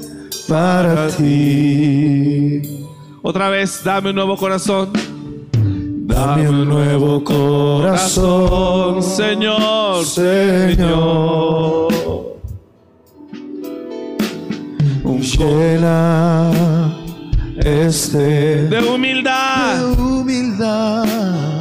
para 0.48 1.08
ti. 1.08 2.86
Otra 3.20 3.48
vez, 3.48 3.82
dame 3.82 4.10
un 4.10 4.14
nuevo 4.14 4.36
corazón. 4.36 4.90
Dame 6.06 6.48
un 6.48 6.68
nuevo 6.68 7.24
corazón, 7.24 9.02
Señor. 9.02 10.04
Señor. 10.04 11.88
Llena 15.18 16.52
este 17.56 18.68
De 18.68 18.78
humildad. 18.88 19.98
humildad. 19.98 21.51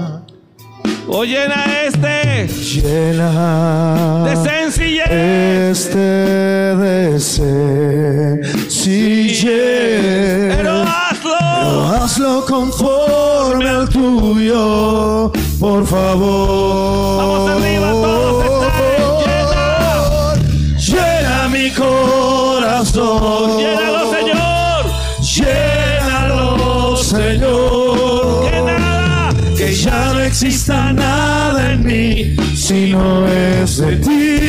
O 1.07 1.23
llena 1.25 1.65
este 1.85 2.47
Llena 2.47 4.23
de 4.25 4.35
sencillez. 4.35 5.09
este 5.71 5.97
de 5.97 7.19
sencillez. 7.19 8.41
Pero 10.55 10.83
hazlo. 10.83 11.95
Hazlo 11.95 12.45
conforme 12.45 13.69
al 13.69 13.89
tuyo, 13.89 15.31
por 15.59 15.85
favor. 15.85 17.17
Vamos 17.17 17.49
arriba, 17.61 17.91
todos 17.91 18.71
Llena 20.87 21.49
mi 21.51 21.69
corazón. 21.71 23.57
Llénalo, 23.59 24.00
exista 30.43 30.91
nada 30.91 31.73
en 31.73 31.83
mí 31.85 32.35
si 32.55 32.91
no 32.91 33.27
es 33.27 33.77
de 33.77 33.95
ti. 33.97 34.39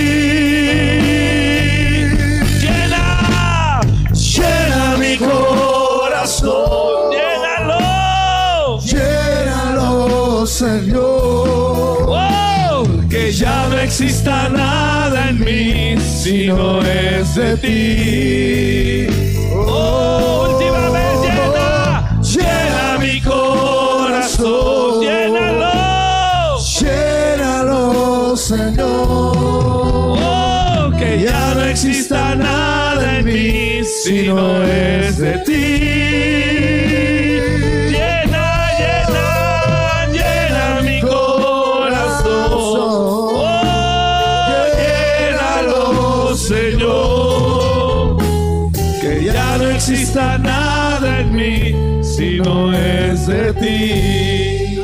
Llena. 2.63 3.81
Llena 4.15 4.97
mi 4.99 5.19
corazón. 5.19 7.11
Llénalo. 7.11 8.81
Llénalo, 8.81 10.47
Señor. 10.47 12.07
Oh. 12.09 12.85
Que 13.11 13.31
ya 13.31 13.69
no 13.69 13.77
exista 13.79 14.49
nada 14.49 15.29
en 15.29 15.41
mí 15.41 16.01
si 16.01 16.47
no 16.47 16.81
es 16.81 17.35
de 17.35 17.57
ti. 17.59 19.07
Oh, 19.55 20.52
si 34.05 34.27
no 34.27 34.63
es 34.65 35.19
de 35.19 35.39
ti. 35.47 35.53
Llena, 37.93 38.69
llena, 38.81 40.07
llena 40.13 40.81
mi 40.83 41.01
corazón. 41.01 42.49
Oh, 42.51 43.45
Llénalo, 44.77 46.35
Señor. 46.35 48.17
Que 49.01 49.25
ya 49.25 49.59
no 49.59 49.71
exista 49.71 50.37
nada 50.39 51.21
en 51.21 51.35
mí 51.37 52.03
si 52.03 52.41
no 52.41 52.73
es 52.73 53.27
de 53.29 53.53
ti. 53.55 54.81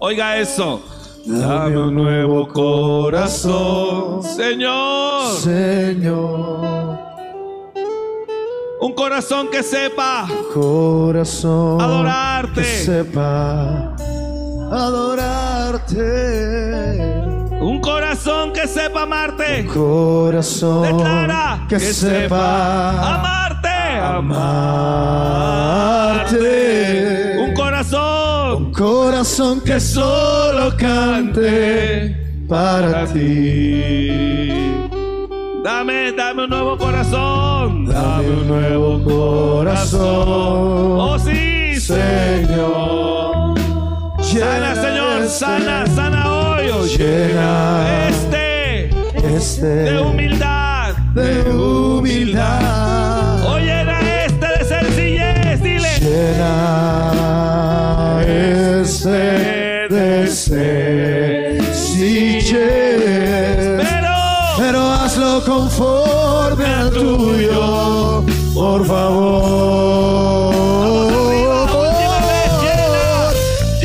Oiga 0.00 0.38
eso. 0.38 0.82
Dame 1.26 1.76
un 1.76 1.94
nuevo 1.94 2.48
corazón, 2.48 4.22
Señor, 4.22 5.36
Señor. 5.40 6.67
Un 8.80 8.92
corazón 8.94 9.48
que 9.50 9.62
sepa 9.62 10.26
Corazón 10.54 11.80
Adorarte. 11.80 12.60
que 12.60 12.66
sepa 12.66 13.96
adorarte. 14.70 16.02
Un 17.60 17.80
corazón 17.80 18.52
que 18.52 18.68
sepa 18.68 19.02
amarte. 19.02 19.64
Corazón 19.66 20.82
Declara 20.82 21.64
que, 21.68 21.80
sepa 21.80 23.14
amarte. 23.16 23.68
amarte. 24.14 25.38
Un 27.38 27.54
corazón 27.54 28.72
Corazón 28.72 29.60
que 29.62 29.80
solo 29.80 30.76
cante 30.76 32.44
para 32.48 33.06
ti. 33.06 34.67
Dame, 35.68 36.12
dame 36.12 36.44
un 36.44 36.48
nuevo 36.50 36.78
corazón. 36.78 37.84
Dame 37.84 38.26
un 38.30 38.48
nuevo 38.48 39.04
corazón, 39.04 40.00
Oh, 40.98 41.18
sí. 41.18 41.78
Señor. 41.78 43.58
Sana, 44.22 44.74
Señor. 44.74 45.28
Sana, 45.28 45.86
sana 45.94 46.32
hoy. 46.32 46.70
oh, 46.72 46.86
Llena 46.86 48.08
Este 48.08 48.88
este 49.36 49.66
de 49.66 50.00
humildad. 50.00 50.94
de 51.12 51.42
humildad. 51.50 53.44
O 53.46 53.58
llena 53.58 54.00
este 54.24 54.46
de 54.46 54.64
sencillez. 54.64 55.60
Dile. 55.62 55.90
Llena 56.00 57.12
este 58.26 59.08
de 59.94 60.26
sencillez. 60.28 61.17
Por 68.88 68.96
favor, 68.96 70.54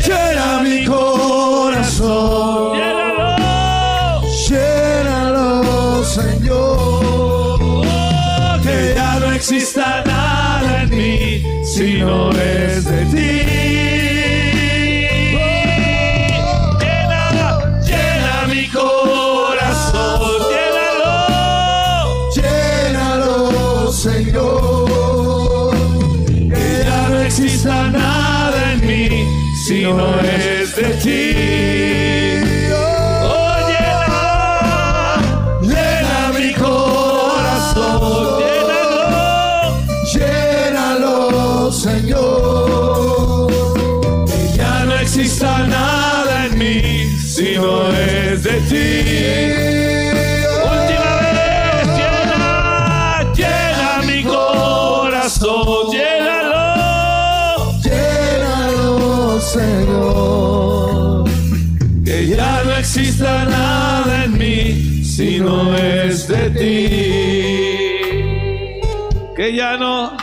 llena 0.02 0.62
mi 0.62 0.86
corazón, 0.86 2.72
llena 2.72 3.36
llénalo, 3.36 4.22
llena 4.48 5.30
lo, 5.30 6.02
señor, 6.04 7.58
que 8.62 8.94
ya 8.96 9.20
no 9.20 9.26
exista 9.32 10.02
nada 10.06 10.84
en 10.84 10.88
mí 10.88 11.44
si 11.66 11.98
no 12.00 12.30
es 12.30 12.84
de 12.86 13.04
ti. 13.12 13.42
Llena, 16.80 17.82
llena 17.82 18.46
mi 18.48 18.64
corazón, 18.68 20.20
llena 22.34 23.16
lo, 23.16 23.92
señor. 23.92 24.53
Si 29.64 29.82
no 29.82 30.20
es 30.20 30.76
de 30.76 30.88
ti. 31.02 31.33
Que 69.44 69.52
ya 69.54 69.76
no, 69.76 70.16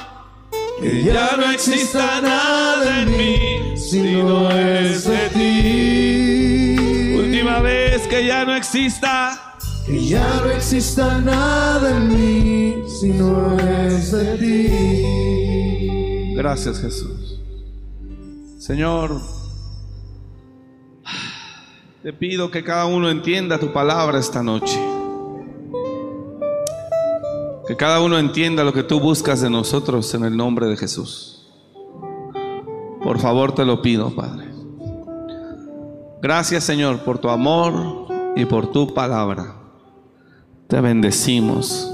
que 0.82 1.04
ya 1.04 1.38
no 1.38 1.52
exista 1.52 2.20
nada 2.22 3.04
en 3.04 3.12
mí 3.12 3.78
si 3.78 4.02
no 4.02 4.50
es 4.50 5.04
de 5.04 5.30
ti. 5.30 6.76
Última 7.16 7.60
vez 7.60 8.08
que 8.08 8.26
ya 8.26 8.44
no 8.46 8.56
exista. 8.56 9.60
Que 9.86 10.04
ya 10.04 10.42
no 10.44 10.50
exista 10.50 11.20
nada 11.20 11.98
en 11.98 12.08
mí 12.08 12.78
si 13.00 13.10
no 13.10 13.60
es 13.60 14.12
de 14.12 14.38
ti. 14.40 16.34
Gracias 16.36 16.82
Jesús. 16.82 17.40
Señor, 18.58 19.22
te 22.02 22.12
pido 22.12 22.50
que 22.50 22.64
cada 22.64 22.88
uno 22.88 23.08
entienda 23.08 23.60
tu 23.60 23.72
palabra 23.72 24.18
esta 24.18 24.42
noche. 24.42 24.80
Que 27.72 27.78
cada 27.78 28.02
uno 28.02 28.20
entienda 28.20 28.66
lo 28.66 28.74
que 28.74 28.84
tú 28.84 29.00
buscas 29.00 29.40
de 29.40 29.50
nosotros 29.50 30.14
en 30.14 30.26
el 30.26 30.36
nombre 30.36 30.66
de 30.68 30.76
Jesús. 30.76 31.48
Por 33.02 33.18
favor 33.18 33.56
te 33.56 33.64
lo 33.64 33.82
pido, 33.82 34.14
Padre. 34.14 34.50
Gracias 36.22 36.66
Señor 36.66 37.06
por 37.06 37.20
tu 37.20 37.30
amor 37.30 38.08
y 38.36 38.44
por 38.44 38.74
tu 38.74 38.94
palabra. 38.94 39.56
Te 40.68 40.82
bendecimos 40.82 41.90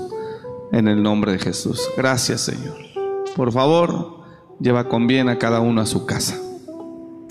en 0.72 0.88
el 0.88 1.04
nombre 1.04 1.34
de 1.34 1.38
Jesús. 1.38 1.88
Gracias 1.96 2.42
Señor. 2.42 2.78
Por 3.36 3.52
favor, 3.52 4.22
lleva 4.60 4.90
con 4.90 5.06
bien 5.06 5.30
a 5.30 5.38
cada 5.38 5.60
uno 5.60 5.82
a 5.82 5.86
su 5.86 6.08
casa. 6.08 6.42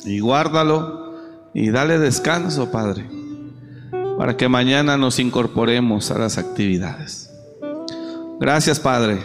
Y 0.05 0.21
guárdalo 0.21 1.17
y 1.53 1.71
dale 1.71 1.99
descanso, 1.99 2.71
Padre, 2.71 3.11
para 4.17 4.37
que 4.37 4.49
mañana 4.49 4.97
nos 4.97 5.19
incorporemos 5.19 6.13
a 6.13 6.19
las 6.21 6.39
actividades. 6.39 7.26
Gracias, 8.39 8.79
Padre. 8.79 9.19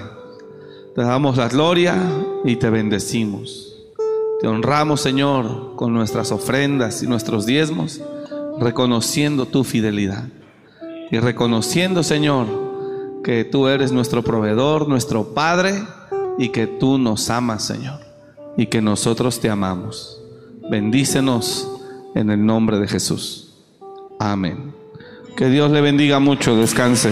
Te 0.96 1.02
damos 1.02 1.38
la 1.38 1.50
gloria 1.50 1.96
y 2.46 2.56
te 2.56 2.70
bendecimos. 2.70 3.76
Te 4.40 4.48
honramos, 4.48 5.02
Señor, 5.02 5.76
con 5.76 5.94
nuestras 5.94 6.32
ofrendas 6.32 7.04
y 7.04 7.08
nuestros 7.08 7.46
diezmos, 7.46 8.02
reconociendo 8.60 9.46
tu 9.46 9.64
fidelidad. 9.64 10.26
Y 11.12 11.20
reconociendo, 11.20 12.04
Señor, 12.04 12.48
que 13.24 13.44
tú 13.44 13.68
eres 13.68 13.92
nuestro 13.92 14.24
proveedor, 14.24 14.88
nuestro 14.88 15.34
Padre, 15.34 15.76
y 16.38 16.50
que 16.50 16.66
tú 16.66 16.98
nos 16.98 17.30
amas, 17.30 17.64
Señor, 17.64 18.00
y 18.58 18.68
que 18.68 18.82
nosotros 18.82 19.40
te 19.40 19.50
amamos. 19.50 20.22
Bendícenos 20.70 21.70
en 22.16 22.30
el 22.30 22.46
nombre 22.46 22.80
de 22.80 22.88
Jesús. 22.88 23.54
Amén. 24.20 24.74
Que 25.36 25.50
Dios 25.50 25.72
le 25.72 25.82
bendiga 25.82 26.20
mucho. 26.20 26.56
Descanse. 26.56 27.12